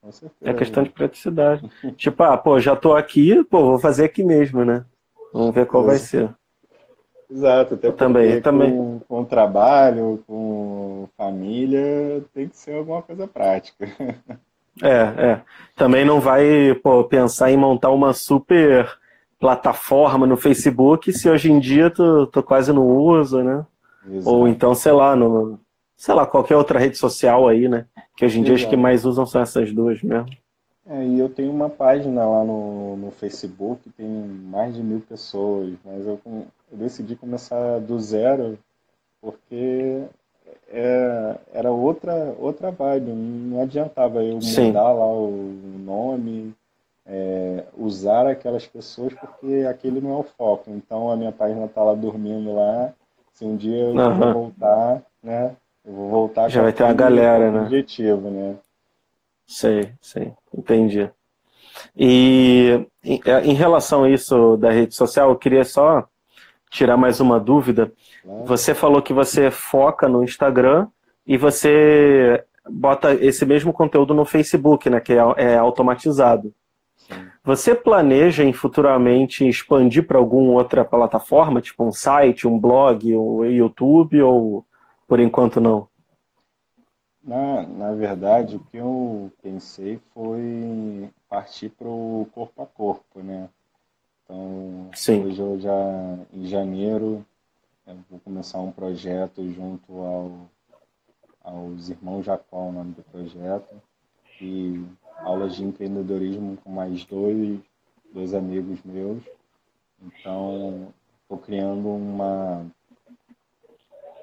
Com 0.00 0.12
certeza. 0.12 0.50
É 0.50 0.54
questão 0.54 0.82
de 0.82 0.90
praticidade. 0.90 1.68
tipo, 1.96 2.22
ah, 2.22 2.36
pô, 2.36 2.60
já 2.60 2.76
tô 2.76 2.94
aqui, 2.94 3.42
pô, 3.44 3.64
vou 3.64 3.78
fazer 3.78 4.04
aqui 4.04 4.22
mesmo, 4.22 4.64
né? 4.64 4.84
Vamos 5.32 5.54
ver 5.54 5.66
qual 5.66 5.84
vai 5.84 5.96
ser. 5.96 6.30
Exato, 7.28 7.74
até 7.74 7.88
porque 7.88 8.04
também, 8.04 8.36
com, 8.36 8.40
também. 8.40 9.02
com 9.08 9.24
trabalho, 9.24 10.22
com 10.28 11.08
família, 11.16 12.22
tem 12.32 12.48
que 12.48 12.56
ser 12.56 12.76
alguma 12.76 13.02
coisa 13.02 13.26
prática. 13.26 13.86
É, 14.82 15.30
é. 15.30 15.40
Também 15.74 16.04
não 16.04 16.20
vai 16.20 16.74
pô, 16.82 17.04
pensar 17.04 17.50
em 17.50 17.56
montar 17.56 17.90
uma 17.90 18.12
super 18.12 18.88
plataforma 19.38 20.26
no 20.26 20.36
Facebook 20.36 21.12
se 21.12 21.28
hoje 21.28 21.50
em 21.50 21.58
dia 21.58 21.90
tu, 21.90 22.26
tu 22.26 22.42
quase 22.42 22.72
não 22.72 22.86
usa, 22.86 23.42
né? 23.42 23.66
Exato. 24.08 24.36
Ou 24.36 24.48
então, 24.48 24.74
sei 24.74 24.92
lá, 24.92 25.14
no, 25.14 25.58
sei 25.96 26.14
lá, 26.14 26.26
qualquer 26.26 26.56
outra 26.56 26.78
rede 26.78 26.96
social 26.96 27.48
aí, 27.48 27.68
né? 27.68 27.86
Que 28.16 28.24
hoje 28.24 28.38
em 28.38 28.42
Exato. 28.42 28.56
dia 28.56 28.66
as 28.66 28.70
que 28.70 28.76
mais 28.76 29.04
usam 29.04 29.26
são 29.26 29.40
essas 29.40 29.72
duas 29.72 30.02
mesmo. 30.02 30.28
É, 30.88 31.04
e 31.04 31.18
eu 31.18 31.28
tenho 31.28 31.50
uma 31.50 31.68
página 31.68 32.24
lá 32.24 32.44
no, 32.44 32.96
no 32.96 33.10
Facebook, 33.10 33.90
tem 33.96 34.06
mais 34.06 34.74
de 34.76 34.82
mil 34.82 35.00
pessoas, 35.00 35.74
mas 35.84 36.06
eu, 36.06 36.20
eu 36.24 36.78
decidi 36.78 37.16
começar 37.16 37.80
do 37.80 37.98
zero 37.98 38.56
porque 39.20 40.04
é, 40.68 41.36
era 41.52 41.70
outra, 41.70 42.34
outra 42.38 42.70
vibe, 42.70 43.12
não 43.12 43.62
adiantava 43.62 44.22
eu 44.22 44.40
Sim. 44.40 44.68
mudar 44.68 44.92
lá 44.92 45.06
o 45.06 45.60
nome, 45.78 46.54
é, 47.06 47.64
usar 47.76 48.26
aquelas 48.26 48.66
pessoas, 48.66 49.14
porque 49.14 49.66
aquele 49.68 50.00
não 50.00 50.16
é 50.16 50.18
o 50.18 50.22
foco. 50.24 50.70
Então 50.70 51.10
a 51.10 51.16
minha 51.16 51.32
página 51.32 51.66
está 51.66 51.82
lá 51.82 51.94
dormindo 51.94 52.54
lá, 52.54 52.92
se 53.32 53.44
um 53.44 53.56
dia 53.56 53.76
eu 53.76 53.94
uhum. 53.94 54.14
vou 54.14 54.32
voltar, 54.32 55.02
né? 55.22 55.56
Eu 55.84 55.92
vou 55.92 56.10
voltar 56.10 56.48
Já 56.48 56.62
vai 56.62 56.72
ter 56.72 56.82
uma 56.82 56.94
galera, 56.94 57.50
né? 57.50 57.60
objetivo, 57.60 58.28
né? 58.28 58.56
Sei, 59.46 59.92
sei, 60.00 60.32
entendi. 60.52 61.08
E 61.96 62.86
em, 63.04 63.20
é, 63.24 63.44
em 63.44 63.54
relação 63.54 64.02
a 64.02 64.10
isso 64.10 64.56
da 64.56 64.70
rede 64.70 64.94
social, 64.94 65.30
eu 65.30 65.36
queria 65.36 65.64
só 65.64 66.08
tirar 66.70 66.96
mais 66.96 67.20
uma 67.20 67.38
dúvida. 67.38 67.92
Você 68.44 68.74
falou 68.74 69.02
que 69.02 69.12
você 69.12 69.50
foca 69.50 70.08
no 70.08 70.22
Instagram 70.22 70.88
e 71.26 71.36
você 71.36 72.44
bota 72.68 73.14
esse 73.14 73.44
mesmo 73.46 73.72
conteúdo 73.72 74.12
no 74.14 74.24
Facebook, 74.24 74.90
né, 74.90 75.00
que 75.00 75.12
é, 75.12 75.22
é 75.36 75.56
automatizado. 75.56 76.52
Sim. 76.96 77.14
Você 77.44 77.74
planeja 77.74 78.42
em 78.42 78.52
futuramente 78.52 79.48
expandir 79.48 80.06
para 80.06 80.18
alguma 80.18 80.52
outra 80.52 80.84
plataforma, 80.84 81.60
tipo 81.60 81.84
um 81.84 81.92
site, 81.92 82.48
um 82.48 82.58
blog, 82.58 83.16
um 83.16 83.44
YouTube, 83.44 84.20
ou 84.20 84.64
por 85.06 85.20
enquanto 85.20 85.60
não? 85.60 85.88
Na, 87.22 87.62
na 87.62 87.92
verdade, 87.92 88.56
o 88.56 88.60
que 88.60 88.76
eu 88.76 89.32
pensei 89.42 90.00
foi 90.14 91.08
partir 91.28 91.70
para 91.70 91.88
o 91.88 92.26
corpo 92.32 92.62
a 92.62 92.66
corpo, 92.66 93.20
né? 93.20 93.48
Então, 94.26 94.90
Sim. 94.92 95.24
hoje 95.24 95.40
eu 95.40 95.60
já, 95.60 96.18
em 96.32 96.46
janeiro, 96.46 97.24
vou 98.10 98.18
começar 98.20 98.58
um 98.58 98.72
projeto 98.72 99.48
junto 99.52 99.92
ao, 99.92 100.50
aos 101.44 101.88
Irmãos 101.88 102.24
Jacó, 102.24 102.68
o 102.68 102.72
nome 102.72 102.94
do 102.94 103.02
projeto, 103.04 103.80
e 104.40 104.84
aulas 105.18 105.54
de 105.54 105.64
empreendedorismo 105.64 106.56
com 106.58 106.70
mais 106.70 107.04
dois, 107.04 107.60
dois 108.12 108.34
amigos 108.34 108.82
meus. 108.84 109.22
Então, 110.02 110.92
estou 111.22 111.38
criando 111.38 111.88
uma 111.88 112.66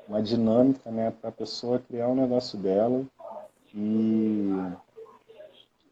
uma 0.08 0.22
dinâmica 0.22 0.92
né, 0.92 1.12
para 1.12 1.30
a 1.30 1.34
pessoa 1.34 1.80
criar 1.80 2.10
o 2.10 2.12
um 2.12 2.16
negócio 2.16 2.60
dela 2.60 3.06
e, 3.74 4.52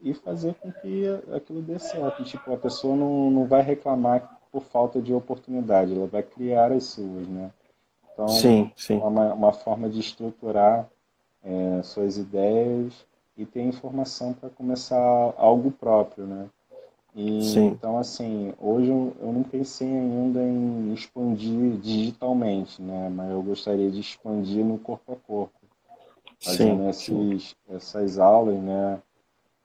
e 0.02 0.12
fazer 0.12 0.54
com 0.54 0.72
que 0.72 1.04
aquilo 1.34 1.62
dê 1.62 1.78
certo. 1.78 2.24
Tipo, 2.24 2.52
a 2.52 2.56
pessoa 2.56 2.96
não, 2.96 3.30
não 3.30 3.46
vai 3.46 3.62
reclamar 3.62 4.40
por 4.50 4.62
falta 4.62 5.00
de 5.00 5.14
oportunidade, 5.14 5.94
ela 5.94 6.06
vai 6.06 6.22
criar 6.22 6.72
as 6.72 6.84
suas, 6.84 7.26
né? 7.26 7.50
Então, 8.12 8.28
sim, 8.28 8.70
sim. 8.76 8.98
Uma, 8.98 9.32
uma 9.32 9.52
forma 9.52 9.88
de 9.88 10.00
estruturar 10.00 10.88
é, 11.42 11.82
suas 11.82 12.18
ideias 12.18 13.06
e 13.36 13.46
ter 13.46 13.62
informação 13.62 14.34
para 14.34 14.50
começar 14.50 14.98
algo 15.38 15.70
próprio, 15.70 16.26
né? 16.26 16.48
E, 17.14 17.42
Sim. 17.42 17.66
Então, 17.66 17.98
assim, 17.98 18.54
hoje 18.58 18.88
eu, 18.88 19.14
eu 19.20 19.32
não 19.32 19.42
pensei 19.42 19.86
ainda 19.86 20.40
em 20.42 20.94
expandir 20.94 21.76
digitalmente, 21.76 22.80
né? 22.80 23.10
Mas 23.10 23.30
eu 23.30 23.42
gostaria 23.42 23.90
de 23.90 24.00
expandir 24.00 24.64
no 24.64 24.78
corpo 24.78 25.12
a 25.12 25.16
corpo. 25.16 25.52
Fazendo 26.40 26.92
sim, 26.92 27.32
esses, 27.34 27.56
essas 27.68 28.18
aulas, 28.18 28.58
né? 28.60 29.00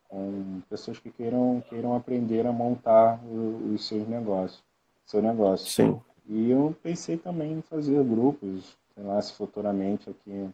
Com 0.08 0.62
pessoas 0.70 1.00
que 1.00 1.12
queiram, 1.12 1.62
queiram 1.70 1.96
aprender 1.96 2.46
a 2.48 2.52
montar 2.52 3.20
os 3.26 3.88
seus 3.88 4.08
negócios. 4.08 4.64
Seu 5.06 5.22
negócio. 5.22 5.68
Sim. 5.68 6.00
E 6.28 6.52
eu 6.52 6.76
pensei 6.84 7.18
também 7.18 7.54
em 7.54 7.62
fazer 7.62 8.04
grupos, 8.04 8.78
sei 8.94 9.04
lá, 9.04 9.22
se 9.22 9.34
futuramente 9.34 10.10
aqui 10.10 10.50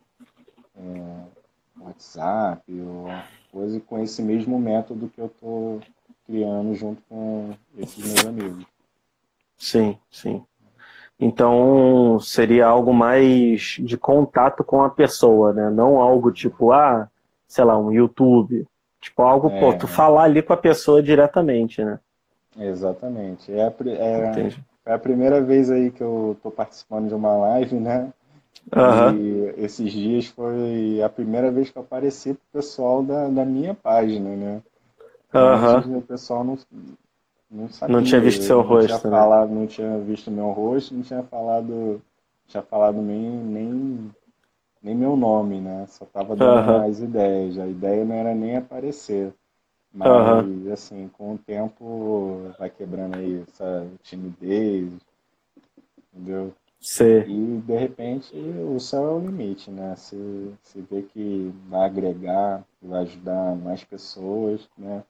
é, 0.76 1.24
WhatsApp 1.80 2.62
ou 2.72 3.08
coisa 3.52 3.80
com 3.80 4.00
esse 4.00 4.22
mesmo 4.22 4.60
método 4.60 5.10
que 5.10 5.20
eu 5.20 5.28
estou 5.28 5.82
criando 6.26 6.74
junto 6.76 7.02
com 7.10 7.54
esses 7.78 8.06
meus 8.06 8.26
amigos. 8.26 8.66
Sim, 9.58 9.98
sim. 10.12 10.44
Então 11.20 12.20
seria 12.20 12.68
algo 12.68 12.94
mais 12.94 13.78
de 13.80 13.98
contato 13.98 14.64
com 14.64 14.82
a 14.82 14.90
pessoa, 14.90 15.54
né? 15.54 15.70
Não 15.70 16.00
algo 16.00 16.32
tipo, 16.32 16.72
ah, 16.72 17.10
sei 17.48 17.64
lá, 17.64 17.78
um 17.78 17.92
YouTube. 17.92 18.68
Tipo, 19.04 19.22
algo, 19.22 19.50
é, 19.50 19.60
pô, 19.60 19.74
tu 19.74 19.86
falar 19.86 20.24
ali 20.24 20.42
com 20.42 20.54
a 20.54 20.58
pessoa 20.58 21.04
diretamente, 21.04 21.84
né? 21.84 22.00
Exatamente. 22.58 23.52
É 23.52 23.64
a, 23.64 23.74
é, 23.90 24.50
é 24.86 24.94
a 24.94 24.98
primeira 24.98 25.42
vez 25.42 25.70
aí 25.70 25.92
que 25.92 26.02
eu 26.02 26.38
tô 26.42 26.50
participando 26.50 27.10
de 27.10 27.14
uma 27.14 27.36
live, 27.36 27.76
né? 27.76 28.14
Uhum. 28.74 29.18
E 29.18 29.54
esses 29.58 29.92
dias 29.92 30.28
foi 30.28 31.02
a 31.04 31.10
primeira 31.10 31.52
vez 31.52 31.70
que 31.70 31.78
eu 31.78 31.82
apareci 31.82 32.34
pro 32.34 32.62
pessoal 32.62 33.04
da, 33.04 33.28
da 33.28 33.44
minha 33.44 33.74
página, 33.74 34.30
né? 34.30 34.62
Uhum. 35.34 35.98
o 35.98 36.02
pessoal 36.02 36.46
não, 36.46 36.58
não 37.52 37.68
sabia. 37.68 37.94
Não 37.94 38.04
tinha 38.04 38.22
visto 38.22 38.46
seu 38.46 38.62
rosto. 38.62 38.90
Não 38.90 39.00
tinha, 39.00 39.12
né? 39.12 39.18
falado, 39.18 39.50
não 39.50 39.68
tinha 39.68 40.00
visto 40.00 40.32
meu 40.32 40.50
rosto, 40.52 40.94
não 40.94 41.02
tinha 41.02 41.24
falado, 41.24 42.02
tinha 42.48 42.64
falado 42.64 43.02
nem, 43.02 43.30
nem, 43.30 44.12
nem 44.84 44.94
meu 44.96 45.16
nome, 45.16 45.62
né? 45.62 45.86
Só 45.88 46.06
tava 46.06 46.36
dando 46.36 46.70
uhum. 46.70 46.86
as 46.86 47.00
ideias. 47.00 47.58
A 47.58 47.68
ideia 47.68 48.04
não 48.04 48.16
era 48.16 48.36
nem 48.36 48.58
aparecer. 48.58 49.34
Mas, 49.94 50.46
uhum. 50.46 50.74
assim, 50.74 51.08
com 51.08 51.36
o 51.36 51.38
tempo 51.38 52.52
vai 52.58 52.70
quebrando 52.70 53.16
aí 53.16 53.44
essa 53.48 53.88
timidez, 54.02 54.92
entendeu? 56.12 56.54
Sim. 56.82 57.20
E, 57.28 57.62
de 57.62 57.78
repente, 57.78 58.36
o 58.36 58.80
céu 58.80 59.04
é 59.04 59.14
o 59.14 59.20
limite, 59.20 59.72
né? 59.72 59.96
Se, 59.96 60.54
se 60.64 60.82
vê 60.82 61.04
que 61.04 61.54
vai 61.70 61.86
agregar, 61.86 62.64
vai 62.82 63.04
ajudar 63.04 63.56
mais 63.56 63.84
pessoas, 63.84 64.68
né? 64.78 65.04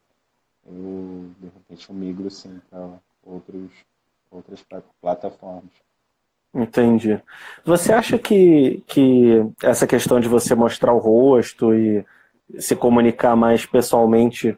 eu 0.66 1.30
de 1.40 1.48
repente 1.48 1.90
eu 1.90 1.96
migro 1.96 2.30
sim 2.30 2.62
para 2.70 3.00
outros 3.24 3.72
outras 4.32 4.66
plataformas. 5.02 5.72
Entendi. 6.54 7.20
Você 7.66 7.92
acha 7.92 8.18
que, 8.20 8.84
que 8.86 9.44
essa 9.62 9.88
questão 9.88 10.20
de 10.20 10.28
você 10.28 10.54
mostrar 10.54 10.94
o 10.94 11.00
rosto 11.00 11.74
e 11.74 12.06
se 12.60 12.76
comunicar 12.76 13.36
mais 13.36 13.66
pessoalmente 13.66 14.56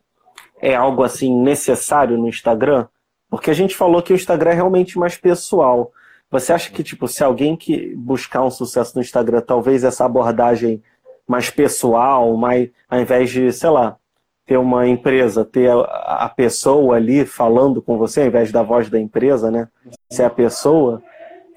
é 0.62 0.76
algo 0.76 1.04
assim 1.04 1.34
necessário 1.42 2.18
no 2.18 2.28
Instagram? 2.28 2.88
Porque 3.30 3.50
a 3.50 3.54
gente 3.54 3.76
falou 3.76 4.02
que 4.02 4.12
o 4.12 4.16
Instagram 4.16 4.52
é 4.52 4.56
realmente 4.56 5.00
mais 5.00 5.16
pessoal. 5.16 5.92
Você 6.30 6.52
acha 6.52 6.70
que 6.70 6.84
tipo 6.84 7.08
se 7.08 7.24
alguém 7.24 7.56
que 7.56 7.96
buscar 7.96 8.44
um 8.44 8.52
sucesso 8.52 8.96
no 8.96 9.02
Instagram, 9.02 9.42
talvez 9.42 9.84
essa 9.84 10.06
abordagem 10.06 10.84
mais 11.26 11.50
pessoal, 11.50 12.36
mais 12.36 12.70
ao 12.90 13.00
invés 13.00 13.30
de, 13.30 13.52
sei 13.54 13.70
lá, 13.70 13.98
ter 14.46 14.58
uma 14.58 14.88
empresa, 14.88 15.44
ter 15.44 15.72
a, 15.72 16.30
pessoa 16.30 16.98
ali 16.98 17.26
falando 17.26 17.82
com 17.82 17.98
você, 17.98 18.22
ao 18.22 18.28
invés 18.28 18.52
da 18.52 18.62
voz 18.62 18.90
da 18.90 19.00
empresa, 19.00 19.50
né? 19.50 19.68
Ser 20.10 20.24
a 20.24 20.30
pessoa. 20.30 21.02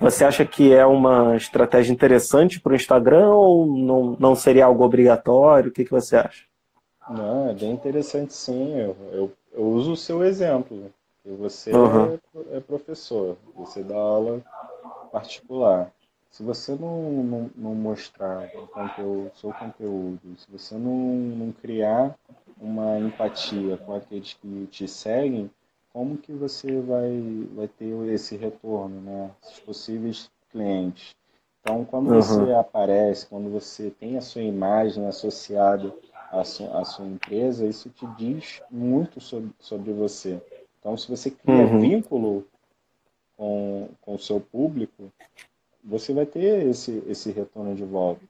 Você 0.01 0.25
acha 0.25 0.45
que 0.47 0.73
é 0.73 0.87
uma 0.87 1.37
estratégia 1.37 1.93
interessante 1.93 2.61
para 2.61 2.73
o 2.73 2.77
Instagram 2.77 3.31
ou 3.31 3.67
não, 3.67 4.17
não 4.19 4.35
seria 4.35 4.67
algo 4.67 4.85
obrigatório? 4.85 5.71
O 5.71 5.73
que, 5.73 5.85
que 5.85 5.91
você 5.91 6.17
acha? 6.17 6.45
Não, 7.11 7.49
é 7.49 7.55
bem 7.55 7.73
interessante 7.73 8.33
sim. 8.33 8.79
Eu, 8.79 8.97
eu, 9.13 9.33
eu 9.53 9.65
uso 9.65 9.93
o 9.93 9.97
seu 9.97 10.23
exemplo. 10.23 10.91
Você 11.25 11.73
uhum. 11.73 12.19
é, 12.53 12.57
é 12.57 12.61
professor, 12.61 13.37
você 13.55 13.83
dá 13.83 13.97
aula 13.97 14.41
particular. 15.13 15.91
Se 16.31 16.43
você 16.43 16.75
não, 16.75 17.03
não, 17.25 17.51
não 17.57 17.75
mostrar 17.75 18.49
o 18.55 18.67
conteúdo, 18.69 19.31
seu 19.35 19.53
conteúdo, 19.53 20.21
se 20.37 20.47
você 20.51 20.75
não, 20.75 20.97
não 20.97 21.53
criar 21.53 22.15
uma 22.61 22.99
empatia 22.99 23.77
com 23.79 23.95
aqueles 23.95 24.35
que 24.35 24.67
te 24.71 24.87
seguem, 24.87 25.51
como 25.93 26.19
que 26.19 26.33
você 26.33 26.81
vai, 26.81 27.47
vai 27.55 27.69
ter 27.69 27.93
esse 28.13 28.37
retorno, 28.37 29.01
né? 29.01 29.31
Esses 29.43 29.61
possíveis 29.61 30.31
clientes. 30.51 31.17
Então, 31.61 31.85
quando 31.85 32.11
uhum. 32.11 32.21
você 32.21 32.53
aparece, 32.53 33.27
quando 33.27 33.51
você 33.51 33.91
tem 33.91 34.17
a 34.17 34.21
sua 34.21 34.43
imagem 34.43 35.07
associada 35.07 35.93
à 36.31 36.45
sua, 36.45 36.81
à 36.81 36.85
sua 36.85 37.07
empresa, 37.07 37.67
isso 37.67 37.91
te 37.91 38.07
diz 38.17 38.63
muito 38.71 39.21
sobre, 39.21 39.51
sobre 39.59 39.93
você. 39.93 40.41
Então, 40.79 40.97
se 40.97 41.09
você 41.09 41.31
cria 41.31 41.67
uhum. 41.67 41.81
vínculo 41.81 42.47
com, 43.37 43.89
com 44.01 44.15
o 44.15 44.19
seu 44.19 44.41
público, 44.41 45.13
você 45.85 46.13
vai 46.13 46.27
ter 46.27 46.67
esse, 46.67 47.03
esse 47.07 47.31
retorno 47.31 47.75
de 47.75 47.85
volta. 47.85 48.23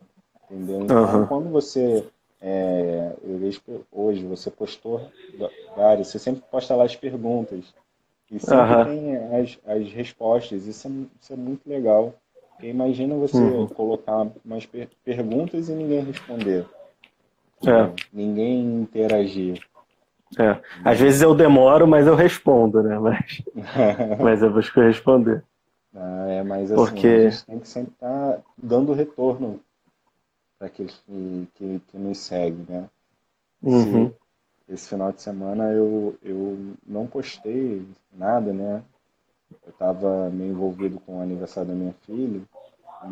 Entendeu? 0.51 0.83
Então, 0.83 1.21
uhum. 1.21 1.27
quando 1.27 1.51
você. 1.51 2.07
É, 2.41 3.13
eu 3.23 3.39
vejo 3.39 3.61
que 3.61 3.81
hoje 3.91 4.25
você 4.25 4.51
postou 4.51 5.11
vários, 5.77 6.09
você 6.09 6.19
sempre 6.19 6.43
posta 6.51 6.75
lá 6.75 6.85
as 6.85 6.95
perguntas. 6.95 7.75
E 8.31 8.39
sempre 8.39 8.75
uhum. 8.75 8.85
tem 8.85 9.17
as, 9.41 9.59
as 9.67 9.93
respostas. 9.93 10.67
Isso 10.67 10.87
é, 10.87 10.91
isso 11.21 11.33
é 11.33 11.37
muito 11.37 11.69
legal. 11.69 12.15
Porque 12.51 12.69
imagina 12.69 13.15
você 13.15 13.39
uhum. 13.39 13.67
colocar 13.69 14.27
umas 14.45 14.67
per 14.67 14.89
perguntas 15.05 15.69
e 15.69 15.73
ninguém 15.73 16.01
responder. 16.01 16.67
É. 17.67 17.91
Ninguém 18.13 18.81
interagir. 18.83 19.61
É. 20.39 20.61
Às 20.85 21.01
vezes 21.01 21.23
eu 21.23 21.35
demoro, 21.35 21.87
mas 21.87 22.07
eu 22.07 22.15
respondo, 22.15 22.83
né? 22.83 22.99
Mas, 22.99 23.43
mas 24.23 24.43
eu 24.43 24.53
busco 24.53 24.81
responder. 24.81 25.43
Ah, 25.95 26.27
é, 26.29 26.43
mas 26.43 26.71
assim, 26.71 26.85
Porque... 26.85 27.07
a 27.07 27.31
gente 27.31 27.47
tem 27.47 27.59
que 27.59 27.69
sempre 27.69 27.93
estar 27.93 28.33
tá 28.35 28.39
dando 28.57 28.93
retorno 28.93 29.59
para 30.59 30.69
aqueles 30.69 30.95
que, 31.07 31.49
que, 31.55 31.81
que, 31.89 31.99
nos 31.99 32.19
seguem, 32.19 32.67
né? 32.69 32.89
Uhum. 33.63 34.07
Esse, 34.07 34.15
esse, 34.69 34.89
final 34.89 35.13
de 35.13 35.23
semana 35.23 35.73
eu, 35.73 36.17
eu 36.23 36.75
não 36.87 37.07
postei 37.07 37.87
nada, 38.13 38.53
né? 38.53 38.83
Eu 39.65 39.71
estava 39.71 40.29
meio 40.31 40.53
envolvido 40.53 41.01
com 41.01 41.19
o 41.19 41.23
aniversário 41.23 41.71
da 41.71 41.75
minha 41.75 41.95
filha 42.03 42.43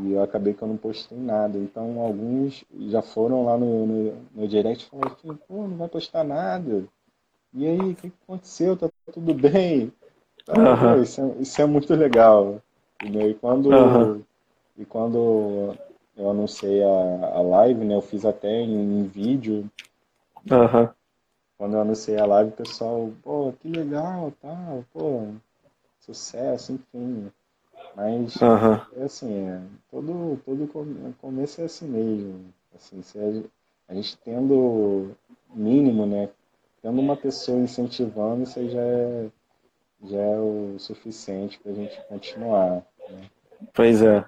e 0.01 0.13
eu 0.13 0.23
acabei 0.23 0.53
que 0.53 0.63
eu 0.63 0.69
não 0.69 0.77
postei 0.77 1.19
nada. 1.19 1.57
Então 1.57 2.01
alguns 2.01 2.65
já 2.89 3.01
foram 3.01 3.45
lá 3.45 3.57
no, 3.57 3.87
no, 3.87 4.15
no 4.35 4.49
direct 4.49 4.85
e 4.85 4.91
falaram 4.91 5.13
assim, 5.13 5.35
pô, 5.49 5.67
não 5.67 5.77
vai 5.77 5.89
postar 5.89 6.25
nada. 6.25 6.85
E 7.55 7.67
aí, 7.67 7.79
o 7.79 7.95
que 7.95 8.13
aconteceu? 8.25 8.77
Tá 8.77 8.91
tudo 9.13 9.33
bem? 9.33 9.91
Uhum. 10.49 11.03
Isso, 11.03 11.21
é, 11.21 11.43
isso, 11.43 11.63
é, 11.63 11.65
muito 11.65 11.95
legal. 11.95 12.61
E 13.03 13.35
quando, 13.35 13.71
uhum. 13.71 14.23
e 14.77 14.85
quando 14.85 15.75
eu 16.17 16.31
anunciei 16.31 16.83
a, 16.83 16.87
a 17.35 17.43
live, 17.43 17.85
né? 17.85 17.95
Eu 17.95 18.03
fiz 18.03 18.25
até 18.25 18.61
em, 18.61 19.01
em 19.01 19.03
vídeo. 19.05 19.71
Uhum. 20.51 20.89
Quando 21.59 21.75
eu 21.75 21.81
anunciei 21.81 22.19
a 22.19 22.27
live, 22.27 22.51
o 22.51 22.57
pessoal, 22.57 23.11
pô, 23.23 23.53
que 23.61 23.69
legal, 23.69 24.33
tal, 24.41 24.85
pô, 24.93 25.29
sucesso, 26.01 26.73
enfim. 26.73 27.31
Mas 27.95 28.37
uhum. 28.37 28.81
é 28.97 29.05
assim, 29.05 29.49
é, 29.49 29.61
todo, 29.91 30.41
todo 30.45 31.15
começo 31.21 31.61
é 31.61 31.65
assim 31.65 31.89
mesmo. 31.89 32.45
Assim, 32.75 33.03
se 33.03 33.19
a, 33.19 33.93
a 33.93 33.95
gente 33.95 34.17
tendo 34.19 35.13
mínimo, 35.55 36.07
né? 36.07 36.29
Tendo 36.83 37.01
uma 37.01 37.17
pessoa 37.17 37.59
incentivando, 37.59 38.43
isso 38.43 38.69
já 38.69 38.83
é, 38.83 39.29
já 40.05 40.21
é 40.21 40.39
o 40.39 40.79
suficiente 40.79 41.59
para 41.59 41.73
a 41.73 41.75
gente 41.75 42.01
continuar. 42.09 42.83
Né? 43.09 43.31
Pois 43.73 44.03
é. 44.03 44.25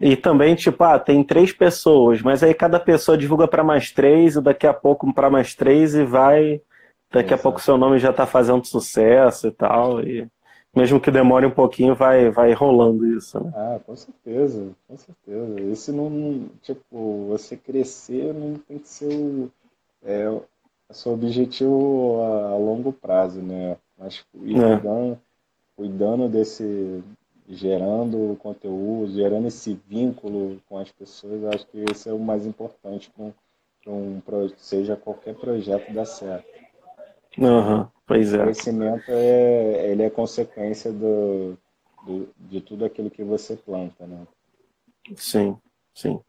E 0.00 0.16
também, 0.16 0.54
tipo, 0.54 0.82
ah, 0.82 0.98
tem 0.98 1.22
três 1.22 1.52
pessoas, 1.52 2.20
mas 2.22 2.42
aí 2.42 2.52
cada 2.52 2.80
pessoa 2.80 3.16
divulga 3.16 3.46
para 3.46 3.62
mais 3.62 3.90
três, 3.90 4.34
e 4.34 4.40
daqui 4.40 4.66
a 4.66 4.74
pouco 4.74 5.12
para 5.14 5.30
mais 5.30 5.54
três, 5.54 5.94
e 5.94 6.04
vai. 6.04 6.60
Daqui 7.12 7.28
Exato. 7.28 7.34
a 7.34 7.42
pouco 7.42 7.60
seu 7.60 7.76
nome 7.76 7.98
já 7.98 8.10
está 8.10 8.26
fazendo 8.26 8.66
sucesso 8.66 9.46
e 9.46 9.52
tal. 9.52 10.02
E 10.02 10.26
mesmo 10.74 10.98
que 10.98 11.10
demore 11.10 11.46
um 11.46 11.50
pouquinho, 11.50 11.94
vai, 11.94 12.30
vai 12.30 12.52
rolando 12.52 13.06
isso, 13.06 13.38
né? 13.38 13.52
Ah, 13.54 13.80
com 13.84 13.94
certeza, 13.94 14.70
com 14.88 14.96
certeza. 14.96 15.60
Esse 15.70 15.92
não, 15.92 16.48
tipo, 16.62 17.26
você 17.28 17.56
crescer 17.56 18.32
não 18.32 18.54
tem 18.54 18.78
que 18.78 18.88
ser 18.88 19.14
o, 19.14 19.50
é, 20.02 20.28
o 20.30 20.42
seu 20.90 21.12
objetivo 21.12 22.22
a, 22.22 22.56
longo 22.56 22.92
prazo, 22.92 23.42
né? 23.42 23.76
Mas 23.98 24.24
ir 24.42 24.56
é. 24.56 24.76
cuidando, 24.76 25.18
cuidando 25.76 26.28
desse, 26.28 27.04
gerando 27.52 28.36
conteúdo, 28.38 29.12
gerando 29.12 29.46
esse 29.46 29.78
vínculo 29.86 30.58
com 30.68 30.78
as 30.78 30.90
pessoas, 30.90 31.44
acho 31.44 31.66
que 31.66 31.84
esse 31.90 32.08
é 32.08 32.12
o 32.12 32.18
mais 32.18 32.46
importante 32.46 33.12
para 33.14 33.92
um, 33.92 34.22
seja 34.56 34.96
qualquer 34.96 35.34
projeto 35.34 35.92
dar 35.92 36.06
certo. 36.06 36.46
Uhum, 37.36 37.86
pois 38.06 38.32
é. 38.32 38.38
O 38.38 38.44
crescimento 38.44 39.04
é, 39.08 39.90
ele 39.90 40.02
é 40.02 40.10
consequência 40.10 40.90
do, 40.90 41.58
do, 42.06 42.28
de 42.38 42.60
tudo 42.62 42.86
aquilo 42.86 43.10
que 43.10 43.22
você 43.22 43.54
planta, 43.54 44.06
né? 44.06 44.26
Sim, 45.14 45.56
sim. 45.94 46.20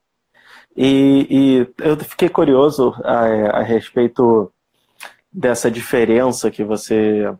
E, 0.76 1.28
e 1.30 1.74
eu 1.84 1.97
fiquei 1.99 2.28
curioso 2.28 2.93
a, 3.03 3.59
a 3.59 3.63
respeito 3.63 4.51
dessa 5.32 5.71
diferença 5.71 6.51
que 6.51 6.63
você 6.63 7.34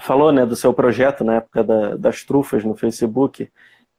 falou 0.00 0.32
né, 0.32 0.44
do 0.44 0.56
seu 0.56 0.72
projeto 0.72 1.24
na 1.24 1.36
época 1.36 1.64
da, 1.64 1.96
das 1.96 2.24
trufas 2.24 2.64
no 2.64 2.76
Facebook 2.76 3.50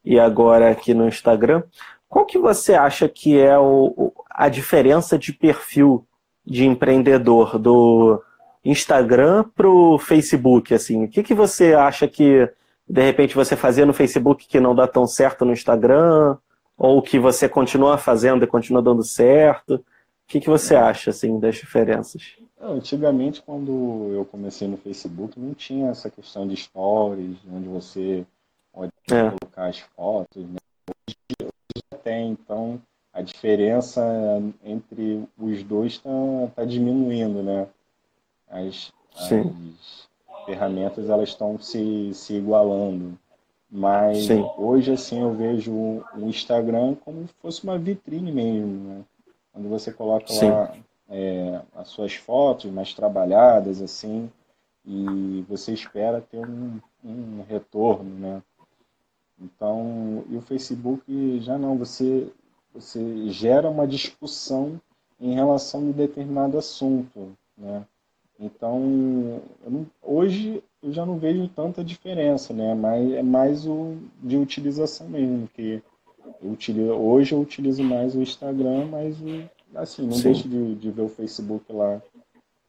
e 0.04 0.20
agora 0.20 0.72
aqui 0.72 0.94
no 0.94 1.08
Instagram. 1.08 1.64
Qual 2.08 2.26
que 2.26 2.38
você 2.38 2.74
acha 2.74 3.08
que 3.08 3.40
é 3.40 3.58
o, 3.58 4.12
a 4.30 4.50
diferença 4.50 5.18
de 5.18 5.32
perfil 5.32 6.06
de 6.46 6.66
empreendedor 6.66 7.60
do 7.60 8.22
Instagram 8.66 9.46
para 9.56 9.70
o 9.70 10.00
Facebook? 10.00 10.74
Assim, 10.74 11.06
o 11.06 11.10
que, 11.10 11.22
que 11.22 11.34
você 11.34 11.74
acha 11.74 12.08
que 12.08 12.50
de 12.88 13.02
repente 13.04 13.36
você 13.36 13.56
fazia 13.56 13.86
no 13.86 13.94
Facebook 13.94 14.48
que 14.48 14.60
não 14.60 14.74
dá 14.74 14.88
tão 14.88 15.06
certo 15.06 15.46
no 15.46 15.54
Instagram? 15.54 16.38
Ou 16.78 17.02
que 17.02 17.20
você 17.20 17.48
continua 17.50 17.98
fazendo 17.98 18.44
e 18.44 18.48
continua 18.48 18.82
dando 18.82 19.04
certo? 19.04 19.76
O 19.76 19.84
que, 20.28 20.40
que 20.40 20.50
você 20.50 20.76
acha 20.76 21.10
assim 21.10 21.40
das 21.40 21.56
diferenças? 21.56 22.38
Não, 22.60 22.74
antigamente, 22.74 23.42
quando 23.42 24.12
eu 24.12 24.26
comecei 24.26 24.68
no 24.68 24.76
Facebook, 24.76 25.40
não 25.40 25.54
tinha 25.54 25.90
essa 25.90 26.10
questão 26.10 26.46
de 26.46 26.58
stories, 26.58 27.38
onde 27.50 27.70
você 27.70 28.26
pode 28.74 28.92
é. 29.10 29.30
colocar 29.30 29.68
as 29.68 29.80
fotos. 29.80 30.44
Né? 30.44 30.58
Hoje, 30.90 31.18
hoje 31.42 31.84
já 31.92 31.98
tem, 32.00 32.32
então 32.32 32.82
a 33.14 33.22
diferença 33.22 34.04
entre 34.64 35.24
os 35.38 35.64
dois 35.64 35.94
está 35.94 36.10
tá 36.56 36.66
diminuindo, 36.66 37.42
né? 37.42 37.68
As, 38.50 38.92
as 39.16 40.10
ferramentas 40.46 41.10
elas 41.10 41.30
estão 41.30 41.58
se, 41.60 42.14
se 42.14 42.34
igualando. 42.34 43.18
Mas 43.72 44.26
Sim. 44.26 44.50
hoje, 44.58 44.92
assim, 44.92 45.22
eu 45.22 45.32
vejo 45.34 45.72
o 45.72 46.04
Instagram 46.24 46.96
como 46.96 47.26
se 47.28 47.34
fosse 47.42 47.64
uma 47.64 47.78
vitrine 47.78 48.32
mesmo, 48.32 48.90
né? 48.90 49.02
Quando 49.54 49.70
você 49.70 49.94
coloca 49.94 50.28
Sim. 50.28 50.50
lá 50.50 50.74
é, 51.10 51.62
as 51.76 51.90
suas 51.90 52.14
fotos 52.14 52.72
mais 52.72 52.94
trabalhadas, 52.94 53.82
assim, 53.82 54.30
e 54.86 55.44
você 55.50 55.74
espera 55.74 56.22
ter 56.22 56.46
um, 56.46 56.80
um 57.04 57.44
retorno, 57.48 58.10
né? 58.10 58.42
Então, 59.42 60.24
e 60.30 60.36
o 60.36 60.42
Facebook 60.42 61.40
já 61.42 61.58
não, 61.58 61.78
você, 61.78 62.28
você 62.74 63.30
gera 63.30 63.70
uma 63.70 63.88
discussão 63.88 64.80
em 65.20 65.34
relação 65.34 65.82
a 65.82 65.84
um 65.84 65.92
determinado 65.92 66.58
assunto, 66.58 67.36
né? 67.58 67.86
Então, 68.40 69.42
eu 69.66 69.72
não, 69.72 69.88
hoje 70.02 70.64
eu 70.82 70.94
já 70.94 71.06
não 71.06 71.18
vejo 71.18 71.48
tanta 71.50 71.84
diferença, 71.84 72.54
né? 72.54 72.74
Mas 72.74 73.12
é 73.12 73.22
mais 73.22 73.66
o 73.66 73.98
de 74.22 74.38
utilização 74.38 75.10
mesmo, 75.10 75.48
que 75.54 75.82
eu 76.42 76.52
utilizo, 76.52 76.94
hoje 76.94 77.34
eu 77.34 77.42
utilizo 77.42 77.84
mais 77.84 78.16
o 78.16 78.22
Instagram, 78.22 78.86
mas 78.86 79.20
o 79.20 79.50
Assim, 79.76 80.06
não 80.06 80.14
Sim. 80.14 80.24
deixe 80.24 80.48
de, 80.48 80.76
de 80.76 80.92
ver 80.92 81.04
o 81.04 81.10
Facebook 81.10 81.72
lá. 81.72 82.02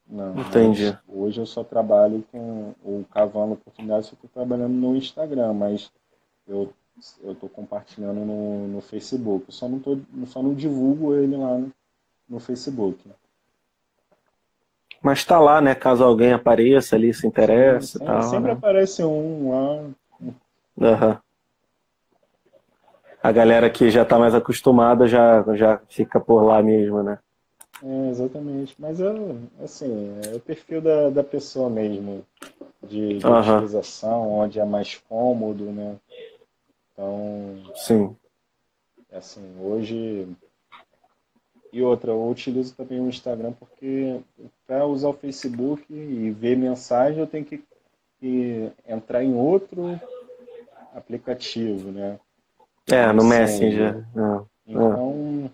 Não, 0.08 0.38
Entendi. 0.40 0.96
Hoje 1.08 1.40
eu 1.40 1.46
só 1.46 1.62
trabalho 1.62 2.24
com 2.32 2.74
o 2.84 3.04
cavando 3.12 3.54
oportunidades, 3.54 4.08
eu 4.08 4.14
estou 4.14 4.30
trabalhando 4.32 4.72
no 4.72 4.96
Instagram, 4.96 5.52
mas 5.54 5.90
eu 6.46 6.72
eu 7.22 7.32
estou 7.32 7.48
compartilhando 7.48 8.20
no, 8.26 8.68
no 8.68 8.80
Facebook. 8.82 9.46
Eu 9.48 9.52
só 9.52 9.68
não 9.68 9.78
tô, 9.78 9.98
só 10.26 10.42
não 10.42 10.52
divulgo 10.52 11.14
ele 11.14 11.34
lá 11.34 11.56
no, 11.56 11.72
no 12.28 12.40
Facebook. 12.40 12.98
Mas 15.00 15.20
está 15.20 15.38
lá, 15.38 15.62
né? 15.62 15.74
Caso 15.74 16.04
alguém 16.04 16.32
apareça 16.32 16.96
ali, 16.96 17.14
se 17.14 17.26
interessa. 17.26 17.98
Sim, 17.98 18.04
tal, 18.04 18.22
sempre 18.24 18.48
né? 18.48 18.52
aparece 18.52 19.02
um 19.02 19.50
lá. 19.50 19.90
Uhum 20.76 21.18
a 23.22 23.32
galera 23.32 23.68
que 23.68 23.90
já 23.90 24.02
está 24.02 24.18
mais 24.18 24.34
acostumada 24.34 25.06
já, 25.06 25.42
já 25.54 25.80
fica 25.88 26.18
por 26.18 26.42
lá 26.42 26.62
mesmo, 26.62 27.02
né? 27.02 27.18
É, 27.82 28.10
exatamente. 28.10 28.74
Mas 28.78 29.00
é 29.00 29.12
assim, 29.62 30.18
é 30.26 30.36
o 30.36 30.40
perfil 30.40 30.80
da, 30.80 31.10
da 31.10 31.24
pessoa 31.24 31.68
mesmo, 31.68 32.24
de, 32.82 33.18
de 33.18 33.26
uhum. 33.26 33.56
utilização, 33.56 34.32
onde 34.32 34.58
é 34.58 34.64
mais 34.64 34.96
cômodo, 35.08 35.64
né? 35.66 35.96
Então. 36.92 37.56
Sim. 37.74 38.16
É 39.10 39.18
assim, 39.18 39.56
hoje. 39.60 40.28
E 41.72 41.82
outra, 41.82 42.10
eu 42.10 42.28
utilizo 42.28 42.74
também 42.74 43.00
o 43.00 43.08
Instagram 43.08 43.52
porque 43.52 44.20
para 44.66 44.84
usar 44.86 45.08
o 45.08 45.14
Facebook 45.14 45.84
e 45.88 46.30
ver 46.30 46.56
mensagem 46.56 47.20
eu 47.20 47.28
tenho 47.28 47.44
que, 47.44 47.62
que 48.18 48.72
entrar 48.88 49.22
em 49.22 49.34
outro 49.34 49.98
aplicativo, 50.92 51.92
né? 51.92 52.18
É, 52.92 53.12
no 53.12 53.24
Messenger. 53.24 54.06
Não. 54.14 54.48
Então, 54.66 55.50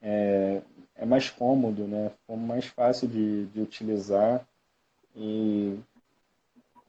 é, 0.00 0.62
é 0.96 1.06
mais 1.06 1.30
cômodo, 1.30 1.86
né? 1.86 2.10
Ficou 2.20 2.36
mais 2.36 2.66
fácil 2.66 3.08
de, 3.08 3.46
de 3.46 3.60
utilizar 3.60 4.46
e 5.16 5.78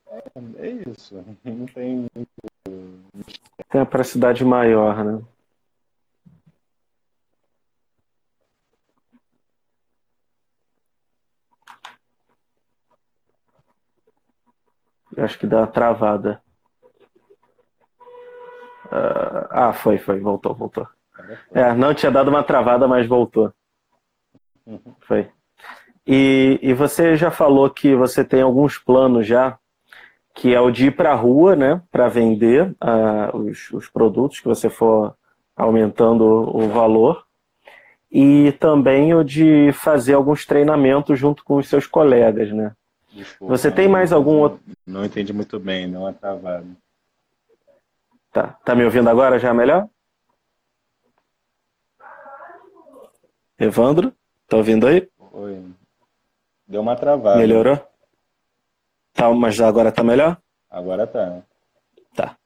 É, 0.08 0.68
é 0.68 0.70
isso. 0.90 1.16
Não 1.46 1.66
tem 1.68 2.08
muito. 2.16 2.30
Tem 3.70 3.86
para 3.86 4.04
cidade 4.04 4.44
maior, 4.44 5.04
né? 5.04 5.24
Acho 15.18 15.38
que 15.38 15.46
dá 15.48 15.58
uma 15.58 15.68
travada. 15.68 16.42
Uh, 18.92 19.48
ah, 19.50 19.74
foi, 19.74 19.98
foi, 19.98 20.20
voltou, 20.20 20.54
voltou. 20.54 20.88
É, 21.54 21.74
não 21.74 21.94
tinha 21.94 22.12
dado 22.12 22.30
uma 22.30 22.44
travada, 22.44 22.88
mas 22.88 23.08
voltou. 23.08 23.54
Uhum. 24.66 24.80
Foi. 25.02 25.30
E, 26.06 26.60
e 26.62 26.74
você 26.74 27.16
já 27.16 27.30
falou 27.30 27.70
que 27.70 27.96
você 27.96 28.24
tem 28.24 28.42
alguns 28.42 28.78
planos 28.78 29.28
já, 29.28 29.60
que 30.34 30.54
é 30.54 30.60
o 30.60 30.72
de 30.72 30.88
ir 30.88 30.92
para 30.92 31.12
a 31.12 31.16
rua, 31.16 31.56
né, 31.56 31.82
para 31.92 32.08
vender 32.08 32.72
uh, 32.84 33.38
os, 33.38 33.70
os 33.72 33.88
produtos 33.88 34.40
que 34.40 34.48
você 34.48 34.70
for 34.70 35.14
aumentando 35.56 36.24
o 36.26 36.68
valor, 36.70 37.26
e 38.12 38.52
também 38.54 39.14
o 39.14 39.24
de 39.24 39.72
fazer 39.74 40.14
alguns 40.14 40.46
treinamentos 40.46 41.20
junto 41.20 41.44
com 41.44 41.58
os 41.58 41.68
seus 41.68 41.86
colegas, 41.86 42.52
né? 42.52 42.72
Desculpa, 43.12 43.56
você 43.56 43.70
tem 43.70 43.88
mais 43.88 44.12
algum 44.12 44.38
outro. 44.38 44.60
Não 44.86 45.06
entendi 45.06 45.34
muito 45.34 45.60
bem, 45.60 45.88
não 45.88 46.08
é 46.08 46.14
travado. 46.14 46.66
Tá. 48.32 48.58
Tá 48.64 48.76
me 48.76 48.84
ouvindo 48.84 49.10
agora 49.10 49.40
já 49.40 49.54
melhor? 49.54 49.88
Evandro, 53.58 54.14
tá 54.48 54.58
ouvindo 54.58 54.88
aí? 54.88 55.08
Oi. 55.34 55.64
Deu 56.68 56.82
uma 56.82 56.96
travada. 56.96 57.38
Melhorou? 57.38 57.80
Tá, 59.14 59.30
mas 59.34 59.60
agora 59.60 59.92
tá 59.92 60.04
melhor? 60.04 60.38
Agora 60.70 61.06
tá. 61.06 61.42
Tá. 62.16 62.38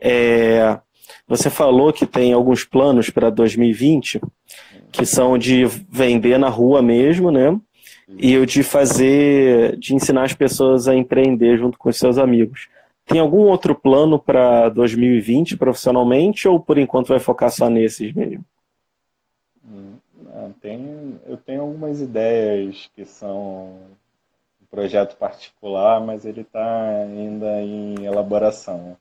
É, 0.00 0.80
você 1.26 1.50
falou 1.50 1.92
que 1.92 2.06
tem 2.06 2.32
alguns 2.32 2.64
planos 2.64 3.10
para 3.10 3.30
2020 3.30 4.20
que 4.90 5.04
são 5.04 5.36
de 5.36 5.66
vender 5.66 6.38
na 6.38 6.48
rua 6.48 6.80
mesmo, 6.80 7.30
né? 7.30 7.58
E 8.08 8.38
o 8.38 8.46
de 8.46 8.62
fazer, 8.62 9.76
de 9.76 9.94
ensinar 9.94 10.24
as 10.24 10.32
pessoas 10.32 10.88
a 10.88 10.94
empreender 10.94 11.58
junto 11.58 11.76
com 11.76 11.90
os 11.90 11.98
seus 11.98 12.16
amigos. 12.16 12.68
Tem 13.08 13.20
algum 13.20 13.48
outro 13.48 13.74
plano 13.74 14.18
para 14.18 14.68
2020 14.68 15.56
profissionalmente 15.56 16.46
ou 16.46 16.60
por 16.60 16.78
enquanto 16.78 17.08
vai 17.08 17.18
focar 17.18 17.50
só 17.50 17.68
nesses 17.68 18.12
mesmo? 18.12 18.44
tem, 20.60 21.20
eu 21.26 21.36
tenho 21.36 21.62
algumas 21.62 22.00
ideias 22.00 22.90
que 22.94 23.04
são 23.04 23.78
um 24.60 24.66
projeto 24.70 25.16
particular, 25.16 26.00
mas 26.00 26.24
ele 26.24 26.42
está 26.42 26.88
ainda 26.88 27.62
em 27.62 28.04
elaboração. 28.04 28.96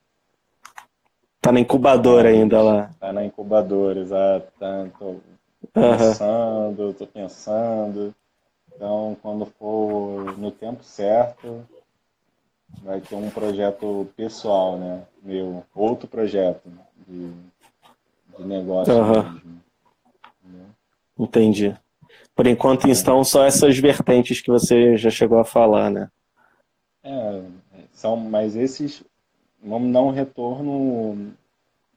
Está 1.38 1.52
na 1.52 1.60
incubadora 1.60 2.30
ainda 2.30 2.62
lá. 2.62 2.90
Está 2.92 3.14
na 3.14 3.26
incubadora, 3.26 4.00
exato. 4.00 4.52
Estou 4.86 5.22
pensando, 5.74 6.90
estou 6.90 7.08
pensando. 7.08 8.16
Então, 8.76 9.18
quando 9.22 9.46
for 9.46 10.38
no 10.38 10.52
tempo 10.52 10.84
certo, 10.84 11.66
vai 12.84 13.02
ter 13.02 13.16
um 13.16 13.30
projeto 13.30 14.08
pessoal, 14.16 14.78
né? 14.78 15.04
Meu, 15.24 15.64
outro 15.76 16.08
projeto 16.08 16.70
de, 17.08 17.32
de 18.38 18.44
negócio 18.44 18.94
uhum. 18.94 19.24
mesmo. 19.24 19.58
Entendi. 21.20 21.76
Por 22.36 22.46
enquanto, 22.46 22.88
então, 22.88 23.24
só 23.24 23.44
essas 23.44 23.78
vertentes 23.80 24.42
que 24.42 24.52
você 24.52 24.96
já 24.96 25.10
chegou 25.10 25.40
a 25.40 25.46
falar, 25.46 25.90
né? 25.90 26.10
É, 27.04 27.42
são, 27.92 28.16
mas 28.16 28.56
esses 28.56 29.04
vamos 29.64 29.92
dar 29.92 30.02
um 30.02 30.12
retorno 30.12 31.34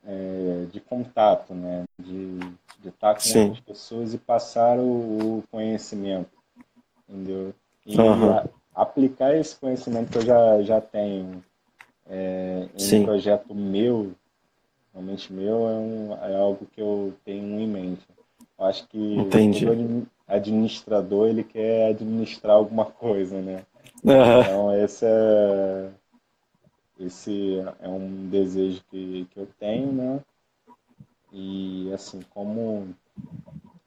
é, 0.04 0.66
de 0.72 0.80
contato, 0.80 1.52
né? 1.52 1.84
De, 1.98 2.38
de 2.80 2.88
estar 2.88 3.14
com 3.14 3.20
Sim. 3.20 3.50
as 3.50 3.60
pessoas 3.60 4.14
e 4.14 4.18
passar 4.18 4.78
o, 4.78 5.38
o 5.38 5.44
conhecimento, 5.50 6.30
entendeu? 7.06 7.52
E 7.84 8.00
uhum. 8.00 8.48
Aplicar 8.80 9.36
esse 9.36 9.56
conhecimento 9.56 10.10
que 10.10 10.18
eu 10.18 10.22
já, 10.22 10.62
já 10.62 10.80
tenho 10.80 11.44
é, 12.08 12.66
em 12.74 12.78
Sim. 12.78 13.00
um 13.00 13.04
projeto 13.04 13.54
meu, 13.54 14.12
realmente 14.92 15.32
meu, 15.32 15.68
é, 15.68 15.72
um, 15.72 16.12
é 16.14 16.36
algo 16.36 16.66
que 16.74 16.80
eu 16.80 17.12
tenho 17.24 17.60
em 17.60 17.66
mente. 17.66 18.06
Acho 18.58 18.86
que 18.88 19.16
Entendi. 19.16 19.66
todo 19.66 20.06
administrador 20.26 21.28
ele 21.28 21.44
quer 21.44 21.90
administrar 21.90 22.56
alguma 22.56 22.84
coisa, 22.84 23.40
né? 23.40 23.64
Uhum. 24.02 24.40
Então 24.40 24.74
esse 24.82 25.04
é 25.04 25.90
esse 26.98 27.58
é 27.80 27.88
um 27.88 28.28
desejo 28.30 28.82
que, 28.90 29.26
que 29.30 29.40
eu 29.40 29.48
tenho, 29.58 29.92
né? 29.92 30.20
E 31.30 31.90
assim 31.92 32.22
como 32.30 32.88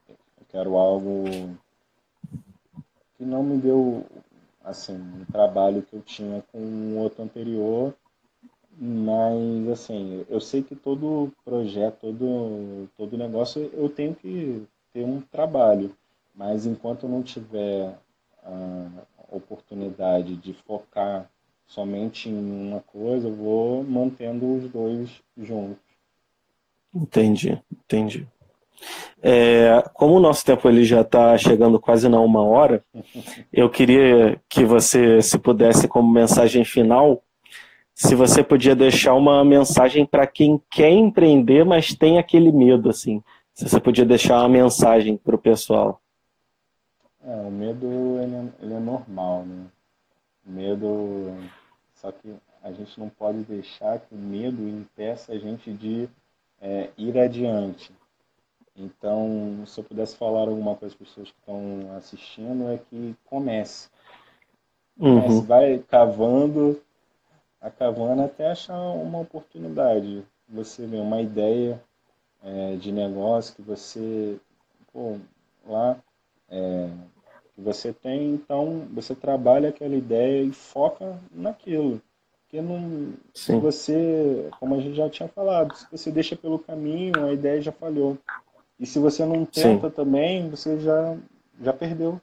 eu 0.08 0.46
quero 0.50 0.76
algo 0.76 1.24
que 3.18 3.24
não 3.24 3.42
me 3.42 3.58
deu 3.58 4.06
assim 4.64 4.94
um 4.94 5.26
trabalho 5.32 5.82
que 5.82 5.96
eu 5.96 6.02
tinha 6.02 6.44
com 6.52 6.60
o 6.60 6.98
outro 6.98 7.24
anterior, 7.24 7.94
mas, 8.76 9.70
assim, 9.70 10.26
eu 10.30 10.42
sei 10.42 10.64
que 10.64 10.76
todo 10.76 11.32
projeto, 11.46 11.98
todo, 12.02 12.90
todo 12.98 13.18
negócio, 13.18 13.70
eu 13.74 13.88
tenho 13.88 14.16
que 14.16 14.64
ter 14.92 15.04
um 15.04 15.22
trabalho. 15.22 15.96
Mas 16.36 16.66
enquanto 16.66 17.04
eu 17.04 17.10
não 17.10 17.22
tiver 17.22 17.96
a 18.44 18.90
oportunidade 19.32 20.36
de 20.36 20.54
focar 20.54 21.30
somente 21.68 22.30
em 22.30 22.68
uma 22.68 22.82
coisa, 22.82 23.28
eu 23.28 23.36
vou 23.36 23.84
mantendo 23.84 24.58
os 24.58 24.70
dois 24.70 25.22
juntos. 25.38 25.78
Entendi, 26.94 27.62
entendi. 27.72 28.28
É, 29.22 29.82
como 29.94 30.16
o 30.16 30.20
nosso 30.20 30.44
tempo 30.46 30.68
ele 30.68 30.84
já 30.84 31.02
está 31.02 31.38
chegando 31.38 31.80
quase 31.80 32.10
na 32.10 32.20
uma 32.20 32.44
hora, 32.44 32.84
eu 33.52 33.70
queria 33.70 34.40
que 34.50 34.66
você, 34.66 35.22
se 35.22 35.38
pudesse, 35.38 35.88
como 35.88 36.12
mensagem 36.12 36.66
final, 36.66 37.24
se 37.94 38.16
você 38.16 38.44
podia 38.44 38.76
deixar 38.76 39.14
uma 39.14 39.44
mensagem 39.46 40.06
para 40.06 40.26
quem 40.26 40.62
quer 40.70 40.90
empreender, 40.90 41.64
mas 41.64 41.94
tem 41.94 42.18
aquele 42.18 42.52
medo, 42.52 42.90
assim. 42.90 43.24
Se 43.54 43.70
você 43.70 43.80
podia 43.80 44.06
deixar 44.06 44.40
uma 44.40 44.50
mensagem 44.50 45.16
para 45.16 45.36
o 45.36 45.40
pessoal. 45.40 46.02
É, 47.26 47.36
o 47.36 47.52
medo 47.52 47.88
ele 48.22 48.36
é, 48.36 48.46
ele 48.62 48.74
é 48.74 48.80
normal, 48.80 49.46
né? 49.46 49.66
O 50.46 50.52
medo, 50.52 51.34
só 51.96 52.12
que 52.12 52.34
a 52.62 52.72
gente 52.72 53.00
não 53.00 53.08
pode 53.10 53.44
deixar 53.44 54.00
que 54.00 54.14
o 54.14 54.18
medo 54.18 54.68
impeça 54.68 55.32
a 55.32 55.38
gente 55.38 55.72
de 55.72 56.10
é, 56.62 56.90
ir 56.98 57.18
adiante. 57.18 57.92
Então, 58.76 59.64
se 59.66 59.80
eu 59.80 59.84
pudesse 59.84 60.16
falar 60.16 60.42
alguma 60.42 60.76
coisa 60.76 60.96
para 60.96 61.04
as 61.04 61.10
pessoas 61.10 61.32
que 61.32 61.38
estão 61.40 61.96
assistindo, 61.96 62.70
é 62.70 62.78
que 62.78 63.16
comece. 63.26 63.90
Comece, 64.98 65.28
uhum. 65.28 65.42
vai 65.42 65.80
cavando 65.80 66.82
a 67.62 67.70
cavana 67.70 68.26
até 68.26 68.52
achar 68.52 68.80
uma 68.80 69.20
oportunidade. 69.20 70.24
Você 70.50 70.86
vê 70.86 70.98
uma 70.98 71.22
ideia 71.22 71.82
é, 72.44 72.76
de 72.76 72.92
negócio 72.92 73.56
que 73.56 73.62
você, 73.62 74.38
pô, 74.92 75.18
lá, 75.66 75.98
é, 76.50 76.90
que 77.56 77.62
você 77.62 77.94
tem, 77.94 78.34
então 78.34 78.88
você 78.92 79.16
trabalha 79.16 79.70
aquela 79.70 79.96
ideia 79.96 80.44
e 80.44 80.52
foca 80.52 81.18
naquilo. 81.32 82.02
Porque 82.42 82.62
não, 82.62 83.14
se 83.34 83.56
você, 83.56 84.50
como 84.60 84.76
a 84.76 84.80
gente 84.80 84.96
já 84.96 85.10
tinha 85.10 85.30
falado, 85.30 85.76
se 85.76 85.88
você 85.92 86.12
deixa 86.12 86.36
pelo 86.36 86.60
caminho, 86.60 87.26
a 87.26 87.34
ideia 87.34 87.62
já 87.62 87.72
falhou. 87.72 88.18
E 88.80 88.86
se 88.86 89.00
você 89.00 89.26
não 89.26 89.46
tenta 89.46 89.90
Sim. 89.90 89.96
também, 89.96 90.50
você 90.50 90.80
já, 90.80 91.18
já 91.62 91.74
perdeu. 91.74 92.20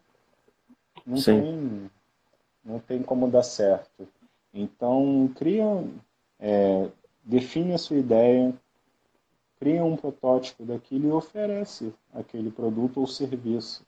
Não 1.07 1.17
Sim. 1.17 1.41
tem, 1.41 1.91
não 2.65 2.79
tem 2.81 3.03
como 3.03 3.31
dar 3.31 3.43
certo. 3.43 4.07
Então, 4.53 5.31
cria, 5.37 5.65
é, 6.39 6.89
define 7.25 7.73
a 7.73 7.79
sua 7.79 7.97
ideia, 7.97 8.53
cria 9.59 9.85
um 9.85 9.97
protótipo 9.97 10.65
daquilo 10.65 11.09
e 11.09 11.13
oferece 11.13 11.93
aquele 12.13 12.51
produto 12.51 13.01
ou 13.01 13.07
serviço. 13.07 13.85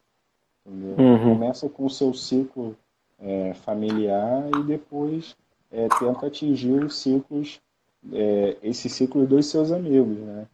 Uhum. 0.64 1.34
Começa 1.34 1.68
com 1.68 1.86
o 1.86 1.90
seu 1.90 2.14
ciclo 2.14 2.76
é, 3.18 3.52
familiar 3.54 4.48
e 4.60 4.62
depois 4.62 5.36
é, 5.70 5.88
tenta 5.88 6.26
atingir 6.26 6.84
os 6.84 6.96
ciclos, 6.96 7.60
é, 8.12 8.56
esse 8.62 8.88
ciclo 8.88 9.26
dos 9.26 9.46
seus 9.46 9.72
amigos, 9.72 10.18
né? 10.18 10.46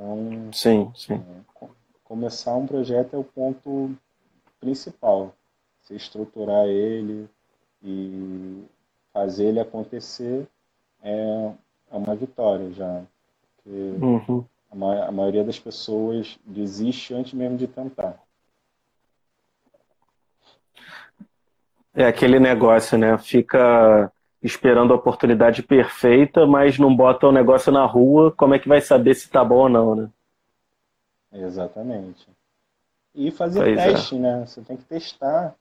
Então, 0.00 0.50
sim, 0.50 0.90
sim. 0.96 1.14
É, 1.14 1.66
começar 2.02 2.56
um 2.56 2.66
projeto 2.66 3.14
é 3.14 3.18
o 3.18 3.24
ponto 3.24 3.94
principal. 4.58 5.34
Você 5.82 5.94
estruturar 5.94 6.66
ele 6.66 7.28
e 7.82 8.64
fazer 9.12 9.44
ele 9.44 9.60
acontecer 9.60 10.48
é, 11.02 11.52
é 11.92 11.96
uma 11.96 12.16
vitória 12.16 12.72
já. 12.72 13.02
Uhum. 13.66 14.44
A, 14.70 14.74
ma 14.74 15.04
a 15.04 15.12
maioria 15.12 15.44
das 15.44 15.58
pessoas 15.58 16.38
desiste 16.46 17.12
antes 17.12 17.34
mesmo 17.34 17.58
de 17.58 17.66
tentar. 17.66 18.18
É 21.92 22.06
aquele 22.06 22.40
negócio, 22.40 22.96
né? 22.96 23.18
Fica 23.18 24.10
esperando 24.42 24.92
a 24.92 24.96
oportunidade 24.96 25.62
perfeita, 25.62 26.46
mas 26.46 26.78
não 26.78 26.94
bota 26.94 27.26
o 27.26 27.32
negócio 27.32 27.70
na 27.70 27.84
rua, 27.84 28.32
como 28.32 28.54
é 28.54 28.58
que 28.58 28.68
vai 28.68 28.80
saber 28.80 29.14
se 29.14 29.30
tá 29.30 29.44
bom 29.44 29.62
ou 29.62 29.68
não, 29.68 29.94
né? 29.94 30.10
Exatamente. 31.32 32.26
E 33.14 33.30
fazer 33.30 33.60
pois 33.60 33.78
é. 33.78 33.92
teste, 33.92 34.16
é. 34.16 34.18
né? 34.18 34.46
Você 34.46 34.60
tem 34.62 34.76
que 34.76 34.84
testar 34.84 35.54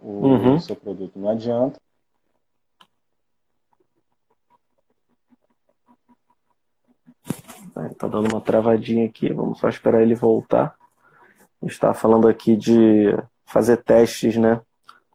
o, 0.00 0.26
uhum. 0.26 0.58
seu 0.58 0.76
produto. 0.76 1.18
Não 1.18 1.28
adianta 1.28 1.78
Tá 7.98 8.06
dando 8.06 8.28
uma 8.28 8.40
travadinha 8.40 9.06
aqui, 9.06 9.32
vamos 9.32 9.58
só 9.58 9.68
esperar 9.68 10.02
ele 10.02 10.14
voltar. 10.14 10.76
A 11.60 11.64
gente 11.64 11.72
está 11.72 11.92
falando 11.92 12.28
aqui 12.28 12.56
de 12.56 13.16
fazer 13.44 13.78
testes, 13.78 14.36
né? 14.36 14.60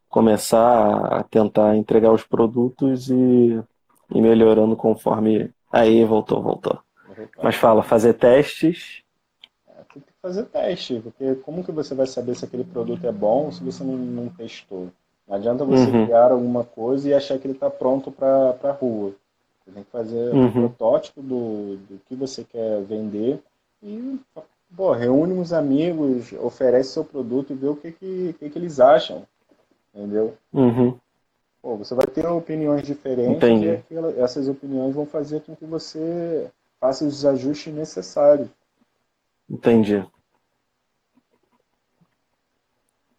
Começar 0.09 1.19
a 1.19 1.23
tentar 1.23 1.75
entregar 1.75 2.11
os 2.11 2.23
produtos 2.23 3.09
e 3.09 3.13
ir 3.13 4.21
melhorando 4.21 4.75
conforme. 4.75 5.51
Aí, 5.71 6.03
voltou, 6.03 6.41
voltou. 6.41 6.79
Mas 7.41 7.55
fala, 7.55 7.83
fazer 7.83 8.13
testes. 8.13 9.03
É, 9.67 9.73
tem 9.93 10.01
que 10.01 10.11
fazer 10.21 10.45
teste, 10.45 10.99
porque 11.01 11.35
como 11.35 11.63
que 11.63 11.71
você 11.71 11.93
vai 11.93 12.07
saber 12.07 12.35
se 12.35 12.45
aquele 12.45 12.63
produto 12.63 13.05
é 13.05 13.11
bom 13.11 13.51
se 13.51 13.63
você 13.63 13.83
não, 13.83 13.95
não 13.95 14.29
testou? 14.29 14.89
Não 15.27 15.35
adianta 15.35 15.63
você 15.63 15.85
uhum. 15.85 16.05
criar 16.05 16.31
alguma 16.31 16.63
coisa 16.63 17.07
e 17.07 17.13
achar 17.13 17.37
que 17.37 17.45
ele 17.45 17.53
está 17.53 17.69
pronto 17.69 18.11
para 18.11 18.55
a 18.63 18.71
rua. 18.71 19.13
Você 19.63 19.71
tem 19.71 19.83
que 19.83 19.91
fazer 19.91 20.33
uhum. 20.33 20.45
um 20.45 20.51
protótipo 20.51 21.21
do, 21.21 21.77
do 21.77 22.01
que 22.07 22.15
você 22.15 22.43
quer 22.43 22.81
vender 22.81 23.39
e 23.83 24.19
pô, 24.75 24.91
reúne 24.91 25.33
uns 25.33 25.53
amigos, 25.53 26.33
oferece 26.33 26.93
seu 26.93 27.05
produto 27.05 27.53
e 27.53 27.55
vê 27.55 27.67
o 27.67 27.75
que, 27.75 27.91
que, 27.91 28.35
que, 28.39 28.49
que 28.49 28.57
eles 28.57 28.79
acham. 28.79 29.23
Entendeu? 29.99 30.37
Uhum. 30.53 30.97
Pô, 31.61 31.75
você 31.75 31.93
vai 31.93 32.07
ter 32.07 32.25
opiniões 32.25 32.83
diferentes 32.83 33.35
Entendi. 33.35 33.65
e 33.65 33.71
aquela, 33.71 34.11
essas 34.17 34.47
opiniões 34.47 34.95
vão 34.95 35.05
fazer 35.05 35.41
com 35.41 35.53
que 35.53 35.65
você 35.65 36.49
faça 36.79 37.03
os 37.03 37.25
ajustes 37.25 37.73
necessários. 37.73 38.47
Entendi. 39.49 40.05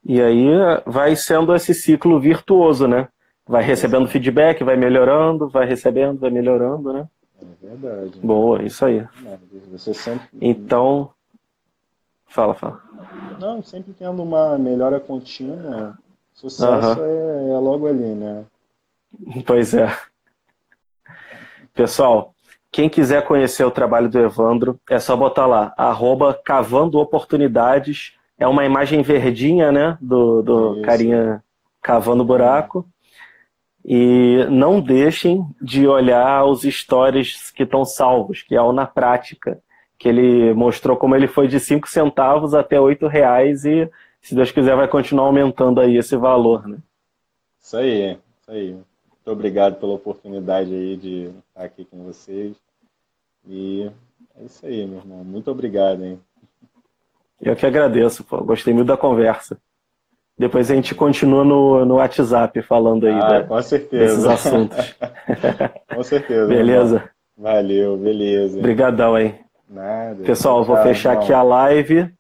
E 0.03 0.23
aí 0.23 0.49
vai 0.87 1.15
sendo 1.15 1.55
esse 1.55 1.75
ciclo 1.75 2.19
virtuoso, 2.19 2.89
né? 2.89 3.09
vai 3.51 3.65
recebendo 3.65 4.07
feedback, 4.07 4.63
vai 4.63 4.77
melhorando, 4.77 5.49
vai 5.49 5.67
recebendo, 5.67 6.21
vai 6.21 6.31
melhorando, 6.31 6.93
né? 6.93 7.09
É 7.43 7.67
verdade. 7.67 8.21
Boa, 8.21 8.63
isso 8.63 8.85
aí. 8.85 9.05
Você 9.73 9.93
sempre... 9.93 10.29
Então, 10.41 11.11
fala, 12.29 12.55
fala. 12.55 12.81
Não, 13.41 13.61
sempre 13.61 13.93
tendo 13.93 14.23
uma 14.23 14.57
melhora 14.57 15.01
contínua, 15.01 15.99
sucesso 16.41 17.03
é, 17.03 17.51
é 17.51 17.59
logo 17.59 17.87
ali, 17.87 18.15
né? 18.15 18.45
Pois 19.45 19.75
é. 19.75 19.95
Pessoal, 21.75 22.35
quem 22.73 22.89
quiser 22.89 23.27
conhecer 23.27 23.65
o 23.65 23.71
trabalho 23.71 24.09
do 24.09 24.19
Evandro, 24.19 24.81
é 24.89 24.99
só 24.99 25.17
botar 25.17 25.47
lá, 25.47 25.75
arroba 25.77 26.39
cavando 26.45 26.99
oportunidades. 26.99 28.15
É 28.39 28.47
uma 28.47 28.65
imagem 28.65 29.03
verdinha, 29.03 29.71
né? 29.71 29.99
Do, 30.01 30.43
do 30.43 30.83
carinha 30.83 31.43
cavando 31.83 32.25
buraco. 32.25 32.87
E 33.85 34.47
não 34.51 34.81
deixem 34.81 35.45
de 35.61 35.87
olhar 35.87 36.45
os 36.45 36.63
stories 36.63 37.51
que 37.51 37.65
estão 37.65 37.85
salvos, 37.85 38.43
que 38.43 38.55
é 38.55 38.63
o 38.63 38.73
na 38.73 38.87
prática, 38.87 39.59
que 39.99 40.09
ele 40.09 40.55
mostrou 40.55 40.97
como 40.97 41.17
ele 41.17 41.27
foi 41.27 41.49
de 41.49 41.59
5 41.59 41.89
centavos 41.89 42.55
até 42.55 42.81
8 42.81 43.07
reais 43.07 43.65
e, 43.65 43.91
se 44.21 44.35
Deus 44.35 44.51
quiser, 44.51 44.77
vai 44.77 44.89
continuar 44.89 45.25
aumentando 45.25 45.81
aí 45.81 45.97
esse 45.97 46.17
valor, 46.17 46.67
né? 46.67 46.79
Isso 47.61 47.77
aí, 47.77 48.19
isso 48.41 48.51
aí. 48.51 48.73
Muito 48.73 49.31
obrigado 49.31 49.77
pela 49.79 49.93
oportunidade 49.93 50.73
aí 50.73 50.97
de 50.97 51.31
estar 51.49 51.65
aqui 51.65 51.85
com 51.85 52.05
vocês. 52.05 52.57
E 53.47 53.91
é 54.39 54.45
isso 54.45 54.65
aí, 54.67 54.87
meu 54.87 54.99
irmão. 54.99 55.25
Muito 55.25 55.51
obrigado, 55.51 56.05
hein? 56.05 56.21
Eu 57.41 57.57
que 57.57 57.65
agradeço, 57.65 58.25
pô. 58.25 58.43
Gostei 58.43 58.75
muito 58.75 58.89
da 58.89 58.97
conversa. 58.97 59.59
Depois 60.39 60.71
a 60.71 60.75
gente 60.75 60.95
continua 60.95 61.45
no, 61.45 61.85
no 61.85 61.97
WhatsApp 61.97 62.63
falando 62.63 63.07
aí 63.07 63.13
ah, 63.13 63.41
da, 63.41 63.61
desses 63.61 64.25
assuntos. 64.25 64.97
com 65.95 66.03
certeza. 66.03 66.47
beleza? 66.47 66.97
Irmão. 66.97 67.11
Valeu, 67.37 67.97
beleza. 67.97 68.59
Obrigadão, 68.59 69.19
hein? 69.19 69.39
Nada. 69.69 70.23
Pessoal, 70.25 70.65
tchau, 70.65 70.75
vou 70.75 70.83
fechar 70.83 71.11
irmão. 71.11 71.25
aqui 71.25 71.33
a 71.33 71.43
live. 71.43 72.11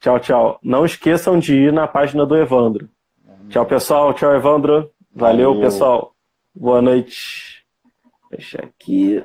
Tchau, 0.00 0.18
tchau. 0.20 0.58
Não 0.62 0.84
esqueçam 0.84 1.38
de 1.38 1.54
ir 1.56 1.72
na 1.72 1.86
página 1.88 2.24
do 2.24 2.36
Evandro. 2.36 2.88
Tchau, 3.48 3.66
pessoal. 3.66 4.14
Tchau, 4.14 4.34
Evandro. 4.34 4.90
Valeu, 5.14 5.54
Valeu. 5.54 5.60
pessoal. 5.60 6.14
Boa 6.54 6.80
noite. 6.80 7.64
Fechar 8.30 8.64
aqui. 8.64 9.24